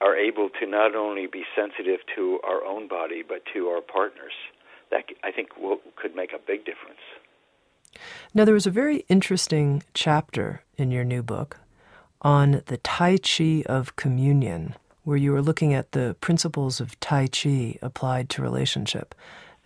are 0.00 0.16
able 0.16 0.48
to 0.60 0.66
not 0.66 0.94
only 0.94 1.26
be 1.26 1.44
sensitive 1.54 2.00
to 2.14 2.38
our 2.44 2.64
own 2.64 2.88
body 2.88 3.22
but 3.26 3.42
to 3.52 3.66
our 3.66 3.80
partners. 3.80 4.32
That 4.90 5.04
I 5.24 5.32
think 5.32 5.56
will, 5.56 5.78
could 5.96 6.14
make 6.14 6.32
a 6.32 6.38
big 6.38 6.64
difference. 6.64 7.00
Now, 8.34 8.44
there 8.44 8.54
was 8.54 8.66
a 8.66 8.70
very 8.70 9.04
interesting 9.08 9.82
chapter 9.94 10.62
in 10.76 10.90
your 10.90 11.04
new 11.04 11.22
book 11.22 11.58
on 12.22 12.62
the 12.66 12.76
Tai 12.78 13.18
Chi 13.18 13.62
of 13.66 13.96
communion, 13.96 14.74
where 15.04 15.16
you 15.16 15.32
were 15.32 15.42
looking 15.42 15.72
at 15.72 15.92
the 15.92 16.16
principles 16.20 16.80
of 16.80 16.98
Tai 17.00 17.28
Chi 17.28 17.78
applied 17.82 18.28
to 18.30 18.42
relationship. 18.42 19.14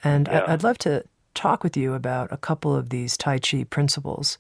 And 0.05 0.29
yeah. 0.31 0.45
I'd 0.47 0.63
love 0.63 0.79
to 0.79 1.05
talk 1.35 1.63
with 1.65 1.77
you 1.77 1.95
about 1.95 2.33
a 2.33 2.37
couple 2.37 2.75
of 2.75 2.91
these 2.91 3.17
Tai 3.17 3.39
Chi 3.39 3.65
principles. 3.65 4.39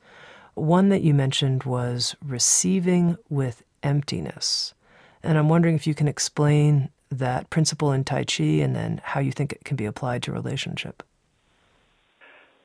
One 0.54 0.88
that 0.90 1.02
you 1.02 1.14
mentioned 1.14 1.64
was 1.64 2.16
receiving 2.24 3.16
with 3.28 3.62
emptiness. 3.82 4.74
And 5.22 5.38
I'm 5.38 5.48
wondering 5.48 5.74
if 5.74 5.86
you 5.86 5.94
can 5.94 6.08
explain 6.08 6.90
that 7.10 7.50
principle 7.50 7.92
in 7.92 8.04
Tai 8.04 8.24
Chi 8.24 8.44
and 8.44 8.74
then 8.74 9.00
how 9.04 9.20
you 9.20 9.32
think 9.32 9.52
it 9.52 9.64
can 9.64 9.76
be 9.76 9.84
applied 9.84 10.22
to 10.24 10.32
relationship 10.32 11.02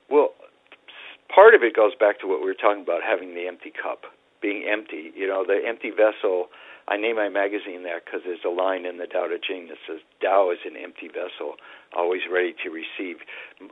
Well, 0.09 0.29
part 1.33 1.53
of 1.53 1.63
it 1.63 1.75
goes 1.75 1.93
back 1.99 2.19
to 2.19 2.27
what 2.27 2.39
we 2.39 2.45
were 2.45 2.55
talking 2.55 2.81
about 2.81 3.01
having 3.03 3.35
the 3.35 3.47
empty 3.47 3.71
cup, 3.71 4.03
being 4.41 4.65
empty. 4.69 5.11
You 5.15 5.27
know, 5.27 5.43
the 5.45 5.59
empty 5.67 5.91
vessel. 5.91 6.47
I 6.87 6.97
name 6.97 7.15
my 7.15 7.29
magazine 7.29 7.81
that 7.83 8.05
because 8.05 8.21
there's 8.23 8.45
a 8.45 8.53
line 8.53 8.85
in 8.85 8.97
the 8.97 9.07
Tao 9.07 9.25
Te 9.25 9.41
Ching 9.41 9.67
that 9.69 9.81
says, 9.87 9.99
"Tao 10.21 10.51
is 10.51 10.59
an 10.65 10.77
empty 10.77 11.07
vessel, 11.07 11.57
always 11.97 12.21
ready 12.31 12.53
to 12.63 12.69
receive." 12.69 13.25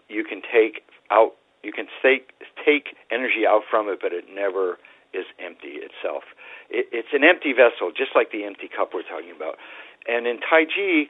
You 0.09 0.24
can 0.24 0.41
take 0.41 0.84
out, 1.11 1.36
you 1.61 1.71
can 1.71 1.88
take 2.01 2.34
take 2.65 2.97
energy 3.11 3.45
out 3.47 3.61
from 3.69 3.88
it, 3.88 3.99
but 4.01 4.13
it 4.13 4.26
never 4.34 4.80
is 5.13 5.26
empty 5.38 5.78
itself. 5.78 6.24
It, 6.69 6.89
it's 6.91 7.13
an 7.13 7.24
empty 7.24 7.53
vessel, 7.53 7.91
just 7.95 8.15
like 8.15 8.32
the 8.32 8.43
empty 8.43 8.67
cup 8.67 8.93
we're 8.93 9.03
talking 9.03 9.32
about. 9.36 9.61
And 10.07 10.27
in 10.27 10.39
Tai 10.39 10.65
Chi, 10.65 11.07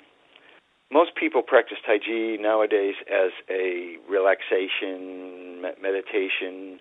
most 0.91 1.15
people 1.15 1.41
practice 1.41 1.77
Tai 1.85 1.97
Chi 1.99 2.37
nowadays 2.39 2.95
as 3.09 3.31
a 3.49 3.97
relaxation, 4.09 5.61
meditation, 5.81 6.79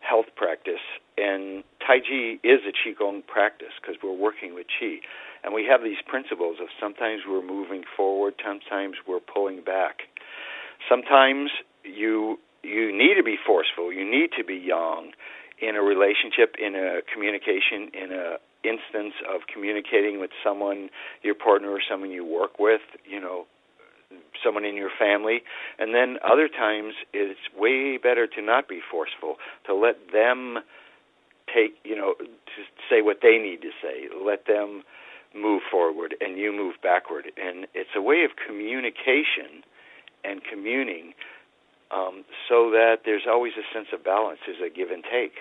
health 0.00 0.26
practice. 0.36 0.84
And 1.16 1.64
Tai 1.84 1.98
Chi 2.00 2.38
is 2.44 2.60
a 2.66 2.72
Qigong 2.72 3.26
practice 3.26 3.74
because 3.80 3.96
we're 4.02 4.16
working 4.16 4.54
with 4.54 4.66
Qi. 4.80 4.98
And 5.42 5.54
we 5.54 5.64
have 5.70 5.82
these 5.82 5.98
principles 6.06 6.58
of 6.60 6.68
sometimes 6.80 7.22
we're 7.28 7.44
moving 7.44 7.84
forward, 7.96 8.34
sometimes 8.44 8.96
we're 9.06 9.20
pulling 9.20 9.62
back. 9.62 10.02
Sometimes 10.88 11.50
you 11.84 12.38
you 12.62 12.96
need 12.96 13.14
to 13.16 13.22
be 13.22 13.36
forceful, 13.44 13.92
you 13.92 14.04
need 14.04 14.30
to 14.36 14.44
be 14.44 14.54
yang 14.56 15.12
in 15.60 15.74
a 15.76 15.82
relationship, 15.82 16.54
in 16.58 16.74
a 16.74 17.00
communication, 17.12 17.90
in 17.94 18.12
a 18.12 18.36
instance 18.64 19.14
of 19.28 19.42
communicating 19.52 20.20
with 20.20 20.30
someone, 20.42 20.90
your 21.22 21.34
partner 21.34 21.70
or 21.70 21.80
someone 21.88 22.10
you 22.10 22.24
work 22.24 22.58
with, 22.58 22.80
you 23.04 23.20
know, 23.20 23.46
someone 24.42 24.64
in 24.64 24.74
your 24.74 24.90
family. 24.98 25.42
And 25.78 25.94
then 25.94 26.18
other 26.24 26.48
times 26.48 26.94
it's 27.12 27.40
way 27.56 27.98
better 27.98 28.26
to 28.26 28.42
not 28.42 28.68
be 28.68 28.80
forceful, 28.90 29.36
to 29.66 29.74
let 29.74 30.12
them 30.12 30.58
take, 31.52 31.76
you 31.84 31.96
know, 31.96 32.14
to 32.18 32.62
say 32.90 33.02
what 33.02 33.18
they 33.22 33.38
need 33.38 33.62
to 33.62 33.70
say. 33.82 34.08
Let 34.14 34.46
them 34.46 34.82
move 35.34 35.62
forward 35.70 36.14
and 36.20 36.38
you 36.38 36.52
move 36.52 36.76
backward. 36.82 37.30
And 37.36 37.66
it's 37.74 37.90
a 37.94 38.02
way 38.02 38.24
of 38.24 38.32
communication 38.36 39.62
and 40.24 40.40
communing 40.44 41.14
um, 41.90 42.24
so 42.48 42.70
that 42.70 43.02
there's 43.04 43.24
always 43.28 43.52
a 43.56 43.64
sense 43.74 43.88
of 43.92 44.04
balance, 44.04 44.40
there's 44.46 44.60
a 44.60 44.74
give 44.74 44.90
and 44.90 45.04
take. 45.04 45.32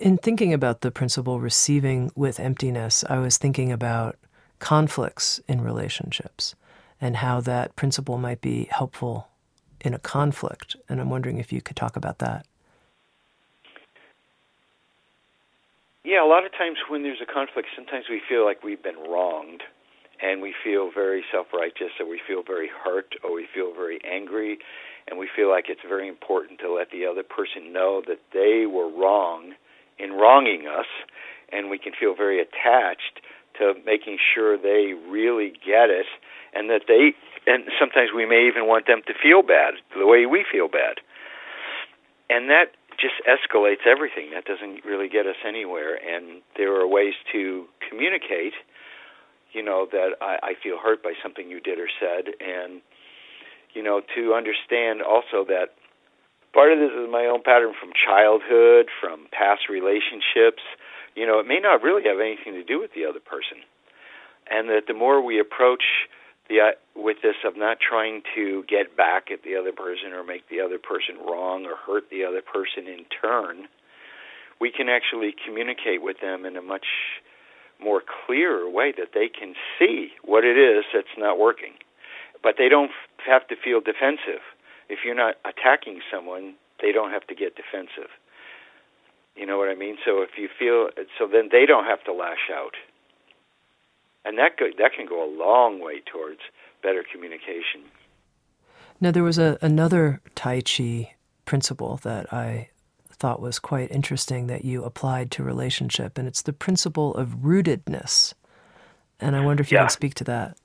In 0.00 0.16
thinking 0.16 0.54
about 0.54 0.80
the 0.80 0.90
principle 0.90 1.40
receiving 1.40 2.10
with 2.16 2.40
emptiness, 2.40 3.04
I 3.10 3.18
was 3.18 3.36
thinking 3.36 3.70
about 3.70 4.16
conflicts 4.58 5.42
in 5.46 5.60
relationships 5.60 6.54
and 7.02 7.16
how 7.16 7.42
that 7.42 7.76
principle 7.76 8.16
might 8.16 8.40
be 8.40 8.66
helpful 8.70 9.28
in 9.78 9.92
a 9.92 9.98
conflict. 9.98 10.74
And 10.88 11.02
I'm 11.02 11.10
wondering 11.10 11.36
if 11.36 11.52
you 11.52 11.60
could 11.60 11.76
talk 11.76 11.96
about 11.96 12.18
that. 12.20 12.46
Yeah, 16.02 16.24
a 16.24 16.28
lot 16.28 16.46
of 16.46 16.52
times 16.52 16.78
when 16.88 17.02
there's 17.02 17.20
a 17.20 17.30
conflict, 17.30 17.68
sometimes 17.76 18.06
we 18.08 18.22
feel 18.26 18.46
like 18.46 18.64
we've 18.64 18.82
been 18.82 18.96
wronged 18.96 19.64
and 20.22 20.40
we 20.40 20.54
feel 20.64 20.90
very 20.90 21.22
self 21.30 21.48
righteous 21.52 21.92
or 22.00 22.08
we 22.08 22.22
feel 22.26 22.42
very 22.42 22.70
hurt 22.84 23.16
or 23.22 23.34
we 23.34 23.46
feel 23.54 23.74
very 23.74 24.00
angry 24.02 24.60
and 25.08 25.18
we 25.18 25.28
feel 25.36 25.50
like 25.50 25.66
it's 25.68 25.82
very 25.86 26.08
important 26.08 26.58
to 26.60 26.72
let 26.72 26.90
the 26.90 27.04
other 27.04 27.22
person 27.22 27.70
know 27.70 28.02
that 28.06 28.20
they 28.32 28.64
were 28.64 28.88
wrong 28.88 29.52
in 30.02 30.12
wronging 30.12 30.66
us 30.66 30.86
and 31.52 31.70
we 31.70 31.78
can 31.78 31.92
feel 31.98 32.14
very 32.14 32.40
attached 32.40 33.20
to 33.58 33.74
making 33.84 34.18
sure 34.34 34.56
they 34.56 34.94
really 35.08 35.52
get 35.64 35.90
it 35.90 36.06
and 36.54 36.70
that 36.70 36.82
they 36.88 37.12
and 37.46 37.64
sometimes 37.78 38.10
we 38.14 38.26
may 38.26 38.46
even 38.46 38.66
want 38.66 38.86
them 38.86 39.00
to 39.06 39.14
feel 39.14 39.42
bad 39.42 39.74
the 39.96 40.06
way 40.06 40.26
we 40.26 40.44
feel 40.50 40.68
bad. 40.68 41.00
And 42.28 42.50
that 42.50 42.76
just 43.00 43.16
escalates 43.24 43.86
everything. 43.86 44.30
That 44.34 44.44
doesn't 44.44 44.84
really 44.84 45.08
get 45.08 45.26
us 45.26 45.40
anywhere 45.46 45.96
and 45.96 46.42
there 46.56 46.74
are 46.80 46.86
ways 46.86 47.14
to 47.32 47.66
communicate 47.88 48.54
you 49.52 49.62
know 49.62 49.86
that 49.90 50.10
I, 50.20 50.38
I 50.42 50.52
feel 50.62 50.78
hurt 50.78 51.02
by 51.02 51.12
something 51.22 51.50
you 51.50 51.60
did 51.60 51.78
or 51.78 51.88
said 51.98 52.34
and 52.40 52.80
you 53.74 53.82
know 53.82 54.00
to 54.16 54.34
understand 54.34 55.02
also 55.02 55.44
that 55.48 55.74
part 56.52 56.72
of 56.72 56.78
this 56.78 56.90
is 56.92 57.08
my 57.10 57.26
own 57.26 57.42
pattern 57.42 57.72
from 57.78 57.90
childhood 57.94 58.86
from 59.00 59.26
past 59.32 59.68
relationships 59.68 60.62
you 61.14 61.26
know, 61.26 61.40
it 61.40 61.46
may 61.46 61.58
not 61.60 61.82
really 61.82 62.02
have 62.04 62.20
anything 62.20 62.54
to 62.54 62.64
do 62.64 62.80
with 62.80 62.92
the 62.94 63.04
other 63.04 63.20
person. 63.20 63.58
And 64.50 64.68
that 64.68 64.86
the 64.86 64.94
more 64.94 65.22
we 65.22 65.40
approach 65.40 66.08
the 66.48 66.60
uh, 66.60 66.70
with 66.96 67.18
this 67.22 67.36
of 67.44 67.56
not 67.56 67.78
trying 67.80 68.22
to 68.34 68.64
get 68.68 68.96
back 68.96 69.30
at 69.30 69.42
the 69.42 69.56
other 69.56 69.72
person 69.72 70.12
or 70.12 70.24
make 70.24 70.48
the 70.48 70.60
other 70.60 70.78
person 70.78 71.16
wrong 71.18 71.66
or 71.66 71.76
hurt 71.76 72.10
the 72.10 72.24
other 72.24 72.42
person 72.42 72.88
in 72.88 73.04
turn, 73.20 73.68
we 74.60 74.70
can 74.70 74.88
actually 74.88 75.34
communicate 75.46 76.02
with 76.02 76.20
them 76.20 76.44
in 76.44 76.56
a 76.56 76.62
much 76.62 76.86
more 77.82 78.02
clearer 78.26 78.68
way 78.68 78.92
that 78.96 79.14
they 79.14 79.28
can 79.28 79.54
see 79.78 80.10
what 80.24 80.44
it 80.44 80.58
is 80.58 80.84
that's 80.92 81.16
not 81.16 81.38
working. 81.38 81.74
But 82.42 82.56
they 82.58 82.68
don't 82.68 82.90
have 83.24 83.46
to 83.48 83.56
feel 83.56 83.80
defensive. 83.80 84.42
If 84.90 85.00
you're 85.04 85.14
not 85.14 85.36
attacking 85.44 86.00
someone, 86.12 86.54
they 86.82 86.90
don't 86.92 87.10
have 87.10 87.26
to 87.28 87.34
get 87.34 87.54
defensive. 87.54 88.10
You 89.36 89.46
know 89.46 89.56
what 89.56 89.68
I 89.68 89.76
mean? 89.76 89.96
So 90.04 90.22
if 90.22 90.30
you 90.36 90.48
feel 90.58 90.88
so, 91.16 91.28
then 91.30 91.48
they 91.50 91.64
don't 91.64 91.84
have 91.84 92.02
to 92.04 92.12
lash 92.12 92.50
out, 92.52 92.74
and 94.24 94.36
that 94.38 94.58
go, 94.58 94.66
that 94.76 94.90
can 94.94 95.06
go 95.06 95.24
a 95.24 95.30
long 95.30 95.80
way 95.80 96.02
towards 96.12 96.40
better 96.82 97.04
communication. 97.10 97.88
Now 99.00 99.12
there 99.12 99.22
was 99.22 99.38
a, 99.38 99.56
another 99.62 100.20
Tai 100.34 100.62
Chi 100.62 101.14
principle 101.44 102.00
that 102.02 102.32
I 102.32 102.68
thought 103.12 103.40
was 103.40 103.58
quite 103.58 103.90
interesting 103.90 104.46
that 104.48 104.64
you 104.64 104.82
applied 104.82 105.30
to 105.32 105.44
relationship, 105.44 106.18
and 106.18 106.26
it's 106.26 106.42
the 106.42 106.52
principle 106.52 107.14
of 107.14 107.36
rootedness. 107.42 108.34
And 109.20 109.36
I 109.36 109.44
wonder 109.44 109.62
if 109.62 109.70
you 109.70 109.76
yeah. 109.76 109.82
can 109.84 109.90
speak 109.90 110.14
to 110.14 110.24
that. 110.24 110.56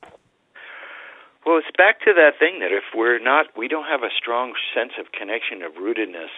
Well, 1.46 1.60
it's 1.60 1.78
back 1.78 2.00
to 2.02 2.14
that 2.18 2.40
thing 2.40 2.58
that 2.62 2.74
if 2.74 2.86
we're 2.96 3.20
not, 3.20 3.46
we 3.56 3.68
don't 3.68 3.86
have 3.86 4.02
a 4.02 4.10
strong 4.18 4.54
sense 4.74 4.94
of 5.00 5.12
connection 5.12 5.62
of 5.62 5.74
rootedness. 5.74 6.34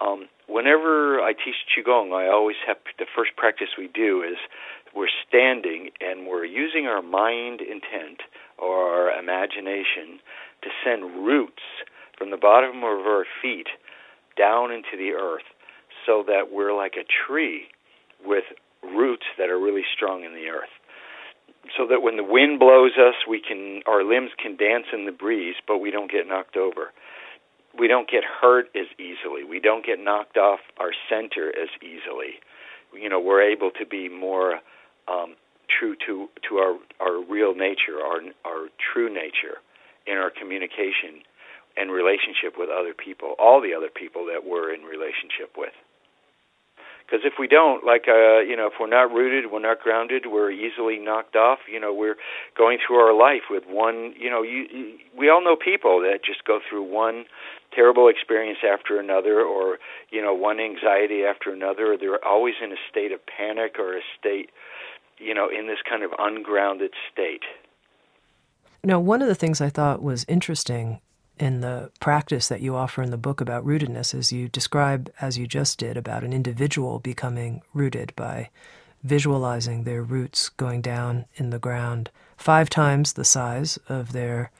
Um, 0.00 0.28
whenever 0.46 1.20
I 1.20 1.32
teach 1.32 1.58
qigong, 1.66 2.14
I 2.14 2.30
always 2.30 2.54
have 2.64 2.76
the 3.00 3.06
first 3.16 3.34
practice 3.36 3.74
we 3.76 3.88
do 3.88 4.22
is 4.22 4.38
we're 4.94 5.10
standing 5.26 5.90
and 6.00 6.28
we're 6.28 6.44
using 6.44 6.86
our 6.86 7.02
mind 7.02 7.60
intent 7.60 8.22
or 8.58 9.10
our 9.10 9.18
imagination 9.18 10.22
to 10.62 10.70
send 10.86 11.26
roots 11.26 11.66
from 12.16 12.30
the 12.30 12.36
bottom 12.36 12.78
of 12.78 13.10
our 13.10 13.26
feet 13.42 13.66
down 14.38 14.70
into 14.70 14.94
the 14.96 15.18
earth 15.18 15.50
so 16.06 16.22
that 16.28 16.52
we're 16.52 16.76
like 16.76 16.94
a 16.94 17.02
tree 17.26 17.66
with 18.24 18.44
roots 18.84 19.26
that 19.36 19.50
are 19.50 19.58
really 19.58 19.84
strong 19.92 20.22
in 20.22 20.32
the 20.32 20.46
earth 20.46 20.77
so 21.76 21.86
that 21.86 22.02
when 22.02 22.16
the 22.16 22.24
wind 22.24 22.58
blows 22.58 22.92
us 22.98 23.14
we 23.28 23.40
can 23.40 23.82
our 23.86 24.04
limbs 24.04 24.30
can 24.40 24.56
dance 24.56 24.86
in 24.92 25.06
the 25.06 25.12
breeze 25.12 25.56
but 25.66 25.78
we 25.78 25.90
don't 25.90 26.10
get 26.10 26.26
knocked 26.26 26.56
over 26.56 26.92
we 27.78 27.86
don't 27.86 28.10
get 28.10 28.24
hurt 28.24 28.66
as 28.74 28.86
easily. 28.98 29.44
We 29.44 29.60
don't 29.60 29.84
get 29.84 29.98
knocked 30.02 30.36
off 30.36 30.60
our 30.78 30.90
center 31.08 31.48
as 31.48 31.68
easily. 31.80 32.40
You 32.92 33.08
know, 33.08 33.20
we're 33.20 33.42
able 33.42 33.70
to 33.78 33.86
be 33.86 34.08
more 34.08 34.60
um, 35.06 35.36
true 35.68 35.94
to 36.06 36.28
to 36.48 36.56
our 36.56 36.76
our 37.00 37.22
real 37.22 37.54
nature, 37.54 38.00
our 38.02 38.20
our 38.44 38.68
true 38.92 39.12
nature 39.12 39.60
in 40.06 40.16
our 40.16 40.30
communication 40.30 41.22
and 41.76 41.92
relationship 41.92 42.58
with 42.58 42.70
other 42.70 42.94
people, 42.94 43.34
all 43.38 43.60
the 43.60 43.74
other 43.74 43.90
people 43.94 44.26
that 44.26 44.44
we're 44.44 44.74
in 44.74 44.82
relationship 44.82 45.54
with. 45.56 45.72
Because 47.08 47.24
if 47.24 47.34
we 47.38 47.48
don't, 47.48 47.84
like, 47.86 48.04
uh, 48.06 48.40
you 48.40 48.54
know, 48.54 48.66
if 48.66 48.74
we're 48.78 48.86
not 48.86 49.10
rooted, 49.10 49.50
we're 49.50 49.60
not 49.60 49.80
grounded, 49.80 50.26
we're 50.26 50.50
easily 50.50 50.98
knocked 50.98 51.36
off. 51.36 51.60
You 51.66 51.80
know, 51.80 51.94
we're 51.94 52.16
going 52.54 52.78
through 52.86 52.96
our 52.96 53.16
life 53.16 53.48
with 53.48 53.64
one. 53.66 54.12
You 54.18 54.28
know, 54.28 54.42
you, 54.42 54.66
you 54.70 54.98
we 55.16 55.30
all 55.30 55.42
know 55.42 55.56
people 55.56 56.02
that 56.02 56.22
just 56.22 56.44
go 56.44 56.60
through 56.68 56.82
one 56.82 57.24
terrible 57.74 58.08
experience 58.08 58.58
after 58.62 59.00
another, 59.00 59.40
or 59.40 59.78
you 60.10 60.20
know, 60.20 60.34
one 60.34 60.60
anxiety 60.60 61.24
after 61.24 61.50
another. 61.50 61.96
They're 61.98 62.22
always 62.22 62.54
in 62.62 62.72
a 62.72 62.80
state 62.90 63.12
of 63.12 63.20
panic 63.24 63.76
or 63.78 63.96
a 63.96 64.02
state, 64.18 64.50
you 65.16 65.32
know, 65.32 65.48
in 65.48 65.66
this 65.66 65.78
kind 65.88 66.02
of 66.02 66.10
ungrounded 66.18 66.92
state. 67.10 67.44
Now, 68.84 69.00
one 69.00 69.22
of 69.22 69.28
the 69.28 69.34
things 69.34 69.62
I 69.62 69.70
thought 69.70 70.02
was 70.02 70.26
interesting 70.28 71.00
in 71.38 71.60
the 71.60 71.90
practice 72.00 72.48
that 72.48 72.60
you 72.60 72.74
offer 72.76 73.02
in 73.02 73.10
the 73.10 73.16
book 73.16 73.40
about 73.40 73.64
rootedness 73.64 74.14
is 74.14 74.32
you 74.32 74.48
describe, 74.48 75.10
as 75.20 75.38
you 75.38 75.46
just 75.46 75.78
did, 75.78 75.96
about 75.96 76.24
an 76.24 76.32
individual 76.32 76.98
becoming 76.98 77.62
rooted 77.74 78.12
by 78.16 78.50
visualizing 79.02 79.84
their 79.84 80.02
roots 80.02 80.48
going 80.48 80.80
down 80.82 81.24
in 81.36 81.50
the 81.50 81.58
ground 81.58 82.10
five 82.36 82.68
times 82.68 83.12
the 83.12 83.24
size 83.24 83.78
of 83.88 84.12
their 84.12 84.50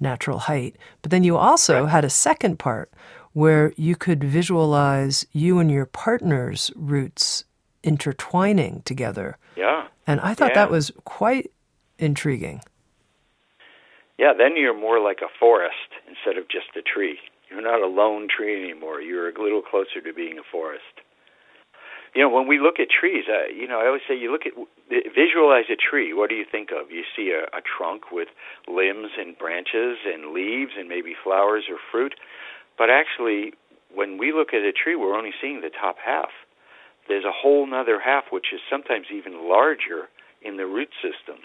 natural 0.00 0.38
height. 0.40 0.76
But 1.02 1.10
then 1.10 1.24
you 1.24 1.36
also 1.36 1.86
had 1.86 2.04
a 2.04 2.10
second 2.10 2.58
part 2.58 2.92
where 3.32 3.72
you 3.76 3.96
could 3.96 4.22
visualize 4.24 5.26
you 5.32 5.58
and 5.58 5.70
your 5.70 5.86
partner's 5.86 6.70
roots 6.74 7.44
intertwining 7.82 8.82
together. 8.84 9.36
Yeah. 9.56 9.88
And 10.06 10.20
I 10.20 10.34
thought 10.34 10.50
yeah. 10.50 10.62
that 10.62 10.70
was 10.70 10.92
quite 11.04 11.50
intriguing. 11.98 12.62
Yeah, 14.18 14.34
then 14.36 14.56
you're 14.56 14.74
more 14.76 14.98
like 14.98 15.22
a 15.22 15.30
forest 15.38 15.94
instead 16.10 16.36
of 16.36 16.50
just 16.50 16.74
a 16.76 16.82
tree. 16.82 17.18
You're 17.48 17.62
not 17.62 17.80
a 17.80 17.86
lone 17.86 18.26
tree 18.28 18.58
anymore. 18.58 19.00
You're 19.00 19.30
a 19.30 19.40
little 19.40 19.62
closer 19.62 20.02
to 20.02 20.12
being 20.12 20.38
a 20.38 20.46
forest. 20.50 21.06
You 22.14 22.22
know, 22.22 22.28
when 22.28 22.48
we 22.48 22.58
look 22.58 22.80
at 22.80 22.88
trees, 22.90 23.24
uh, 23.30 23.46
you 23.54 23.68
know, 23.68 23.78
I 23.78 23.86
always 23.86 24.02
say 24.08 24.18
you 24.18 24.32
look 24.32 24.42
at 24.44 24.58
visualize 25.14 25.70
a 25.70 25.76
tree. 25.76 26.12
What 26.12 26.30
do 26.30 26.36
you 26.36 26.44
think 26.50 26.70
of? 26.72 26.90
You 26.90 27.04
see 27.14 27.30
a, 27.30 27.46
a 27.56 27.62
trunk 27.62 28.10
with 28.10 28.28
limbs 28.66 29.12
and 29.16 29.38
branches 29.38 29.98
and 30.04 30.34
leaves 30.34 30.72
and 30.76 30.88
maybe 30.88 31.14
flowers 31.14 31.64
or 31.70 31.76
fruit. 31.92 32.14
But 32.76 32.90
actually, 32.90 33.52
when 33.94 34.18
we 34.18 34.32
look 34.32 34.48
at 34.52 34.66
a 34.66 34.72
tree, 34.72 34.96
we're 34.96 35.16
only 35.16 35.32
seeing 35.40 35.60
the 35.60 35.70
top 35.70 35.96
half. 36.04 36.32
There's 37.06 37.24
a 37.24 37.32
whole 37.32 37.68
other 37.72 38.00
half, 38.00 38.24
which 38.32 38.52
is 38.52 38.60
sometimes 38.68 39.06
even 39.14 39.48
larger 39.48 40.08
in 40.42 40.56
the 40.56 40.66
root 40.66 40.90
system 41.00 41.44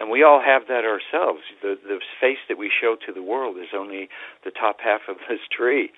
and 0.00 0.10
we 0.10 0.24
all 0.24 0.40
have 0.40 0.62
that 0.68 0.84
ourselves. 0.88 1.44
The 1.62 1.76
the 1.76 2.00
face 2.20 2.40
that 2.48 2.56
we 2.58 2.72
show 2.72 2.96
to 3.06 3.12
the 3.12 3.22
world 3.22 3.58
is 3.58 3.76
only 3.76 4.08
the 4.44 4.50
top 4.50 4.80
half 4.82 5.02
of 5.08 5.16
this 5.28 5.40
tree, 5.52 5.92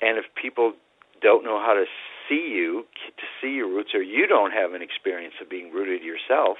and 0.00 0.16
if 0.16 0.24
people 0.40 0.74
don't 1.20 1.44
know 1.44 1.58
how 1.58 1.74
to 1.74 1.84
see 2.28 2.54
you, 2.54 2.86
to 3.18 3.26
see 3.40 3.54
your 3.54 3.68
roots, 3.68 3.90
or 3.94 4.02
you 4.02 4.26
don't 4.26 4.52
have 4.52 4.72
an 4.72 4.82
experience 4.82 5.34
of 5.42 5.50
being 5.50 5.70
rooted 5.72 6.02
yourself, 6.02 6.56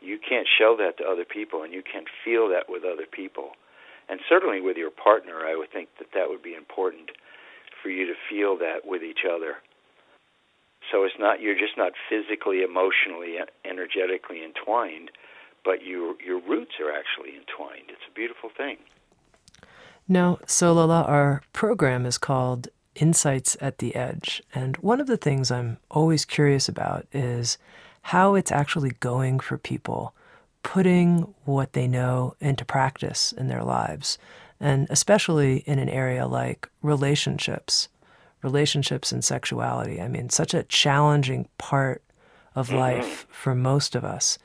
you 0.00 0.18
can't 0.18 0.46
show 0.46 0.76
that 0.78 0.98
to 0.98 1.04
other 1.04 1.24
people, 1.24 1.62
and 1.62 1.72
you 1.72 1.82
can't 1.82 2.08
feel 2.24 2.48
that 2.48 2.66
with 2.68 2.84
other 2.84 3.06
people. 3.10 3.50
And 4.08 4.20
certainly 4.28 4.60
with 4.60 4.76
your 4.76 4.90
partner, 4.90 5.46
I 5.46 5.56
would 5.56 5.70
think 5.72 5.88
that 5.98 6.08
that 6.14 6.28
would 6.28 6.42
be 6.42 6.54
important 6.54 7.10
for 7.82 7.88
you 7.88 8.06
to 8.06 8.14
feel 8.28 8.58
that 8.58 8.84
with 8.84 9.02
each 9.02 9.24
other. 9.24 9.56
So 10.92 11.04
it's 11.04 11.18
not 11.18 11.40
you're 11.40 11.58
just 11.58 11.78
not 11.78 11.92
physically, 12.08 12.62
emotionally, 12.62 13.40
energetically 13.64 14.44
entwined 14.44 15.10
but 15.64 15.82
your 15.82 16.14
your 16.22 16.40
roots 16.40 16.72
are 16.80 16.92
actually 16.92 17.36
entwined. 17.36 17.88
It's 17.88 18.08
a 18.08 18.14
beautiful 18.14 18.50
thing. 18.56 18.78
Now, 20.06 20.38
so 20.46 20.74
Solala, 20.74 21.08
our 21.08 21.42
program 21.52 22.04
is 22.06 22.18
called 22.18 22.68
Insights 22.94 23.56
at 23.60 23.78
the 23.78 23.94
Edge, 23.94 24.42
and 24.54 24.76
one 24.78 25.00
of 25.00 25.06
the 25.06 25.16
things 25.16 25.50
I'm 25.50 25.78
always 25.90 26.24
curious 26.24 26.68
about 26.68 27.06
is 27.12 27.58
how 28.02 28.34
it's 28.34 28.52
actually 28.52 28.90
going 29.00 29.40
for 29.40 29.56
people 29.56 30.14
putting 30.62 31.34
what 31.44 31.72
they 31.72 31.86
know 31.88 32.34
into 32.40 32.64
practice 32.64 33.32
in 33.32 33.48
their 33.48 33.64
lives, 33.64 34.18
and 34.60 34.86
especially 34.90 35.58
in 35.66 35.78
an 35.78 35.88
area 35.88 36.26
like 36.26 36.68
relationships. 36.82 37.88
relationships 38.42 39.10
and 39.10 39.24
sexuality. 39.24 40.02
I 40.02 40.08
mean, 40.08 40.28
such 40.28 40.52
a 40.52 40.64
challenging 40.64 41.48
part 41.56 42.02
of 42.54 42.68
mm-hmm. 42.68 42.76
life 42.76 43.26
for 43.30 43.54
most 43.54 43.96
of 43.96 44.04
us. 44.04 44.38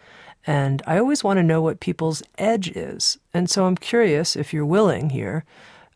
And 0.50 0.82
I 0.88 0.98
always 0.98 1.24
want 1.24 1.38
to 1.38 1.44
know 1.44 1.62
what 1.62 1.80
people's 1.80 2.24
edge 2.40 2.70
is. 2.70 3.20
And 3.36 3.48
so 3.48 3.68
I'm 3.68 3.78
curious 3.78 4.36
if 4.36 4.52
you're 4.52 4.66
willing 4.66 5.12
here 5.12 5.46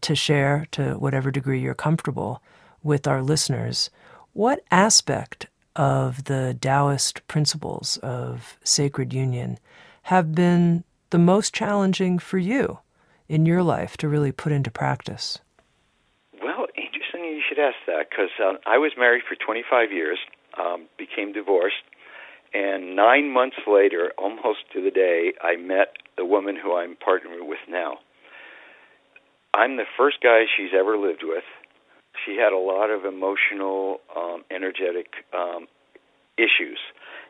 to 0.01 0.13
share, 0.13 0.67
to 0.73 0.93
whatever 0.93 1.31
degree 1.31 1.59
you're 1.59 1.73
comfortable, 1.73 2.39
with 2.83 3.07
our 3.07 3.23
listeners, 3.23 3.89
what 4.33 4.63
aspect 4.69 5.47
of 5.75 6.25
the 6.25 6.55
Taoist 6.61 7.27
principles 7.27 7.97
of 8.03 8.59
sacred 8.63 9.11
union 9.11 9.57
have 10.03 10.35
been 10.35 10.83
the 11.09 11.17
most 11.17 11.51
challenging 11.51 12.19
for 12.19 12.37
you 12.37 12.77
in 13.27 13.47
your 13.47 13.63
life 13.63 13.97
to 13.97 14.07
really 14.07 14.31
put 14.31 14.51
into 14.51 14.69
practice? 14.69 15.39
Well, 16.43 16.67
interesting 16.77 17.25
you 17.25 17.41
should 17.49 17.57
ask 17.57 17.77
that 17.87 18.11
because 18.11 18.29
um, 18.39 18.59
I 18.67 18.77
was 18.77 18.91
married 18.99 19.23
for 19.27 19.33
25 19.33 19.91
years, 19.91 20.19
um, 20.59 20.85
became 20.99 21.33
divorced, 21.33 21.81
and 22.53 22.95
nine 22.95 23.33
months 23.33 23.57
later, 23.67 24.11
almost 24.17 24.59
to 24.73 24.83
the 24.83 24.91
day, 24.91 25.33
I 25.41 25.55
met 25.55 25.95
the 26.17 26.25
woman 26.25 26.55
who 26.61 26.75
I'm 26.75 26.95
partnering 26.95 27.47
with 27.47 27.59
now. 27.67 27.97
I'm 29.53 29.77
the 29.77 29.85
first 29.97 30.17
guy 30.21 30.43
she's 30.55 30.71
ever 30.77 30.97
lived 30.97 31.23
with. 31.23 31.43
She 32.25 32.37
had 32.37 32.53
a 32.53 32.57
lot 32.57 32.89
of 32.89 33.05
emotional, 33.05 33.97
um, 34.15 34.43
energetic 34.51 35.07
um, 35.33 35.67
issues. 36.37 36.79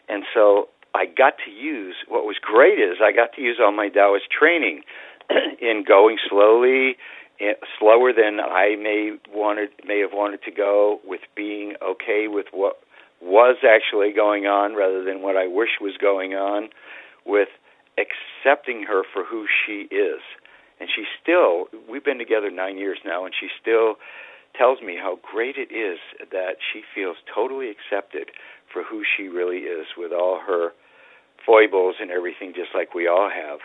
And 0.09 0.23
so 0.33 0.67
I 0.93 1.05
got 1.05 1.35
to 1.45 1.51
use 1.51 1.95
what 2.07 2.25
was 2.25 2.35
great 2.41 2.79
is 2.79 2.97
I 3.01 3.11
got 3.11 3.33
to 3.35 3.41
use 3.41 3.57
all 3.61 3.71
my 3.71 3.89
Taoist 3.89 4.25
training 4.29 4.83
in 5.61 5.83
going 5.87 6.17
slowly, 6.29 6.97
eh, 7.39 7.53
slower 7.79 8.13
than 8.13 8.39
I 8.39 8.75
may 8.75 9.17
wanted 9.33 9.69
may 9.85 9.99
have 9.99 10.11
wanted 10.13 10.43
to 10.43 10.51
go, 10.51 10.99
with 11.05 11.21
being 11.35 11.75
okay 11.81 12.27
with 12.27 12.47
what 12.51 12.77
was 13.23 13.57
actually 13.63 14.11
going 14.11 14.45
on 14.45 14.75
rather 14.75 15.03
than 15.03 15.21
what 15.21 15.37
I 15.37 15.47
wish 15.47 15.79
was 15.79 15.95
going 15.99 16.33
on, 16.33 16.69
with 17.25 17.47
accepting 17.97 18.83
her 18.83 19.03
for 19.13 19.23
who 19.23 19.47
she 19.47 19.87
is. 19.93 20.19
And 20.79 20.89
she 20.93 21.05
still, 21.21 21.67
we've 21.89 22.03
been 22.03 22.19
together 22.19 22.51
nine 22.51 22.77
years 22.77 22.99
now, 23.05 23.23
and 23.25 23.33
she 23.33 23.47
still 23.61 23.95
tells 24.57 24.81
me 24.81 24.97
how 24.99 25.19
great 25.23 25.55
it 25.55 25.73
is 25.73 25.99
that 26.31 26.57
she 26.59 26.81
feels 26.93 27.15
totally 27.33 27.71
accepted 27.71 28.29
for 28.71 28.83
who 28.83 29.03
she 29.05 29.29
really 29.29 29.59
is 29.59 29.87
with 29.97 30.11
all 30.11 30.41
her 30.45 30.73
foibles 31.45 31.95
and 32.01 32.11
everything, 32.11 32.53
just 32.53 32.75
like 32.75 32.93
we 32.93 33.07
all 33.07 33.29
have. 33.29 33.59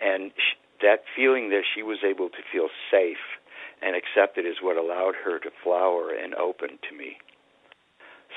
And 0.00 0.32
sh- 0.36 0.58
that 0.82 1.04
feeling 1.14 1.50
that 1.50 1.62
she 1.74 1.82
was 1.82 1.98
able 2.04 2.28
to 2.28 2.42
feel 2.52 2.68
safe 2.90 3.38
and 3.80 3.94
accepted 3.94 4.44
is 4.44 4.56
what 4.60 4.76
allowed 4.76 5.14
her 5.24 5.38
to 5.38 5.50
flower 5.62 6.10
and 6.10 6.34
open 6.34 6.78
to 6.90 6.96
me 6.96 7.16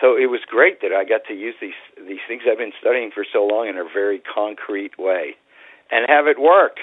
so 0.02 0.16
it 0.16 0.30
was 0.30 0.42
great 0.48 0.82
that 0.82 0.92
I 0.92 1.04
got 1.04 1.22
to 1.28 1.34
use 1.34 1.56
these 1.60 1.74
these 1.98 2.20
things 2.28 2.44
I've 2.50 2.58
been 2.58 2.74
studying 2.80 3.12
for 3.14 3.26
so 3.32 3.46
long 3.46 3.68
in 3.68 3.78
a 3.78 3.84
very 3.84 4.20
concrete 4.20 4.98
way 4.98 5.36
and 5.92 6.06
have 6.08 6.28
it 6.28 6.40
work. 6.40 6.78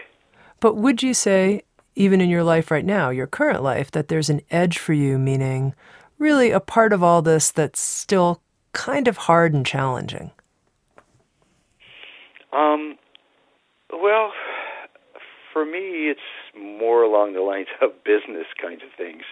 But 0.61 0.77
would 0.77 1.03
you 1.03 1.15
say 1.15 1.63
even 1.97 2.21
in 2.21 2.29
your 2.29 2.45
life 2.45 2.71
right 2.71 2.85
now, 2.85 3.09
your 3.11 3.27
current 3.27 3.63
life, 3.63 3.91
that 3.91 4.09
there's 4.09 4.29
an 4.29 4.43
edge 4.51 4.79
for 4.79 4.93
you, 4.93 5.19
meaning 5.19 5.75
really 6.19 6.51
a 6.51 6.61
part 6.61 6.93
of 6.93 7.03
all 7.03 7.23
this 7.23 7.51
that's 7.51 7.81
still 7.81 8.43
kind 8.73 9.09
of 9.09 9.17
hard 9.17 9.55
and 9.55 9.65
challenging? 9.65 10.31
Um, 12.53 12.97
well, 13.91 14.33
for 15.53 15.65
me, 15.65 16.11
it's 16.11 16.21
more 16.55 17.03
along 17.03 17.33
the 17.33 17.41
lines 17.41 17.69
of 17.81 17.91
business 18.05 18.47
kinds 18.61 18.83
of 18.83 18.91
things. 18.97 19.23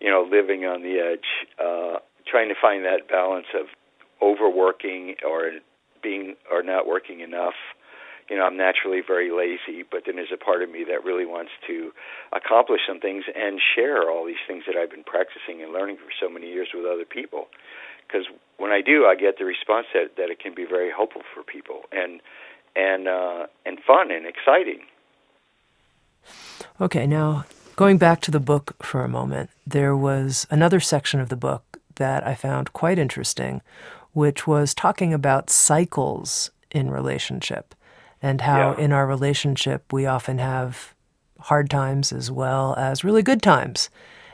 You 0.00 0.10
know, 0.10 0.26
living 0.28 0.64
on 0.64 0.82
the 0.82 0.98
edge. 0.98 1.46
Uh, 1.64 1.98
trying 2.26 2.48
to 2.48 2.54
find 2.60 2.84
that 2.84 3.08
balance 3.08 3.46
of 3.54 3.66
overworking 4.20 5.16
or 5.26 5.50
being 6.02 6.36
or 6.50 6.62
not 6.62 6.86
working 6.86 7.20
enough. 7.20 7.54
You 8.30 8.36
know, 8.38 8.44
I'm 8.44 8.56
naturally 8.56 9.02
very 9.06 9.30
lazy, 9.30 9.84
but 9.88 10.02
then 10.06 10.16
there's 10.16 10.32
a 10.32 10.42
part 10.42 10.62
of 10.62 10.70
me 10.70 10.84
that 10.88 11.04
really 11.04 11.26
wants 11.26 11.50
to 11.66 11.90
accomplish 12.32 12.80
some 12.86 13.00
things 13.00 13.24
and 13.34 13.60
share 13.74 14.10
all 14.10 14.24
these 14.24 14.40
things 14.46 14.64
that 14.66 14.76
I've 14.76 14.90
been 14.90 15.04
practicing 15.04 15.62
and 15.62 15.72
learning 15.72 15.96
for 15.96 16.10
so 16.18 16.32
many 16.32 16.46
years 16.46 16.68
with 16.72 16.86
other 16.86 17.04
people. 17.04 17.48
Because 18.06 18.26
when 18.58 18.70
I 18.70 18.80
do, 18.80 19.06
I 19.06 19.16
get 19.16 19.38
the 19.38 19.44
response 19.44 19.86
that 19.92 20.16
that 20.16 20.30
it 20.30 20.38
can 20.38 20.54
be 20.54 20.64
very 20.64 20.90
helpful 20.90 21.22
for 21.34 21.42
people 21.42 21.82
and 21.90 22.20
and 22.76 23.08
uh, 23.08 23.46
and 23.66 23.78
fun 23.86 24.10
and 24.10 24.26
exciting. 24.26 24.80
Okay, 26.80 27.06
now 27.06 27.44
going 27.76 27.98
back 27.98 28.20
to 28.22 28.30
the 28.30 28.40
book 28.40 28.76
for 28.82 29.04
a 29.04 29.08
moment, 29.08 29.50
there 29.66 29.96
was 29.96 30.46
another 30.50 30.80
section 30.80 31.20
of 31.20 31.28
the 31.28 31.36
book 31.36 31.80
that 31.96 32.26
I 32.26 32.34
found 32.34 32.72
quite 32.72 32.98
interesting, 32.98 33.62
which 34.12 34.46
was 34.46 34.74
talking 34.74 35.12
about 35.12 35.50
cycles 35.50 36.50
in 36.70 36.90
relationship 36.90 37.74
and 38.20 38.40
how 38.40 38.72
yeah. 38.72 38.84
in 38.84 38.92
our 38.92 39.06
relationship 39.06 39.92
we 39.92 40.06
often 40.06 40.38
have 40.38 40.94
hard 41.40 41.68
times 41.68 42.12
as 42.12 42.30
well 42.30 42.74
as 42.76 43.04
really 43.04 43.22
good 43.22 43.42
times, 43.42 43.90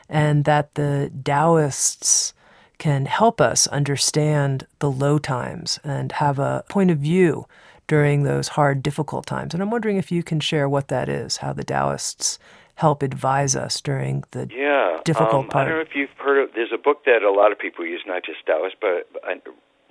and 0.07 0.45
that 0.45 0.75
the 0.75 1.11
Taoists 1.23 2.33
can 2.77 3.05
help 3.05 3.41
us 3.41 3.67
understand 3.67 4.65
the 4.79 4.91
low 4.91 5.17
times 5.17 5.79
and 5.83 6.11
have 6.13 6.39
a 6.39 6.63
point 6.69 6.91
of 6.91 6.99
view 6.99 7.45
during 7.87 8.23
those 8.23 8.49
hard, 8.49 8.83
difficult 8.83 9.25
times. 9.25 9.53
And 9.53 9.63
I'm 9.63 9.71
wondering 9.71 9.97
if 9.97 10.11
you 10.11 10.23
can 10.23 10.39
share 10.39 10.69
what 10.69 10.87
that 10.89 11.09
is, 11.09 11.37
how 11.37 11.53
the 11.53 11.63
Taoists 11.63 12.37
help 12.79 13.03
advise 13.03 13.57
us 13.57 13.81
during 13.81 14.23
the 14.31 14.47
yeah, 14.55 14.99
difficult 15.03 15.43
um, 15.43 15.47
part. 15.49 15.67
I 15.67 15.69
don't 15.69 15.79
know 15.79 15.81
if 15.81 15.95
you've 15.95 16.17
heard 16.17 16.41
of. 16.41 16.49
There's 16.55 16.71
a 16.73 16.77
book 16.77 17.03
that 17.03 17.23
a 17.23 17.31
lot 17.31 17.51
of 17.51 17.59
people 17.59 17.85
use, 17.85 18.01
not 18.07 18.23
just 18.23 18.45
Taoists, 18.45 18.77
but, 18.79 19.11
but 19.11 19.21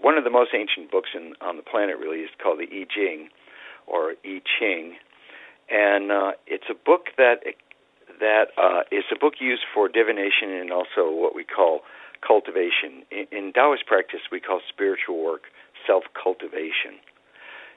one 0.00 0.16
of 0.16 0.24
the 0.24 0.30
most 0.30 0.50
ancient 0.54 0.90
books 0.90 1.10
in, 1.14 1.34
on 1.42 1.56
the 1.58 1.62
planet. 1.62 1.98
Really, 1.98 2.20
is 2.20 2.30
called 2.42 2.60
the 2.60 2.64
I 2.64 2.86
Ching, 2.88 3.28
or 3.86 4.14
I 4.24 4.40
Ching, 4.58 4.96
and 5.68 6.10
uh, 6.10 6.32
it's 6.46 6.64
a 6.70 6.74
book 6.74 7.12
that 7.18 7.44
that 8.20 8.46
uh, 8.56 8.88
is 8.90 9.04
a 9.12 9.18
book 9.18 9.34
used 9.38 9.68
for 9.74 9.88
divination 9.88 10.50
and 10.50 10.72
also 10.72 11.12
what 11.12 11.34
we 11.34 11.44
call 11.44 11.82
cultivation. 12.26 13.04
In, 13.12 13.26
in 13.30 13.52
Taoist 13.52 13.84
practice, 13.86 14.20
we 14.32 14.40
call 14.40 14.60
spiritual 14.66 15.22
work 15.22 15.42
self 15.86 16.04
cultivation. 16.16 16.96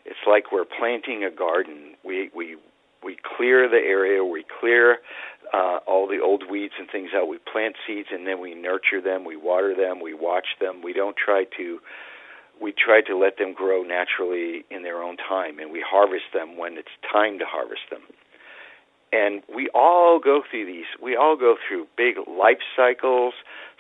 It's 0.06 0.24
like 0.26 0.54
we're 0.54 0.66
planting 0.66 1.26
a 1.26 1.30
garden. 1.30 2.00
We 2.06 2.32
we 2.34 2.56
we 3.04 3.18
clear 3.38 3.68
the 3.68 3.78
area, 3.78 4.24
we 4.24 4.46
clear 4.60 4.98
uh, 5.54 5.80
all 5.88 6.08
the 6.08 6.20
old 6.20 6.44
weeds 6.50 6.74
and 6.80 6.90
things 6.90 7.10
out. 7.16 7.28
We 7.28 7.40
plant 7.40 7.76
seeds 7.86 8.10
and 8.12 8.26
then 8.28 8.40
we 8.40 8.54
nurture 8.54 9.02
them, 9.02 9.26
we 9.26 9.36
water 9.36 9.76
them, 9.76 10.00
we 10.02 10.14
watch 10.14 10.56
them. 10.60 10.82
We 10.84 10.94
don't 10.94 11.18
try 11.18 11.46
to 11.58 11.80
we 12.62 12.72
try 12.72 13.02
to 13.02 13.18
let 13.18 13.40
them 13.40 13.54
grow 13.54 13.82
naturally 13.82 14.66
in 14.70 14.84
their 14.84 15.02
own 15.02 15.18
time 15.18 15.58
and 15.58 15.72
we 15.72 15.84
harvest 15.86 16.30
them 16.32 16.58
when 16.58 16.78
it's 16.78 16.94
time 17.12 17.40
to 17.40 17.46
harvest 17.46 17.90
them. 17.90 18.02
And 19.12 19.42
we 19.54 19.68
all 19.74 20.20
go 20.24 20.42
through 20.50 20.68
these. 20.68 20.86
We 21.02 21.16
all 21.16 21.36
go 21.36 21.56
through 21.68 21.88
big 21.98 22.16
life 22.30 22.62
cycles. 22.78 23.34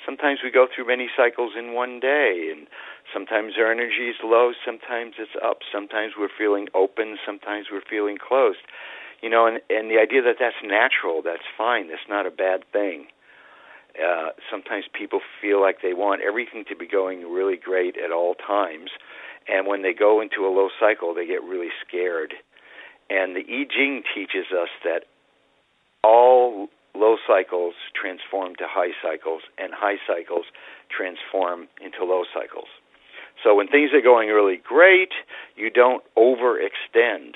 Sometimes 0.03 0.39
we 0.43 0.49
go 0.49 0.67
through 0.67 0.88
many 0.88 1.09
cycles 1.15 1.51
in 1.57 1.74
one 1.74 1.99
day 1.99 2.49
and 2.51 2.67
sometimes 3.13 3.53
our 3.57 3.72
energy 3.72 4.09
is 4.09 4.17
low, 4.24 4.51
sometimes 4.65 5.13
it's 5.19 5.38
up. 5.45 5.59
Sometimes 5.72 6.13
we're 6.17 6.34
feeling 6.36 6.67
open, 6.74 7.17
sometimes 7.24 7.67
we're 7.72 7.86
feeling 7.88 8.17
closed 8.17 8.65
you 9.22 9.30
know, 9.30 9.45
and 9.47 9.59
and 9.69 9.89
the 9.89 9.97
idea 9.99 10.22
that 10.22 10.38
that's 10.39 10.55
natural, 10.63 11.22
that's 11.24 11.47
fine, 11.57 11.88
that's 11.88 12.07
not 12.09 12.26
a 12.26 12.32
bad 12.32 12.63
thing. 12.72 13.07
Uh, 13.95 14.30
sometimes 14.49 14.86
people 14.93 15.19
feel 15.41 15.59
like 15.59 15.82
they 15.82 15.93
want 15.93 16.22
everything 16.22 16.63
to 16.69 16.76
be 16.76 16.88
going 16.88 17.30
really 17.32 17.57
great 17.57 17.95
at 17.97 18.11
all 18.11 18.36
times, 18.36 18.91
and 19.47 19.67
when 19.67 19.82
they 19.82 19.93
go 19.93 20.22
into 20.22 20.45
a 20.45 20.49
low 20.49 20.69
cycle, 20.80 21.13
they 21.13 21.26
get 21.26 21.43
really 21.43 21.72
scared. 21.86 22.34
And 23.09 23.36
the 23.36 23.41
I 23.41 23.65
Ching 23.69 24.03
teaches 24.15 24.47
us 24.51 24.69
that 24.86 25.03
all 26.03 26.69
low 26.95 27.17
cycles 27.28 27.74
transform 27.93 28.55
to 28.55 28.65
high 28.67 28.93
cycles, 29.03 29.41
and 29.57 29.74
high 29.74 29.97
cycles 30.07 30.45
transform 30.89 31.67
into 31.82 32.05
low 32.05 32.24
cycles. 32.34 32.67
So 33.43 33.55
when 33.55 33.67
things 33.67 33.91
are 33.93 34.01
going 34.01 34.30
really 34.30 34.57
great, 34.57 35.11
you 35.55 35.69
don't 35.69 36.03
overextend 36.17 37.36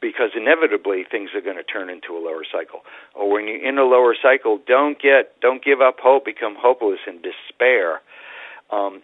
because 0.00 0.30
inevitably 0.36 1.04
things 1.04 1.30
are 1.34 1.40
going 1.40 1.56
to 1.56 1.62
turn 1.62 1.90
into 1.90 2.16
a 2.16 2.20
lower 2.22 2.44
cycle. 2.50 2.80
Or 3.14 3.30
when 3.30 3.48
you're 3.48 3.66
in 3.66 3.78
a 3.78 3.84
lower 3.84 4.14
cycle, 4.20 4.58
don't 4.66 5.00
get 5.00 5.40
don't 5.40 5.64
give 5.64 5.80
up 5.80 5.96
hope, 6.00 6.24
become 6.24 6.56
hopeless 6.58 7.00
and 7.06 7.22
despair. 7.22 8.00
Um, 8.70 9.02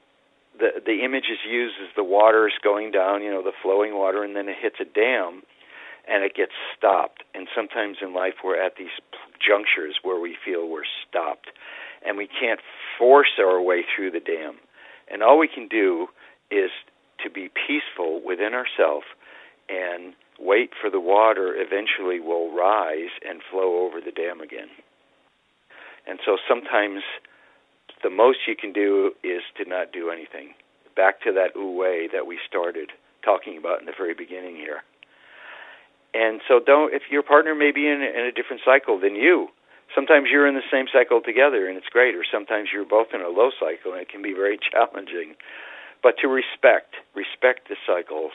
the 0.58 0.80
the 0.84 1.04
image 1.04 1.26
is 1.30 1.38
used 1.48 1.74
as 1.82 1.88
the 1.96 2.04
water 2.04 2.46
is 2.46 2.54
going 2.62 2.92
down, 2.92 3.22
you 3.22 3.30
know, 3.30 3.42
the 3.42 3.56
flowing 3.62 3.94
water, 3.96 4.22
and 4.22 4.36
then 4.36 4.48
it 4.48 4.56
hits 4.60 4.76
a 4.80 4.84
dam, 4.84 5.42
and 6.08 6.24
it 6.24 6.34
gets 6.34 6.52
stopped. 6.76 7.24
And 7.34 7.48
sometimes 7.54 7.98
in 8.00 8.14
life 8.14 8.34
we're 8.44 8.60
at 8.60 8.76
these 8.76 8.94
junctures 9.40 9.98
where 10.02 10.20
we 10.20 10.36
feel 10.44 10.68
we're 10.68 10.88
stopped, 11.08 11.50
and 12.06 12.16
we 12.16 12.28
can't 12.28 12.60
force 12.98 13.38
our 13.38 13.60
way 13.60 13.84
through 13.84 14.12
the 14.12 14.20
dam. 14.20 14.56
And 15.10 15.22
all 15.22 15.38
we 15.38 15.48
can 15.48 15.68
do 15.68 16.08
is 16.50 16.70
to 17.22 17.30
be 17.30 17.50
peaceful 17.50 18.20
within 18.24 18.54
ourselves 18.54 19.06
and 19.68 20.14
wait 20.38 20.70
for 20.80 20.90
the 20.90 21.00
water 21.00 21.54
eventually 21.56 22.20
will 22.20 22.54
rise 22.54 23.10
and 23.26 23.40
flow 23.50 23.86
over 23.86 24.00
the 24.00 24.12
dam 24.12 24.40
again. 24.40 24.68
And 26.06 26.18
so 26.24 26.36
sometimes 26.48 27.02
the 28.02 28.10
most 28.10 28.38
you 28.46 28.56
can 28.56 28.72
do 28.72 29.12
is 29.22 29.42
to 29.56 29.68
not 29.68 29.92
do 29.92 30.10
anything. 30.10 30.54
Back 30.94 31.20
to 31.22 31.32
that 31.32 31.52
wei 31.56 32.08
that 32.12 32.26
we 32.26 32.38
started 32.46 32.90
talking 33.24 33.56
about 33.56 33.80
in 33.80 33.86
the 33.86 33.96
very 33.96 34.14
beginning 34.14 34.56
here. 34.56 34.82
And 36.12 36.40
so 36.46 36.60
don't 36.64 36.94
if 36.94 37.10
your 37.10 37.22
partner 37.22 37.54
may 37.54 37.72
be 37.72 37.88
in, 37.88 38.02
in 38.02 38.24
a 38.24 38.32
different 38.32 38.62
cycle 38.64 39.00
than 39.00 39.16
you. 39.16 39.48
Sometimes 39.94 40.28
you're 40.30 40.46
in 40.46 40.54
the 40.54 40.70
same 40.70 40.86
cycle 40.92 41.20
together 41.20 41.66
and 41.66 41.76
it's 41.76 41.88
great, 41.90 42.14
or 42.14 42.24
sometimes 42.30 42.68
you're 42.72 42.84
both 42.84 43.08
in 43.12 43.20
a 43.20 43.28
low 43.28 43.50
cycle 43.58 43.92
and 43.92 44.02
it 44.02 44.08
can 44.08 44.22
be 44.22 44.32
very 44.32 44.58
challenging. 44.70 45.34
But 46.02 46.16
to 46.20 46.28
respect, 46.28 46.94
respect 47.16 47.68
the 47.68 47.76
cycles, 47.86 48.32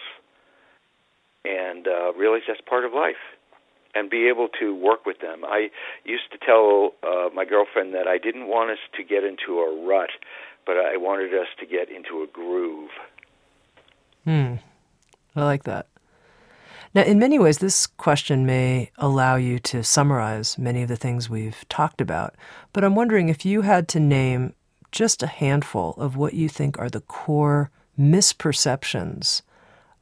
and 1.45 1.87
uh, 1.87 2.13
realize 2.13 2.41
that's 2.47 2.61
part 2.61 2.85
of 2.85 2.93
life 2.93 3.15
and 3.95 4.09
be 4.09 4.27
able 4.27 4.47
to 4.59 4.75
work 4.75 5.05
with 5.05 5.19
them. 5.19 5.43
I 5.43 5.69
used 6.05 6.31
to 6.31 6.37
tell 6.37 6.93
uh, 7.03 7.29
my 7.33 7.45
girlfriend 7.45 7.93
that 7.95 8.07
I 8.07 8.17
didn't 8.17 8.47
want 8.47 8.71
us 8.71 8.77
to 8.97 9.03
get 9.03 9.23
into 9.23 9.59
a 9.59 9.85
rut, 9.85 10.11
but 10.65 10.77
I 10.77 10.97
wanted 10.97 11.33
us 11.33 11.47
to 11.59 11.65
get 11.65 11.89
into 11.89 12.21
a 12.21 12.27
groove. 12.27 12.91
Hmm. 14.25 14.55
I 15.35 15.43
like 15.43 15.63
that. 15.63 15.87
Now, 16.93 17.03
in 17.03 17.19
many 17.19 17.37
ways, 17.37 17.59
this 17.59 17.85
question 17.85 18.45
may 18.45 18.91
allow 18.97 19.35
you 19.35 19.59
to 19.59 19.83
summarize 19.83 20.57
many 20.57 20.81
of 20.81 20.87
the 20.87 20.95
things 20.95 21.29
we've 21.29 21.63
talked 21.69 22.01
about, 22.01 22.35
but 22.73 22.83
I'm 22.83 22.95
wondering 22.95 23.29
if 23.29 23.45
you 23.45 23.61
had 23.61 23.87
to 23.89 23.99
name 23.99 24.53
just 24.91 25.21
a 25.21 25.27
handful 25.27 25.93
of 25.97 26.17
what 26.17 26.33
you 26.33 26.49
think 26.49 26.79
are 26.79 26.89
the 26.89 27.01
core 27.01 27.69
misperceptions 27.97 29.43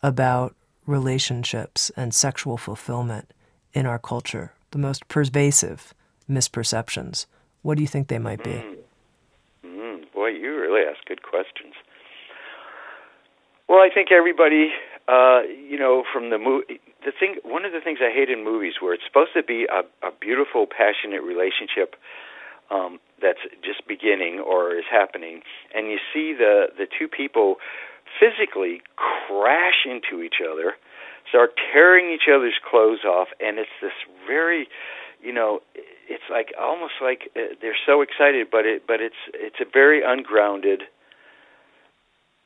about 0.01 0.55
relationships 0.88 1.91
and 1.95 2.13
sexual 2.13 2.57
fulfillment 2.57 3.33
in 3.73 3.85
our 3.85 3.99
culture, 3.99 4.53
the 4.71 4.77
most 4.77 5.07
pervasive 5.07 5.93
misperceptions. 6.29 7.25
What 7.61 7.75
do 7.75 7.83
you 7.83 7.88
think 7.88 8.07
they 8.07 8.19
might 8.19 8.43
be? 8.43 8.51
Mm. 8.51 8.75
Mm. 9.65 10.13
Boy, 10.13 10.29
you 10.29 10.55
really 10.59 10.81
ask 10.89 11.05
good 11.05 11.23
questions. 11.23 11.73
Well, 13.67 13.79
I 13.79 13.89
think 13.93 14.11
everybody, 14.11 14.71
uh, 15.07 15.41
you 15.41 15.77
know, 15.77 16.03
from 16.11 16.29
the 16.29 16.38
movie, 16.38 16.79
the 17.05 17.11
thing, 17.17 17.35
one 17.43 17.65
of 17.65 17.73
the 17.73 17.81
things 17.81 17.99
I 18.01 18.11
hate 18.13 18.29
in 18.29 18.43
movies 18.43 18.75
where 18.79 18.93
it's 18.93 19.03
supposed 19.05 19.31
to 19.35 19.43
be 19.43 19.67
a, 19.69 19.81
a 20.07 20.11
beautiful, 20.11 20.65
passionate 20.65 21.21
relationship 21.21 21.95
um, 22.71 22.99
that's 23.21 23.39
just 23.63 23.88
beginning 23.88 24.39
or 24.39 24.75
is 24.75 24.85
happening, 24.89 25.41
and 25.75 25.88
you 25.88 25.97
see 26.13 26.33
the 26.33 26.67
the 26.77 26.88
two 26.88 27.07
people 27.07 27.55
physically 28.20 28.82
crash 28.95 29.86
into 29.86 30.24
each 30.24 30.41
other, 30.41 30.74
start 31.30 31.51
tearing 31.74 32.11
each 32.11 32.28
other's 32.34 32.59
clothes 32.70 33.03
off, 33.05 33.28
and 33.39 33.59
it's 33.59 33.70
this 33.82 33.91
very, 34.26 34.68
you 35.22 35.34
know, 35.34 35.61
it's 36.09 36.24
like 36.30 36.53
almost 36.59 36.93
like 37.01 37.30
uh, 37.36 37.55
they're 37.61 37.78
so 37.86 38.01
excited, 38.01 38.47
but 38.51 38.65
it 38.65 38.84
but 38.88 39.01
it's 39.01 39.22
it's 39.34 39.57
a 39.59 39.65
very 39.72 40.01
ungrounded 40.03 40.84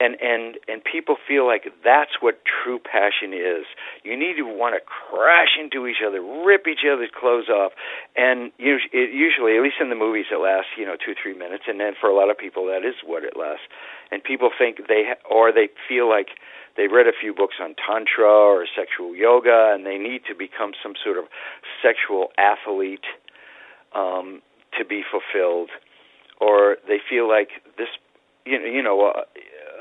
and 0.02 0.18
and 0.20 0.58
and 0.68 0.82
people 0.84 1.16
feel 1.28 1.45
like 1.45 1.70
that's 1.86 2.18
what 2.22 2.41
true 2.41 2.80
passion 2.80 3.34
is. 3.34 3.70
You 4.04 4.18
need 4.18 4.36
to 4.41 4.47
want 4.49 4.74
to 4.74 4.82
crash 4.82 5.54
into 5.62 5.86
each 5.86 6.02
other, 6.06 6.22
rip 6.22 6.66
each 6.66 6.82
other's 6.82 7.14
clothes 7.14 7.49
off, 7.49 7.74
and 8.18 8.52
usually, 8.58 9.58
at 9.58 9.62
least 9.62 9.78
in 9.80 9.89
the 9.89 9.95
movies, 9.95 10.26
it 10.32 10.41
lasts 10.41 10.74
you 10.78 10.86
know 10.86 10.97
two 10.97 11.14
three 11.14 11.38
minutes, 11.38 11.66
and 11.68 11.80
then 11.80 11.93
for 11.93 12.10
a 12.10 12.16
lot 12.16 12.32
of 12.32 12.38
people, 12.38 12.66
that 12.66 12.82
is 12.82 12.95
what 13.06 13.24
it 13.24 13.38
lasts. 13.38 13.70
And 14.12 14.24
people 14.24 14.49
think 14.49 14.88
they 14.89 15.14
or 15.30 15.52
they 15.54 15.70
feel 15.88 16.10
like 16.10 16.34
they 16.78 16.88
read 16.88 17.06
a 17.06 17.14
few 17.14 17.36
books 17.36 17.56
on 17.62 17.76
tantra 17.78 18.26
or 18.26 18.66
sexual 18.66 19.16
yoga, 19.16 19.70
and 19.74 19.86
they 19.86 19.99
need 19.99 20.26
to 20.26 20.34
become 20.34 20.72
some 20.82 20.93
sort 20.97 21.18
of 21.18 21.26
sexual 21.78 22.34
athlete 22.41 23.06
um, 23.93 24.41
to 24.80 24.84
be 24.84 25.04
fulfilled, 25.06 25.70
or 26.39 26.78
they 26.88 26.97
feel 26.97 27.30
like 27.30 27.62
this 27.78 27.89
you 28.45 28.60
know, 28.60 28.66
you 28.66 28.82
know, 28.82 29.12
uh, 29.12 29.22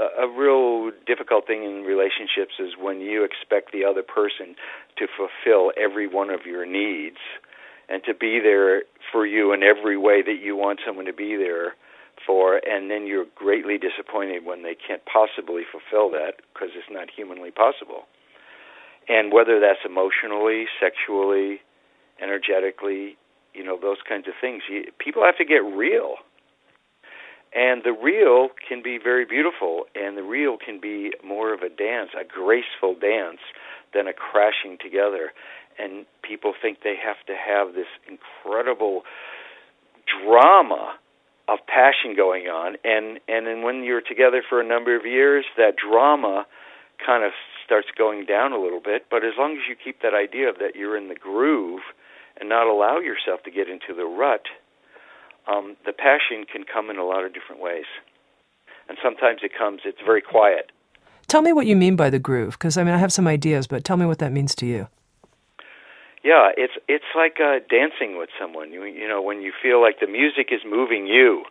a, 0.01 0.28
real 0.28 0.90
difficult 1.07 1.46
thing 1.46 1.64
in 1.64 1.82
relationships 1.82 2.55
is 2.59 2.72
when 2.80 3.01
you 3.01 3.24
expect 3.24 3.72
the 3.72 3.84
other 3.84 4.03
person 4.03 4.55
to 4.96 5.07
fulfill 5.07 5.72
every 5.76 6.07
one 6.07 6.30
of 6.30 6.46
your 6.46 6.64
needs 6.64 7.18
and 7.88 8.03
to 8.05 8.14
be 8.14 8.40
there 8.40 8.82
for 9.12 9.26
you 9.26 9.53
in 9.53 9.62
every 9.62 9.96
way 9.96 10.22
that 10.22 10.38
you 10.40 10.57
want 10.57 10.80
someone 10.86 11.07
to 11.07 11.12
be 11.12 11.36
there 11.36 11.74
for, 12.26 12.61
and 12.66 12.90
then 12.90 13.07
you're 13.07 13.26
greatly 13.34 13.78
disappointed 13.78 14.44
when 14.44 14.62
they 14.62 14.74
can't 14.74 15.03
possibly 15.07 15.62
fulfill 15.64 16.11
that 16.11 16.34
because 16.53 16.70
it's 16.76 16.90
not 16.90 17.09
humanly 17.14 17.51
possible. 17.51 18.05
And 19.09 19.32
whether 19.32 19.59
that's 19.59 19.80
emotionally, 19.84 20.66
sexually, 20.78 21.61
energetically, 22.22 23.16
you 23.55 23.64
know, 23.64 23.78
those 23.80 23.98
kinds 24.09 24.28
of 24.28 24.34
things, 24.40 24.62
you, 24.70 24.84
people 24.98 25.24
have 25.24 25.36
to 25.38 25.44
get 25.44 25.64
real 25.64 26.16
and 27.53 27.82
the 27.84 27.92
real 27.92 28.48
can 28.68 28.82
be 28.82 28.98
very 29.03 29.24
beautiful, 29.24 29.84
and 29.94 30.16
the 30.16 30.22
real 30.22 30.57
can 30.57 30.80
be 30.80 31.12
more 31.24 31.53
of 31.53 31.62
a 31.62 31.68
dance, 31.68 32.11
a 32.18 32.24
graceful 32.24 32.94
dance, 32.94 33.40
than 33.92 34.07
a 34.07 34.12
crashing 34.12 34.78
together. 34.80 35.32
And 35.78 36.07
people 36.22 36.55
think 36.61 36.78
they 36.84 36.96
have 37.03 37.16
to 37.26 37.34
have 37.34 37.74
this 37.74 37.90
incredible 38.07 39.03
drama 40.07 40.94
of 41.48 41.59
passion 41.66 42.14
going 42.14 42.46
on, 42.46 42.76
and 42.84 43.18
and 43.26 43.46
then 43.46 43.62
when 43.62 43.82
you're 43.82 44.01
together 44.01 44.42
for 44.48 44.61
a 44.61 44.66
number 44.66 44.96
of 44.96 45.05
years, 45.05 45.44
that 45.57 45.74
drama 45.76 46.46
kind 47.05 47.24
of 47.24 47.32
starts 47.64 47.88
going 47.96 48.26
down 48.26 48.53
a 48.53 48.59
little 48.59 48.80
bit. 48.80 49.07
But 49.11 49.24
as 49.24 49.32
long 49.38 49.53
as 49.53 49.62
you 49.68 49.74
keep 49.74 50.03
that 50.03 50.14
idea 50.14 50.48
of 50.48 50.59
that 50.59 50.76
you're 50.76 50.96
in 50.96 51.09
the 51.09 51.14
groove 51.14 51.82
and 52.38 52.48
not 52.48 52.66
allow 52.66 52.98
yourself 52.98 53.42
to 53.44 53.51
get 53.51 53.68
into 53.68 53.94
the 53.94 54.05
rut, 54.05 54.46
um, 55.47 55.76
the 55.86 55.93
passion 55.93 56.45
can 56.51 56.64
come 56.64 56.91
in 56.91 56.97
a 56.97 57.05
lot 57.05 57.24
of 57.24 57.32
different 57.32 57.61
ways. 57.61 57.86
And 58.88 58.99
sometimes 59.03 59.41
it 59.43 59.53
comes, 59.57 59.82
it's 59.84 60.01
very 60.05 60.20
quiet. 60.20 60.72
Tell 61.28 61.43
me 61.43 61.53
what 61.53 61.66
you 61.66 61.76
mean 61.76 61.95
by 61.95 62.11
the 62.11 62.18
groove, 62.18 62.55
because 62.55 62.76
I 62.76 62.82
mean, 62.82 62.93
I 62.93 62.99
have 62.99 63.12
some 63.12 63.28
ideas, 63.28 63.68
but 63.68 63.84
tell 63.84 63.97
me 63.97 64.05
what 64.05 64.18
that 64.18 64.32
means 64.32 64.55
to 64.57 64.66
you. 64.66 64.88
Yeah, 66.22 66.51
it's 66.57 66.74
it's 66.86 67.09
like 67.14 67.38
uh, 67.41 67.61
dancing 67.70 68.18
with 68.18 68.28
someone. 68.38 68.72
You 68.72 68.84
you 68.84 69.09
know 69.09 69.22
when 69.22 69.41
you 69.41 69.53
feel 69.62 69.80
like 69.80 70.01
the 70.01 70.07
music 70.07 70.49
is 70.51 70.61
moving 70.68 71.07
you, 71.07 71.45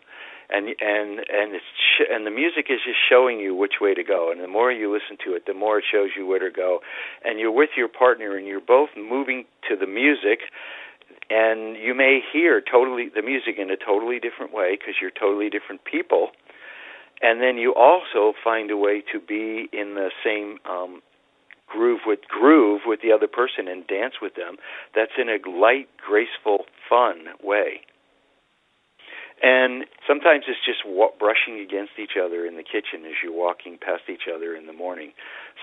and 0.49 0.67
and 0.67 1.19
and 1.25 1.55
it's 1.55 1.65
sh- 1.73 2.05
and 2.11 2.25
the 2.25 2.31
music 2.31 2.67
is 2.69 2.79
just 2.85 2.99
showing 3.09 3.39
you 3.39 3.55
which 3.55 3.81
way 3.81 3.95
to 3.95 4.03
go. 4.03 4.31
And 4.31 4.41
the 4.41 4.47
more 4.47 4.71
you 4.71 4.91
listen 4.91 5.17
to 5.25 5.33
it, 5.33 5.45
the 5.47 5.55
more 5.55 5.79
it 5.79 5.85
shows 5.91 6.09
you 6.15 6.27
where 6.27 6.39
to 6.39 6.51
go. 6.51 6.81
And 7.23 7.39
you're 7.39 7.51
with 7.51 7.71
your 7.77 7.87
partner, 7.87 8.37
and 8.37 8.45
you're 8.45 8.61
both 8.61 8.89
moving 8.95 9.45
to 9.69 9.75
the 9.75 9.87
music, 9.87 10.39
and 11.29 11.75
you 11.77 11.93
may 11.93 12.21
hear 12.33 12.61
totally 12.61 13.09
the 13.13 13.21
music 13.21 13.55
in 13.57 13.69
a 13.69 13.77
totally 13.77 14.19
different 14.19 14.53
way 14.53 14.77
because 14.79 14.95
you're 15.01 15.11
totally 15.11 15.49
different 15.49 15.83
people. 15.83 16.29
And 17.21 17.41
then 17.41 17.57
you 17.57 17.73
also 17.75 18.33
find 18.43 18.71
a 18.71 18.77
way 18.77 19.03
to 19.11 19.19
be 19.19 19.67
in 19.73 19.95
the 19.95 20.09
same 20.23 20.57
um, 20.69 21.01
groove 21.67 22.01
with 22.05 22.21
groove 22.27 22.81
with 22.85 23.01
the 23.01 23.11
other 23.11 23.27
person 23.27 23.67
and 23.67 23.85
dance 23.85 24.15
with 24.21 24.35
them. 24.35 24.57
That's 24.95 25.11
in 25.17 25.29
a 25.29 25.37
light 25.49 25.89
graceful 25.97 26.65
fun 26.89 27.25
way 27.43 27.81
and 29.41 29.85
sometimes 30.07 30.45
it's 30.47 30.63
just 30.65 30.83
wa- 30.85 31.15
brushing 31.17 31.59
against 31.59 31.93
each 31.97 32.17
other 32.21 32.45
in 32.45 32.57
the 32.57 32.63
kitchen 32.63 33.05
as 33.05 33.13
you're 33.23 33.33
walking 33.33 33.77
past 33.79 34.03
each 34.09 34.27
other 34.33 34.55
in 34.55 34.67
the 34.67 34.73
morning. 34.73 35.11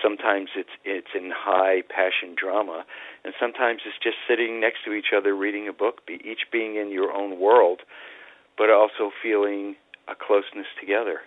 Sometimes 0.01 0.49
it's 0.55 0.73
it's 0.83 1.13
in 1.15 1.31
high 1.35 1.83
passion 1.87 2.35
drama, 2.35 2.85
and 3.23 3.33
sometimes 3.39 3.81
it's 3.85 3.97
just 4.01 4.17
sitting 4.27 4.59
next 4.59 4.83
to 4.85 4.93
each 4.93 5.13
other 5.15 5.35
reading 5.35 5.67
a 5.67 5.73
book, 5.73 6.01
each 6.09 6.49
being 6.51 6.75
in 6.75 6.91
your 6.91 7.11
own 7.11 7.39
world, 7.39 7.81
but 8.57 8.69
also 8.69 9.11
feeling 9.21 9.75
a 10.07 10.15
closeness 10.15 10.67
together. 10.79 11.21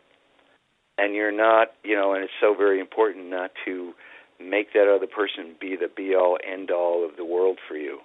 And 0.98 1.14
you're 1.14 1.32
not, 1.32 1.68
you 1.82 1.94
know, 1.94 2.12
and 2.14 2.24
it's 2.24 2.32
so 2.40 2.54
very 2.54 2.80
important 2.80 3.30
not 3.30 3.52
to 3.64 3.92
make 4.40 4.72
that 4.72 4.92
other 4.92 5.06
person 5.06 5.54
be 5.60 5.76
the 5.76 5.88
be 5.94 6.14
all 6.14 6.38
end 6.44 6.70
all 6.70 7.06
of 7.08 7.16
the 7.16 7.24
world 7.24 7.58
for 7.68 7.76
you, 7.76 8.00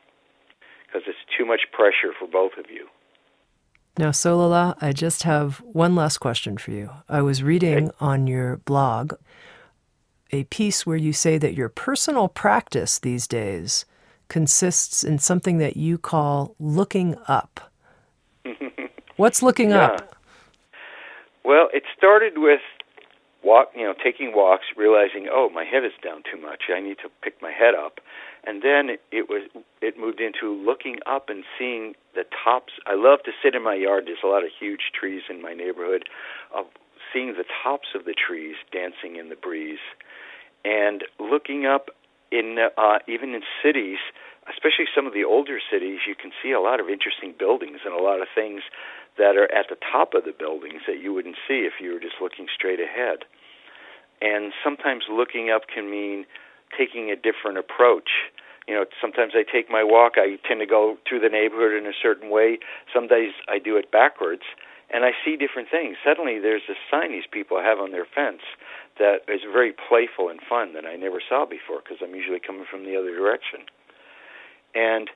because 0.85 1.03
it's 1.07 1.25
too 1.37 1.45
much 1.45 1.61
pressure 1.71 2.13
for 2.17 2.27
both 2.27 2.53
of 2.59 2.69
you. 2.69 2.87
Now, 3.97 4.09
Solala, 4.09 4.77
I 4.81 4.91
just 4.91 5.23
have 5.23 5.59
one 5.59 5.95
last 5.95 6.17
question 6.17 6.57
for 6.57 6.71
you. 6.71 6.89
I 7.07 7.21
was 7.21 7.41
reading 7.41 7.91
on 8.01 8.27
your 8.27 8.57
blog 8.57 9.13
a 10.31 10.43
piece 10.45 10.85
where 10.85 10.97
you 10.97 11.13
say 11.13 11.37
that 11.37 11.53
your 11.53 11.69
personal 11.69 12.27
practice 12.27 12.99
these 12.99 13.25
days 13.25 13.85
consists 14.27 15.03
in 15.03 15.19
something 15.19 15.59
that 15.59 15.77
you 15.77 15.97
call 15.97 16.55
looking 16.59 17.15
up. 17.27 17.71
What's 19.15 19.41
looking 19.41 19.69
yeah. 19.69 19.85
up? 19.85 20.15
Well, 21.45 21.69
it 21.73 21.83
started 21.97 22.33
with 22.37 22.59
walk, 23.43 23.69
you 23.75 23.83
know, 23.83 23.93
taking 24.03 24.33
walks, 24.35 24.65
realizing, 24.75 25.27
oh, 25.31 25.49
my 25.53 25.63
head 25.63 25.85
is 25.85 25.93
down 26.03 26.23
too 26.29 26.41
much. 26.41 26.63
I 26.75 26.81
need 26.81 26.97
to 26.97 27.09
pick 27.21 27.41
my 27.41 27.51
head 27.51 27.75
up 27.75 27.99
and 28.45 28.61
then 28.61 28.97
it 29.11 29.29
was 29.29 29.49
it 29.81 29.97
moved 29.97 30.19
into 30.19 30.53
looking 30.53 30.97
up 31.05 31.29
and 31.29 31.43
seeing 31.57 31.93
the 32.13 32.23
tops. 32.43 32.73
I 32.85 32.95
love 32.95 33.19
to 33.25 33.31
sit 33.43 33.55
in 33.55 33.63
my 33.63 33.75
yard. 33.75 34.05
There's 34.05 34.23
a 34.23 34.27
lot 34.27 34.43
of 34.43 34.49
huge 34.57 34.91
trees 34.97 35.23
in 35.29 35.41
my 35.41 35.53
neighborhood. 35.53 36.05
Of 36.55 36.65
seeing 37.13 37.33
the 37.33 37.45
tops 37.63 37.89
of 37.95 38.05
the 38.05 38.13
trees 38.13 38.55
dancing 38.71 39.15
in 39.15 39.29
the 39.29 39.35
breeze, 39.35 39.83
and 40.63 41.03
looking 41.19 41.65
up 41.65 41.89
in 42.31 42.57
uh, 42.77 42.99
even 43.07 43.33
in 43.33 43.41
cities, 43.63 43.99
especially 44.49 44.85
some 44.93 45.07
of 45.07 45.13
the 45.13 45.23
older 45.23 45.59
cities, 45.71 45.99
you 46.07 46.15
can 46.15 46.31
see 46.41 46.51
a 46.51 46.59
lot 46.59 46.79
of 46.79 46.89
interesting 46.89 47.33
buildings 47.37 47.79
and 47.85 47.93
a 47.93 48.01
lot 48.01 48.21
of 48.21 48.27
things 48.33 48.61
that 49.17 49.37
are 49.37 49.51
at 49.51 49.67
the 49.69 49.77
top 49.79 50.13
of 50.13 50.25
the 50.25 50.33
buildings 50.37 50.81
that 50.87 50.99
you 50.99 51.13
wouldn't 51.13 51.37
see 51.47 51.63
if 51.63 51.73
you 51.79 51.93
were 51.93 51.99
just 51.99 52.19
looking 52.21 52.47
straight 52.53 52.79
ahead. 52.79 53.23
And 54.21 54.51
sometimes 54.63 55.05
looking 55.09 55.49
up 55.49 55.63
can 55.73 55.89
mean 55.89 56.25
taking 56.77 57.11
a 57.11 57.15
different 57.15 57.57
approach. 57.57 58.09
You 58.67 58.73
know, 58.73 58.85
sometimes 58.99 59.33
I 59.35 59.43
take 59.43 59.69
my 59.69 59.83
walk, 59.83 60.13
I 60.17 60.37
tend 60.47 60.59
to 60.59 60.65
go 60.65 60.97
through 61.07 61.19
the 61.19 61.29
neighborhood 61.29 61.73
in 61.73 61.85
a 61.85 61.93
certain 61.93 62.31
way. 62.31 62.57
Some 62.93 63.07
days 63.07 63.33
I 63.47 63.59
do 63.59 63.77
it 63.77 63.91
backwards, 63.91 64.41
and 64.89 65.05
I 65.05 65.11
see 65.23 65.37
different 65.37 65.69
things. 65.69 65.97
Suddenly 66.03 66.39
there's 66.39 66.65
a 66.69 66.77
sign 66.89 67.11
these 67.11 67.29
people 67.29 67.61
have 67.61 67.77
on 67.77 67.91
their 67.91 68.05
fence 68.05 68.41
that 68.97 69.21
is 69.27 69.41
very 69.45 69.71
playful 69.73 70.29
and 70.29 70.39
fun 70.41 70.73
that 70.73 70.85
I 70.85 70.95
never 70.95 71.21
saw 71.21 71.45
before 71.45 71.81
because 71.83 71.97
I'm 72.01 72.15
usually 72.15 72.39
coming 72.39 72.65
from 72.69 72.85
the 72.85 72.97
other 72.97 73.13
direction. 73.13 73.69
And 74.73 75.09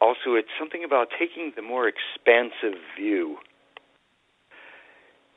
also, 0.00 0.34
it's 0.34 0.52
something 0.58 0.84
about 0.84 1.08
taking 1.18 1.52
the 1.56 1.62
more 1.62 1.88
expansive 1.88 2.78
view. 2.98 3.38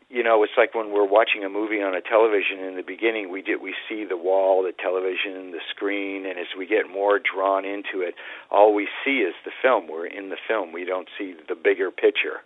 You 0.09 0.23
know, 0.23 0.41
it's 0.43 0.53
like 0.55 0.73
when 0.73 0.93
we're 0.93 1.07
watching 1.07 1.43
a 1.43 1.49
movie 1.49 1.81
on 1.83 1.93
a 1.93 1.99
television. 1.99 2.63
In 2.63 2.77
the 2.77 2.83
beginning, 2.83 3.29
we 3.29 3.41
get 3.41 3.61
we 3.61 3.75
see 3.89 4.05
the 4.07 4.15
wall, 4.15 4.63
the 4.63 4.71
television, 4.71 5.51
the 5.51 5.59
screen, 5.69 6.25
and 6.25 6.39
as 6.39 6.47
we 6.57 6.65
get 6.65 6.89
more 6.89 7.19
drawn 7.19 7.65
into 7.65 7.99
it, 7.99 8.15
all 8.49 8.73
we 8.73 8.87
see 9.03 9.19
is 9.19 9.35
the 9.43 9.51
film. 9.61 9.87
We're 9.89 10.07
in 10.07 10.29
the 10.29 10.37
film. 10.47 10.71
We 10.71 10.85
don't 10.85 11.09
see 11.17 11.35
the 11.47 11.55
bigger 11.55 11.91
picture. 11.91 12.39